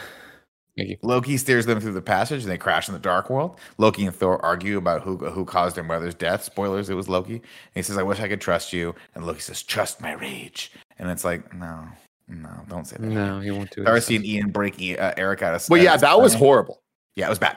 [0.76, 0.98] Thank you.
[1.02, 3.58] Loki steers them through the passage and they crash in the dark world.
[3.78, 6.44] Loki and Thor argue about who who caused their mother's death.
[6.44, 7.36] Spoilers, it was Loki.
[7.36, 7.42] And
[7.74, 8.94] he says, I wish I could trust you.
[9.14, 10.72] And Loki says, Trust my rage.
[10.98, 11.86] And it's like, no,
[12.28, 13.06] no, don't say that.
[13.06, 13.84] No, he won't do it.
[13.84, 16.82] Darcy and Ian break uh, Erik out of But yeah, that was horrible.
[17.14, 17.56] Yeah, it was bad.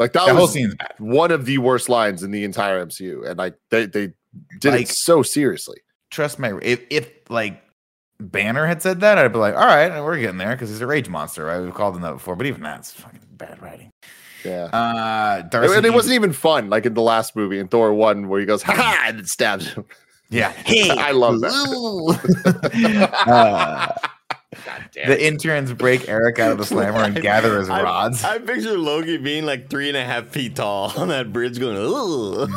[0.00, 0.56] Like that, that was
[0.96, 4.14] one of the worst lines in the entire MCU, and like they they
[4.58, 5.76] did like, it so seriously.
[6.10, 7.62] Trust me, if if like
[8.18, 10.86] Banner had said that, I'd be like, all right, we're getting there because he's a
[10.86, 11.60] rage monster, right?
[11.60, 13.90] We've called him that before, but even that's fucking bad writing.
[14.42, 14.64] Yeah.
[14.72, 18.30] Uh, Darcy and it wasn't even fun, like in the last movie in Thor one,
[18.30, 19.84] where he goes, ha ha, and it stabs him.
[20.30, 20.50] Yeah.
[20.50, 23.10] Hey, I love that.
[23.26, 24.08] uh,
[24.94, 28.24] the interns break Erik out of the slammer and gather his rods.
[28.24, 31.58] I, I, picture Loki being like three and a half feet tall on that bridge
[31.60, 32.48] going, ooh.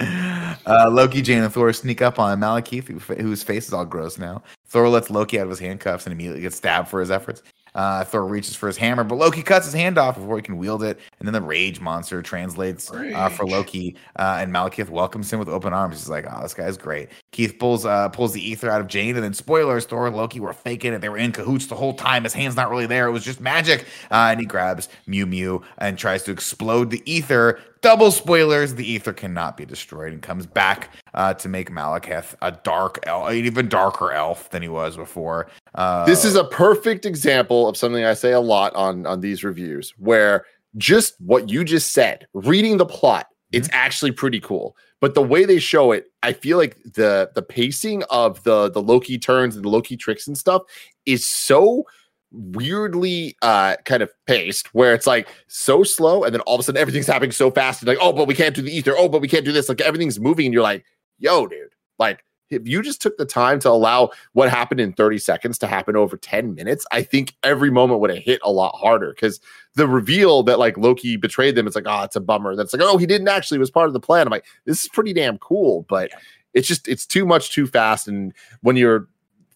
[0.66, 4.16] uh, Loki, Jane, and Thor sneak up on Malekith, who, whose face is all gross
[4.18, 4.42] now.
[4.66, 7.42] Thor lets Loki out of his handcuffs and immediately gets stabbed for his efforts.
[7.74, 10.58] Uh, Thor reaches for his hammer, but Loki cuts his hand off before he can
[10.58, 10.98] wield it.
[11.18, 15.48] And then the rage monster translates uh, for Loki, uh, and Malekith welcomes him with
[15.48, 15.98] open arms.
[15.98, 19.14] He's like, "Oh, this guy's great." Keith pulls uh, pulls the ether out of Jane,
[19.14, 21.00] and then spoilers: Thor and Loki were faking it.
[21.00, 22.24] They were in cahoots the whole time.
[22.24, 23.82] His hand's not really there; it was just magic.
[24.10, 28.84] Uh, and he grabs Mew Mew and tries to explode the ether double spoilers the
[28.84, 33.36] ether cannot be destroyed and comes back uh, to make malekith a dark elf an
[33.36, 38.04] even darker elf than he was before uh, this is a perfect example of something
[38.04, 40.44] i say a lot on on these reviews where
[40.76, 43.76] just what you just said reading the plot it's mm-hmm.
[43.76, 48.02] actually pretty cool but the way they show it i feel like the the pacing
[48.10, 50.62] of the the loki turns and the loki tricks and stuff
[51.06, 51.84] is so
[52.32, 56.62] weirdly uh kind of paced where it's like so slow and then all of a
[56.62, 58.94] sudden everything's happening so fast and like oh but we can't do the ether.
[58.96, 59.68] Oh but we can't do this.
[59.68, 60.84] Like everything's moving and you're like
[61.18, 61.74] yo dude.
[61.98, 65.66] Like if you just took the time to allow what happened in 30 seconds to
[65.66, 69.40] happen over 10 minutes i think every moment would have hit a lot harder because
[69.74, 72.82] the reveal that like loki betrayed them it's like oh it's a bummer that's like
[72.82, 75.38] oh he didn't actually was part of the plan i'm like this is pretty damn
[75.38, 76.10] cool but
[76.54, 78.32] it's just it's too much too fast and
[78.62, 79.08] when you're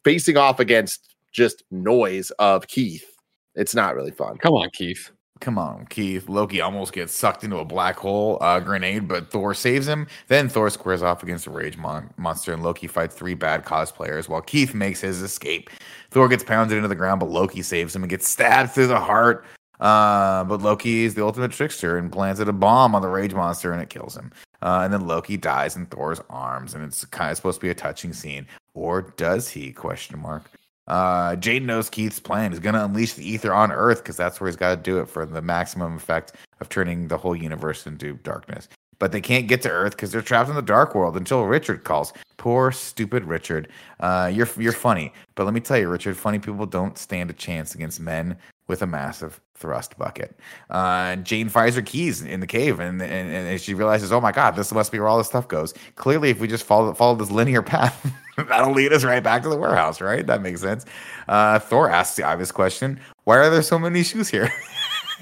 [0.04, 3.16] facing off against just noise of Keith.
[3.54, 4.38] It's not really fun.
[4.38, 5.10] Come on, Keith.
[5.40, 6.28] Come on, Keith.
[6.28, 10.06] Loki almost gets sucked into a black hole uh, grenade, but Thor saves him.
[10.28, 14.28] Then Thor squares off against a rage mon- monster, and Loki fights three bad cosplayers
[14.28, 15.70] while Keith makes his escape.
[16.10, 19.00] Thor gets pounded into the ground, but Loki saves him and gets stabbed through the
[19.00, 19.44] heart.
[19.80, 23.72] Uh, but Loki is the ultimate trickster and planted a bomb on the rage monster,
[23.72, 24.30] and it kills him.
[24.62, 27.70] Uh, and then Loki dies in Thor's arms, and it's kind of supposed to be
[27.70, 29.72] a touching scene, or does he?
[29.72, 30.50] Question mark.
[30.86, 32.50] Uh, Jaden knows Keith's plan.
[32.50, 35.00] He's going to unleash the ether on Earth because that's where he's got to do
[35.00, 38.68] it for the maximum effect of turning the whole universe into darkness.
[38.98, 41.84] But they can't get to Earth because they're trapped in the dark world until Richard
[41.84, 42.12] calls.
[42.36, 43.68] Poor stupid Richard.
[44.00, 47.32] Uh, you're you're funny, but let me tell you, Richard, funny people don't stand a
[47.32, 48.36] chance against men
[48.66, 50.38] with a massive thrust bucket.
[50.70, 54.32] Uh, Jane fires her keys in the cave, and, and and she realizes, oh my
[54.32, 55.74] god, this must be where all this stuff goes.
[55.96, 58.12] Clearly, if we just follow follow this linear path,
[58.48, 60.26] that'll lead us right back to the warehouse, right?
[60.26, 60.84] That makes sense.
[61.28, 64.50] Uh, Thor asks the obvious question: Why are there so many shoes here?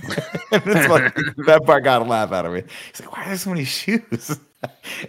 [0.52, 0.64] like,
[1.46, 2.62] that part got a laugh out of me.
[2.90, 4.38] He's like, "Why are there so many shoes?"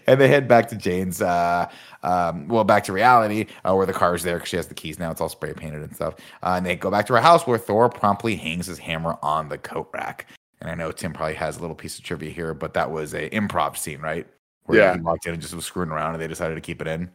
[0.08, 1.70] and they head back to Jane's, uh,
[2.02, 5.00] um, well, back to reality, uh, where the car's there because she has the keys
[5.00, 5.12] now.
[5.12, 6.16] It's all spray painted and stuff.
[6.42, 9.50] Uh, and they go back to her house where Thor promptly hangs his hammer on
[9.50, 10.28] the coat rack.
[10.62, 13.14] And I know Tim probably has a little piece of trivia here, but that was
[13.14, 14.26] a improv scene, right?
[14.64, 14.96] Where yeah.
[14.96, 17.12] he walked in and just was screwing around, and they decided to keep it in.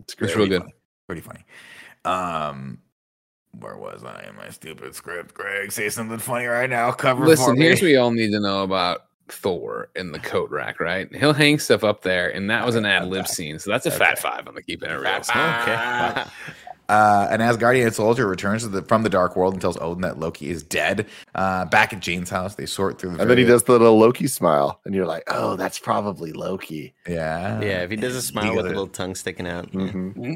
[0.00, 0.74] It's, it's real good, funny.
[1.06, 1.44] pretty funny.
[2.04, 2.78] Um,
[3.58, 5.34] where was I in my stupid script?
[5.34, 6.92] Greg, say something funny right now.
[6.92, 7.24] Cover.
[7.26, 11.14] Listen, here's what we all need to know about Thor in the coat rack, right?
[11.14, 13.90] He'll hang stuff up there, and that was an ad lib scene, so that's a
[13.90, 13.98] okay.
[13.98, 15.06] fat five on the keeping it real.
[15.16, 16.24] okay.
[16.88, 20.50] Uh, an Asgardian soldier returns the, from the Dark World and tells Odin that Loki
[20.50, 21.06] is dead.
[21.34, 23.20] Uh, back at Jane's house, they sort through the.
[23.22, 26.94] And then he does the little Loki smile, and you're like, "Oh, that's probably Loki."
[27.08, 27.82] Yeah, yeah.
[27.82, 30.34] If he does a smile with a little tongue sticking out, mm-hmm.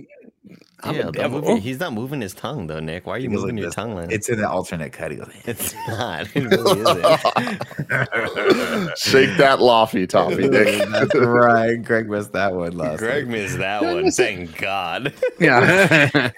[0.84, 3.04] I'm yeah, a Move, he's not moving his tongue though, Nick.
[3.04, 3.96] Why are you moving like your tongue?
[3.96, 5.10] Like it's in the alternate cut.
[5.44, 6.28] it's not.
[6.36, 6.98] It really isn't.
[8.98, 10.88] Shake that lofty, toffee, Nick.
[10.90, 11.82] That's right.
[11.82, 13.00] Greg missed that one last.
[13.00, 13.32] Greg week.
[13.32, 14.08] missed that one.
[14.12, 15.12] Thank God.
[15.40, 16.30] Yeah.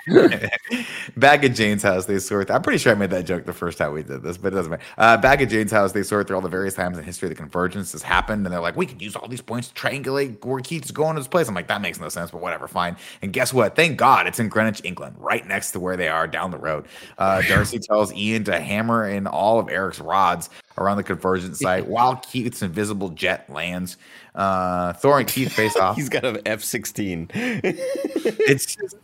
[1.18, 2.46] back at Jane's house, they sort.
[2.46, 4.54] Through, I'm pretty sure I made that joke the first time we did this, but
[4.54, 4.82] it doesn't matter.
[4.96, 7.34] Uh, back at Jane's house, they sort through all the various times in history the
[7.34, 10.60] convergence has happened, and they're like, we could use all these points to triangulate where
[10.60, 11.46] Keith's going to this place.
[11.46, 12.96] I'm like, that makes no sense, but whatever, fine.
[13.20, 13.76] And guess what?
[13.76, 16.86] Thank God it's in Greenwich, England, right next to where they are down the road.
[17.18, 20.48] Uh, Darcy tells Ian to hammer in all of Erik's rods
[20.78, 23.96] around the convergence site while Keith's invisible jet lands.
[24.34, 25.96] Uh, Thor and Keith face off.
[25.96, 27.30] He's got an F 16.
[28.22, 28.96] It's just,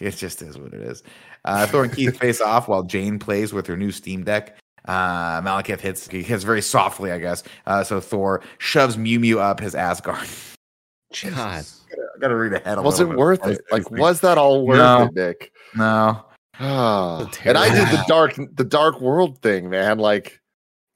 [0.00, 1.02] it just is what it is.
[1.44, 4.56] Uh, Thor and Keith face off while Jane plays with her new Steam Deck.
[4.84, 7.42] Uh, Malekith hits he hits very softly, I guess.
[7.66, 10.28] Uh, so Thor shoves Mew Mew up his Asgard.
[11.22, 11.64] God,
[12.16, 12.78] I gotta read ahead.
[12.80, 13.60] Was it worth it?
[13.70, 15.04] Like, was that all worth no.
[15.04, 15.52] it, Nick?
[15.76, 16.24] No.
[16.60, 19.98] Oh, and I did the dark, the dark world thing, man.
[19.98, 20.40] Like,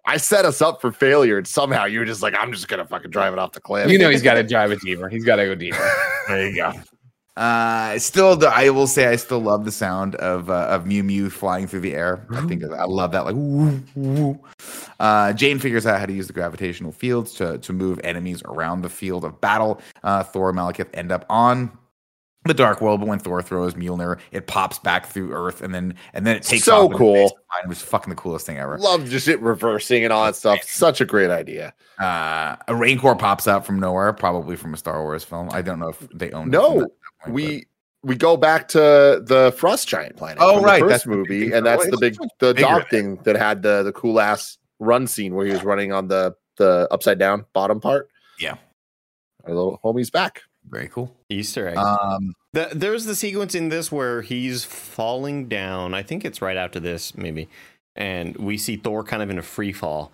[0.06, 2.86] I set us up for failure, and somehow you were just like, "I'm just gonna
[2.86, 5.08] fucking drive it off the cliff." You know, he's got to drive it deeper.
[5.08, 5.90] He's got to go deeper.
[6.28, 6.72] there you go.
[7.38, 11.04] Uh, still, the, I will say I still love the sound of uh, of Mew
[11.04, 12.26] Mew flying through the air.
[12.30, 13.24] I think I love that.
[13.24, 14.40] Like, woo, woo.
[14.98, 18.82] Uh, Jane figures out how to use the gravitational fields to to move enemies around
[18.82, 19.80] the field of battle.
[20.02, 21.70] Uh, Thor and Malekith end up on
[22.44, 25.94] the dark world, but when Thor throws Mjolnir, it pops back through Earth, and then
[26.14, 27.38] and then it takes so cool.
[27.62, 28.78] It was fucking the coolest thing ever.
[28.78, 30.62] Love just it reversing and all that stuff.
[30.64, 31.72] Such a great idea.
[32.00, 35.48] Uh, a rancor pops out from nowhere, probably from a Star Wars film.
[35.52, 36.50] I don't know if they own.
[36.50, 36.88] No,
[37.20, 37.58] point, we.
[37.58, 37.64] But.
[38.04, 40.38] We go back to the Frost Giant planet.
[40.40, 43.90] Oh, right, that's movie, and that's the big the dog thing that had the the
[43.90, 48.08] cool ass run scene where he was running on the the upside down bottom part.
[48.38, 48.54] Yeah,
[49.44, 50.42] our little homie's back.
[50.70, 51.12] Very cool.
[51.28, 51.76] Easter egg.
[51.76, 55.92] Um, the, there's the sequence in this where he's falling down.
[55.92, 57.48] I think it's right after this, maybe.
[57.96, 60.12] And we see Thor kind of in a free fall,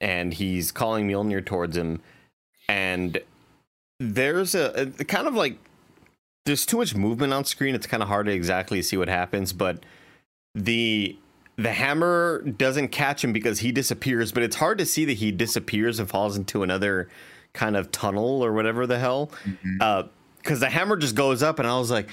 [0.00, 2.02] and he's calling Mjolnir towards him.
[2.68, 3.20] And
[4.00, 5.56] there's a, a kind of like
[6.44, 7.74] there's too much movement on screen.
[7.74, 9.84] It's kind of hard to exactly see what happens, but
[10.54, 11.16] the
[11.56, 14.32] the hammer doesn't catch him because he disappears.
[14.32, 17.08] But it's hard to see that he disappears and falls into another
[17.52, 19.30] kind of tunnel or whatever the hell.
[19.44, 19.76] Mm-hmm.
[19.80, 20.02] Uh,
[20.38, 22.08] because the hammer just goes up, and I was like,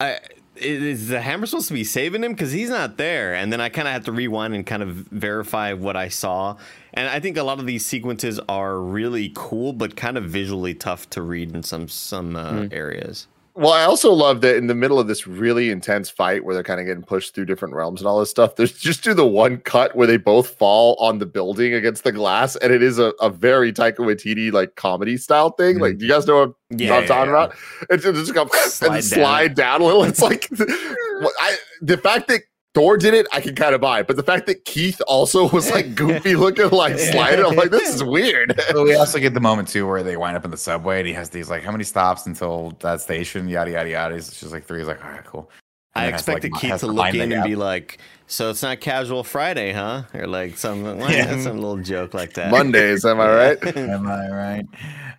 [0.00, 0.18] I,
[0.56, 3.68] is the hammer supposed to be saving him because he's not there and then i
[3.68, 6.56] kind of had to rewind and kind of verify what i saw
[6.92, 10.74] and i think a lot of these sequences are really cool but kind of visually
[10.74, 12.72] tough to read in some some uh, mm.
[12.72, 16.54] areas well, I also love that in the middle of this really intense fight where
[16.54, 19.12] they're kind of getting pushed through different realms and all this stuff, there's just do
[19.12, 22.82] the one cut where they both fall on the building against the glass, and it
[22.82, 25.74] is a, a very Taika Waititi like comedy style thing.
[25.74, 25.82] Mm-hmm.
[25.82, 27.44] Like, do you guys know what yeah, I'm talking yeah.
[27.44, 27.56] about?
[27.90, 29.80] It's just come slide and slide down.
[29.80, 30.04] down a little.
[30.04, 32.42] It's like I, the fact that
[32.74, 34.02] Thor did it, I can kind of buy.
[34.02, 37.94] But the fact that Keith also was like goofy looking, like sliding, I'm like, this
[37.94, 38.54] is weird.
[38.72, 41.06] But we also get the moment too where they wind up in the subway and
[41.06, 43.46] he has these like, how many stops until that station?
[43.48, 44.14] Yada yada yada.
[44.14, 44.78] It's just like three.
[44.78, 45.50] He's like, all right, cool.
[45.94, 49.24] And I expected like, Keith to look in and be like, "So it's not casual
[49.24, 51.40] Friday, huh?" Or like some yeah.
[51.40, 52.50] some little joke like that.
[52.50, 53.76] Mondays, am I right?
[53.76, 54.66] am I right?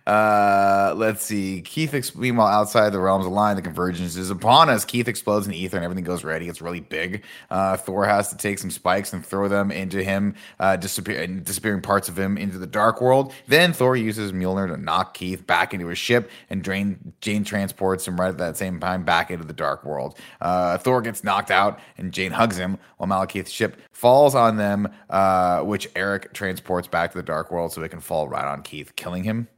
[0.06, 1.62] Uh, let's see.
[1.62, 4.84] Keith, ex- meanwhile, outside the realms of line, the convergence is upon us.
[4.84, 6.48] Keith explodes in ether and everything goes ready.
[6.48, 7.24] It's really big.
[7.50, 11.80] Uh, Thor has to take some spikes and throw them into him, uh, disappear disappearing
[11.80, 13.32] parts of him into the dark world.
[13.46, 18.06] Then Thor uses Mjolnir to knock Keith back into his ship and drain Jane transports
[18.06, 20.18] him right at that same time back into the dark world.
[20.40, 24.88] Uh, Thor gets knocked out and Jane hugs him while Malekith's ship falls on them,
[25.10, 28.62] uh, which Erik transports back to the dark world so it can fall right on
[28.62, 29.48] Keith, killing him.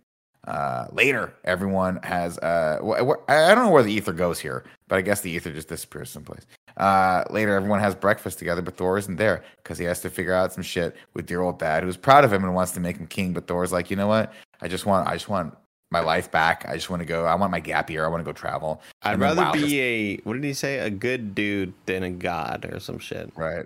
[0.46, 2.38] Uh, later, everyone has.
[2.38, 2.78] Uh,
[3.28, 6.08] I don't know where the ether goes here, but I guess the ether just disappears
[6.08, 6.46] someplace.
[6.76, 10.34] Uh, later, everyone has breakfast together, but Thor isn't there because he has to figure
[10.34, 12.96] out some shit with dear old dad, who's proud of him and wants to make
[12.96, 13.32] him king.
[13.32, 14.32] But Thor's like, you know what?
[14.60, 15.56] I just want, I just want
[15.90, 16.64] my life back.
[16.68, 17.26] I just want to go.
[17.26, 18.04] I want my gap year.
[18.04, 18.80] I want to go travel.
[19.02, 20.78] I'd and rather be a what did he say?
[20.78, 23.32] A good dude than a god or some shit.
[23.36, 23.64] Right.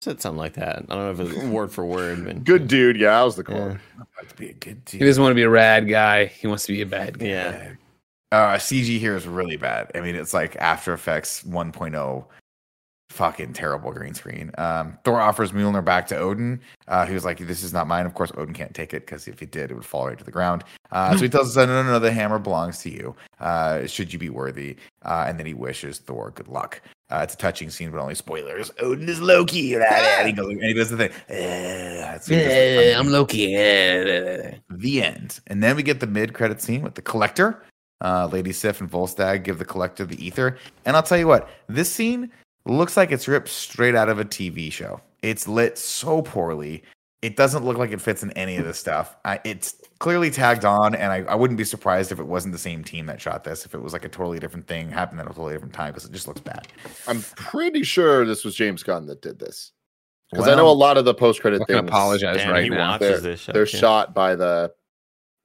[0.00, 0.84] Said something like that.
[0.88, 2.24] I don't know if it was word for word.
[2.24, 2.96] But, good dude.
[2.96, 3.72] Yeah, that was the quote.
[3.72, 4.04] Yeah.
[4.20, 5.00] I'd to be a good dude.
[5.00, 6.26] He doesn't want to be a rad guy.
[6.26, 7.26] He wants to be a bad guy.
[7.26, 7.72] Yeah.
[8.32, 9.90] Uh, CG here is really bad.
[9.94, 12.24] I mean, it's like After Effects 1.0
[13.12, 14.50] fucking terrible green screen.
[14.58, 16.60] Um, Thor offers Mjolnir back to Odin.
[16.88, 19.28] Uh, he was like, "This is not mine." Of course, Odin can't take it because
[19.28, 20.64] if he did, it would fall right to the ground.
[20.90, 23.14] Uh, so he tells us, "No, no, no, the hammer belongs to you.
[23.40, 26.80] Uh, should you be worthy?" Uh, and then he wishes Thor good luck.
[27.10, 28.70] Uh, it's a touching scene, but only spoilers.
[28.80, 29.74] Odin is Loki.
[29.76, 31.10] And he, goes, and he does the thing.
[31.28, 33.54] Uh, yeah, I'm Loki.
[33.54, 35.40] the end.
[35.48, 37.64] And then we get the mid-credit scene with the collector
[38.00, 40.56] Uh, Lady Sif and Volstagg give the collector the ether.
[40.86, 42.32] And I'll tell you what, this scene
[42.64, 45.00] looks like it's ripped straight out of a TV show.
[45.22, 46.82] It's lit so poorly.
[47.22, 49.16] It doesn't look like it fits in any of this stuff.
[49.24, 52.58] I, it's clearly tagged on, and I, I, wouldn't be surprised if it wasn't the
[52.58, 53.64] same team that shot this.
[53.64, 56.04] If it was like a totally different thing, happened at a totally different time, because
[56.04, 56.66] it just looks bad.
[57.06, 59.70] I'm pretty sure this was James Gunn that did this,
[60.32, 61.78] because well, I know a lot of the post credit things.
[61.78, 62.98] Apologize right now.
[62.98, 64.72] They're, show, they're shot by the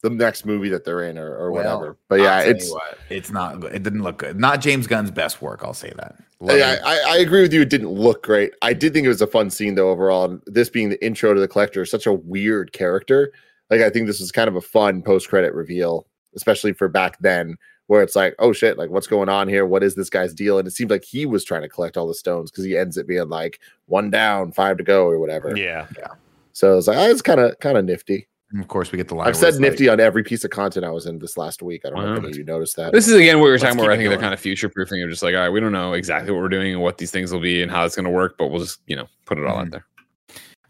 [0.02, 1.98] the next movie that they're in or, or well, whatever.
[2.07, 3.64] But yeah, it's what, it's not.
[3.65, 4.40] It didn't look good.
[4.40, 5.61] Not James Gunn's best work.
[5.64, 6.15] I'll say that.
[6.41, 7.61] yeah, I, I, agree with you.
[7.61, 8.53] It didn't look great.
[8.61, 10.26] I did think it was a fun scene though overall.
[10.26, 13.32] And this being the intro to the collector, such a weird character.
[13.72, 16.06] Like I think this was kind of a fun post credit reveal,
[16.36, 17.57] especially for back then,
[17.88, 19.65] where it's like, oh shit, like what's going on here?
[19.65, 20.60] What is this guy's deal?
[20.60, 22.98] And it seemed like he was trying to collect all the stones because he ends
[22.98, 25.57] it being like one down, five to go, or whatever.
[25.57, 26.11] Yeah, yeah.
[26.53, 28.28] So it's like, oh, it's kind of kind of nifty.
[28.52, 29.28] And of course, we get the line.
[29.28, 31.82] I've said nifty like, on every piece of content I was in this last week.
[31.86, 32.15] I don't wow.
[32.15, 32.94] know if you noticed that.
[32.94, 33.90] This is again what we were talking about.
[33.90, 34.11] I think going.
[34.11, 35.03] they're kind of future proofing.
[35.03, 37.11] Of just like, all right, we don't know exactly what we're doing and what these
[37.11, 39.38] things will be and how it's going to work, but we'll just you know put
[39.38, 39.61] it all mm-hmm.
[39.64, 39.86] out there.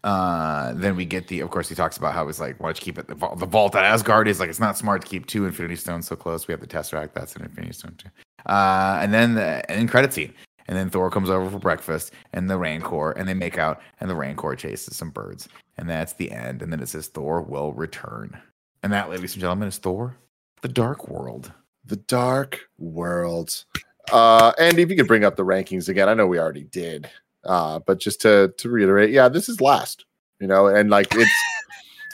[0.04, 1.40] Uh, then we get the.
[1.40, 3.38] Of course, he talks about how it's like, why don't you keep it the vault?
[3.38, 6.16] The vault at Asgard is like it's not smart to keep two Infinity Stones so
[6.16, 6.48] close.
[6.48, 7.12] We have the Tesseract.
[7.14, 8.08] That's an Infinity Stone too.
[8.46, 10.34] Uh, and then the end credit scene.
[10.68, 14.08] And then Thor comes over for breakfast and the Rancor, and they make out, and
[14.08, 15.48] the Rancor chases some birds.
[15.78, 16.60] And that's the end.
[16.62, 18.38] And then it says Thor will return.
[18.82, 20.16] And that, ladies and gentlemen, is Thor,
[20.60, 21.52] the Dark World.
[21.84, 23.64] The Dark World.
[24.12, 27.08] Uh, Andy, if you could bring up the rankings again, I know we already did,
[27.44, 30.04] uh, but just to to reiterate, yeah, this is last,
[30.40, 31.32] you know, and like it's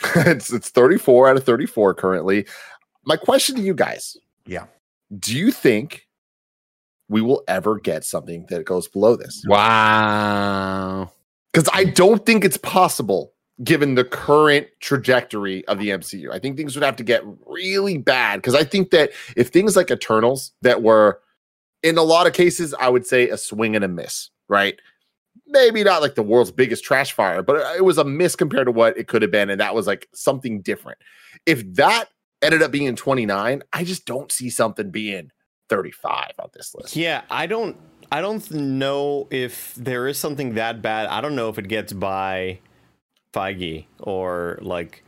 [0.16, 2.46] it's it's 34 out of 34 currently.
[3.04, 4.16] My question to you guys,
[4.46, 4.66] yeah,
[5.18, 6.03] do you think
[7.08, 9.44] we will ever get something that goes below this?
[9.46, 11.10] Wow,
[11.52, 13.32] because I don't think it's possible
[13.62, 16.32] given the current trajectory of the MCU.
[16.32, 19.76] I think things would have to get really bad because I think that if things
[19.76, 21.20] like Eternals that were
[21.82, 24.80] in a lot of cases, I would say a swing and a miss, right?
[25.46, 28.72] Maybe not like the world's biggest trash fire, but it was a miss compared to
[28.72, 29.50] what it could have been.
[29.50, 30.98] And that was like something different.
[31.46, 32.08] If that
[32.42, 35.30] ended up being 29, I just don't see something being
[35.68, 36.96] 35 on this list.
[36.96, 37.76] Yeah, I don't
[38.10, 41.06] I don't know if there is something that bad.
[41.06, 42.60] I don't know if it gets by
[43.32, 45.02] Feige or like.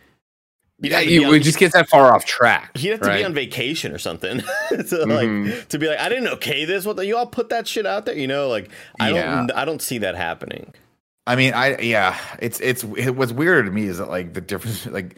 [0.80, 2.76] Yeah, you would just get that far off track.
[2.76, 3.18] He'd have to right?
[3.18, 4.38] be on vacation or something
[4.68, 5.46] to mm-hmm.
[5.46, 6.84] like to be like, I didn't okay this.
[6.84, 8.14] What the, you all put that shit out there?
[8.14, 8.70] You know, like
[9.00, 9.36] I yeah.
[9.36, 10.74] don't, I don't see that happening.
[11.26, 14.42] I mean, I yeah, it's it's it, what's weird to me is that like the
[14.42, 15.16] difference, like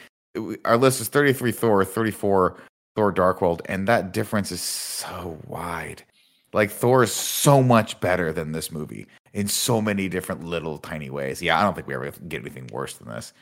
[0.65, 2.56] our list is thirty three Thor, thirty four
[2.99, 6.03] Thor Dark World, and that difference is so wide.
[6.53, 11.09] Like Thor is so much better than this movie in so many different little tiny
[11.09, 11.41] ways.
[11.41, 13.33] Yeah, I don't think we ever get anything worse than this.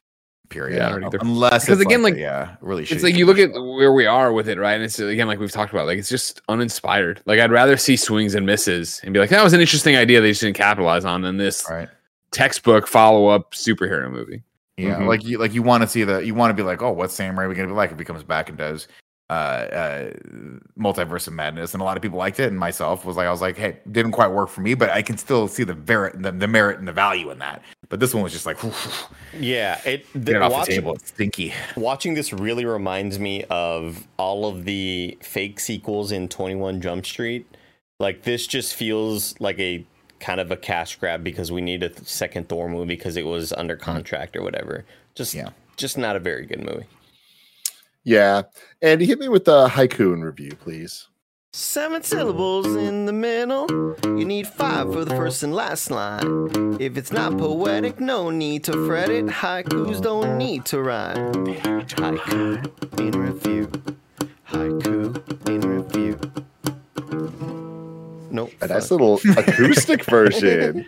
[0.51, 0.77] Period.
[0.77, 4.05] Yeah, unless because again, like, like, yeah, really, it's like you look at where we
[4.05, 4.75] are with it, right?
[4.75, 7.23] And it's again like we've talked about, like it's just uninspired.
[7.25, 10.21] Like I'd rather see swings and misses and be like, that was an interesting idea
[10.21, 11.89] they just didn't capitalize on than this right.
[12.31, 14.43] textbook follow up superhero movie.
[14.77, 15.07] Yeah, mm-hmm.
[15.07, 17.15] like you like you want to see the you want to be like, oh, what's
[17.15, 18.87] Sam Raimi gonna be like if he comes back and does
[19.29, 20.11] uh, uh,
[20.79, 23.31] multiverse of madness, and a lot of people liked it, and myself was like, I
[23.31, 26.23] was like, hey, didn't quite work for me, but I can still see the merit,
[26.23, 27.63] the, the merit and the value in that.
[27.89, 28.59] But this one was just like,
[29.39, 30.95] yeah, it, the, get it off watching, the table.
[30.95, 31.53] It's stinky.
[31.77, 37.05] Watching this really reminds me of all of the fake sequels in Twenty One Jump
[37.05, 37.47] Street.
[37.99, 39.85] Like this just feels like a
[40.21, 43.53] kind of a cash grab because we need a second Thor movie because it was
[43.53, 44.85] under contract or whatever.
[45.15, 46.87] Just yeah, just not a very good movie.
[48.07, 48.43] Yeah.
[48.81, 51.09] And hit me with the haiku in review, please.
[51.53, 53.67] Seven syllables in the middle.
[54.05, 56.77] You need five for the first and last line.
[56.79, 59.27] If it's not poetic, no need to fret it.
[59.27, 61.33] Haikus don't need to rhyme.
[61.35, 63.67] Haiku in review.
[64.51, 66.21] Haiku in review.
[68.31, 68.53] Nope.
[68.61, 70.87] A nice little acoustic version.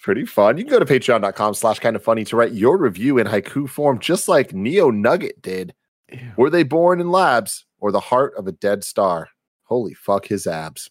[0.00, 0.56] Pretty fun.
[0.56, 3.68] You can go to patreon.com slash kind of funny to write your review in haiku
[3.68, 5.74] form, just like Neo Nugget did.
[6.12, 6.32] Ew.
[6.36, 9.28] Were they born in labs or the heart of a dead star?
[9.64, 10.90] Holy fuck his abs.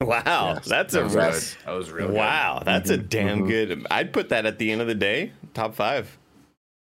[0.00, 2.58] Wow, yes, that's that a was That was really wow.
[2.58, 2.66] Good.
[2.66, 3.00] That's mm-hmm.
[3.00, 3.48] a damn mm-hmm.
[3.48, 3.86] good.
[3.90, 6.16] I'd put that at the end of the day, top five.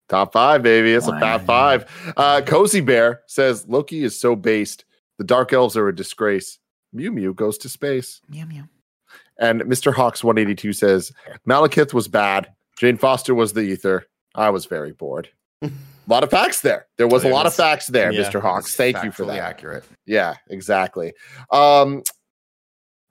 [0.09, 0.93] Top five, baby.
[0.93, 1.17] It's wow.
[1.17, 2.13] a fat five.
[2.17, 4.85] Uh, Cozy Bear says Loki is so based.
[5.19, 6.59] The Dark Elves are a disgrace.
[6.93, 8.21] Mew Mew goes to space.
[8.29, 8.65] Mew Mew.
[9.39, 9.95] And Mr.
[9.95, 11.13] Hawks 182 says
[11.49, 12.49] Malekith was bad.
[12.79, 14.07] Jane Foster was the ether.
[14.35, 15.29] I was very bored.
[16.07, 16.87] A lot of facts there.
[16.97, 18.41] There was a lot was, of facts there, yeah, Mr.
[18.41, 18.77] Hawks.
[18.77, 19.39] Thank you for that.
[19.39, 19.85] Accurate.
[20.07, 21.13] Yeah, exactly.
[21.51, 22.03] Um,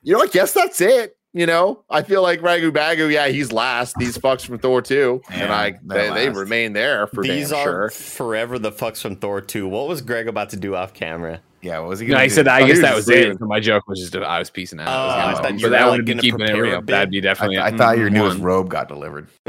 [0.02, 1.18] you know, I guess that's it.
[1.36, 3.96] You know, I feel like Ragu Bagu, yeah, he's last.
[3.98, 5.24] These fucks from Thor 2.
[5.32, 7.90] Yeah, and I they, they, remain there for These are sure.
[7.90, 9.68] forever the fucks from Thor 2.
[9.68, 11.42] What was Greg about to do off camera?
[11.64, 12.06] Yeah, what was he?
[12.06, 12.48] Gonna no, he said.
[12.48, 13.40] I oh, guess that was it.
[13.40, 14.88] So my joke was just I was piecing out.
[14.88, 16.82] Oh, I, I thought you were like, going to keep it real.
[16.82, 17.58] That'd be definitely.
[17.58, 19.30] I, I thought your newest robe got delivered.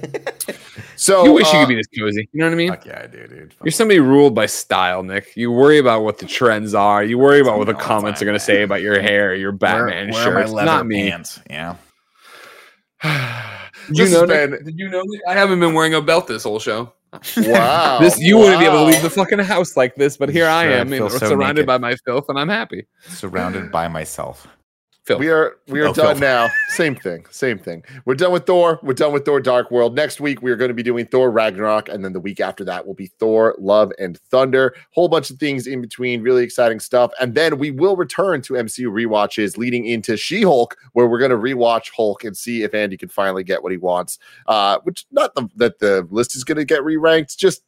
[0.96, 2.28] so you wish uh, you could be this cozy.
[2.32, 2.68] You know what I mean?
[2.68, 3.52] Fuck yeah, I do, dude.
[3.52, 5.36] Fuck You're somebody ruled by style, Nick.
[5.36, 7.04] You worry about what the trends are.
[7.04, 10.10] You worry about what the comments are going to say about your hair, your Batman
[10.10, 10.50] where, shirt.
[10.50, 11.10] Where Not me.
[11.10, 11.40] Pants?
[11.48, 11.76] Yeah.
[13.88, 14.26] Did you know?
[14.26, 14.64] Been...
[14.64, 15.02] Did you know?
[15.28, 16.92] I haven't been wearing a belt this whole show.
[17.36, 17.98] Wow.
[18.00, 18.42] this you wow.
[18.42, 20.88] wouldn't be able to leave the fucking house like this, but here sure, I am,
[20.88, 21.66] I you know, so surrounded naked.
[21.66, 22.86] by my filth, and I'm happy.
[23.08, 24.46] Surrounded by myself.
[25.04, 25.18] Phil.
[25.18, 26.28] We are we are no, done Phil.
[26.28, 26.48] now.
[26.68, 27.26] Same thing.
[27.30, 27.82] Same thing.
[28.04, 28.78] We're done with Thor.
[28.84, 29.96] We're done with Thor Dark World.
[29.96, 32.64] Next week we are going to be doing Thor Ragnarok, and then the week after
[32.64, 34.76] that will be Thor Love and Thunder.
[34.92, 36.22] Whole bunch of things in between.
[36.22, 37.10] Really exciting stuff.
[37.20, 41.32] And then we will return to MCU rewatches leading into She Hulk, where we're going
[41.32, 44.20] to rewatch Hulk and see if Andy can finally get what he wants.
[44.46, 47.64] Uh, which not the, that the list is going to get re ranked, just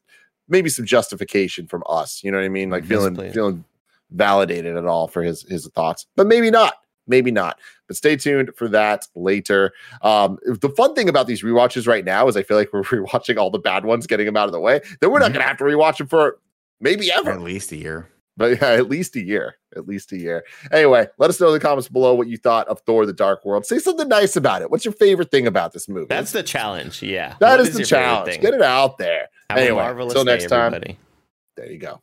[0.49, 2.23] maybe some justification from us.
[2.23, 2.71] You know what I mean?
[2.71, 3.65] Like feeling feeling
[4.13, 6.75] validated at all for his his thoughts, but maybe not
[7.07, 7.59] maybe not.
[7.87, 9.73] But stay tuned for that later.
[10.03, 13.37] Um, the fun thing about these rewatches right now is I feel like we're rewatching
[13.37, 14.81] all the bad ones, getting them out of the way.
[15.01, 15.35] Then we're not mm-hmm.
[15.35, 16.39] going to have to rewatch them for
[16.81, 17.31] maybe ever.
[17.31, 18.09] At least a year.
[18.37, 19.57] But yeah, at least a year.
[19.77, 20.45] At least a year.
[20.73, 23.45] Anyway, let us know in the comments below what you thought of Thor the Dark
[23.45, 23.65] World.
[23.65, 24.71] Say something nice about it.
[24.71, 26.07] What's your favorite thing about this movie?
[26.09, 27.03] That's the challenge.
[27.03, 27.37] Yeah.
[27.41, 28.41] that is, is the challenge.
[28.41, 29.29] Get it out there.
[29.51, 30.73] Have anyway, until next time.
[31.57, 32.03] There you go.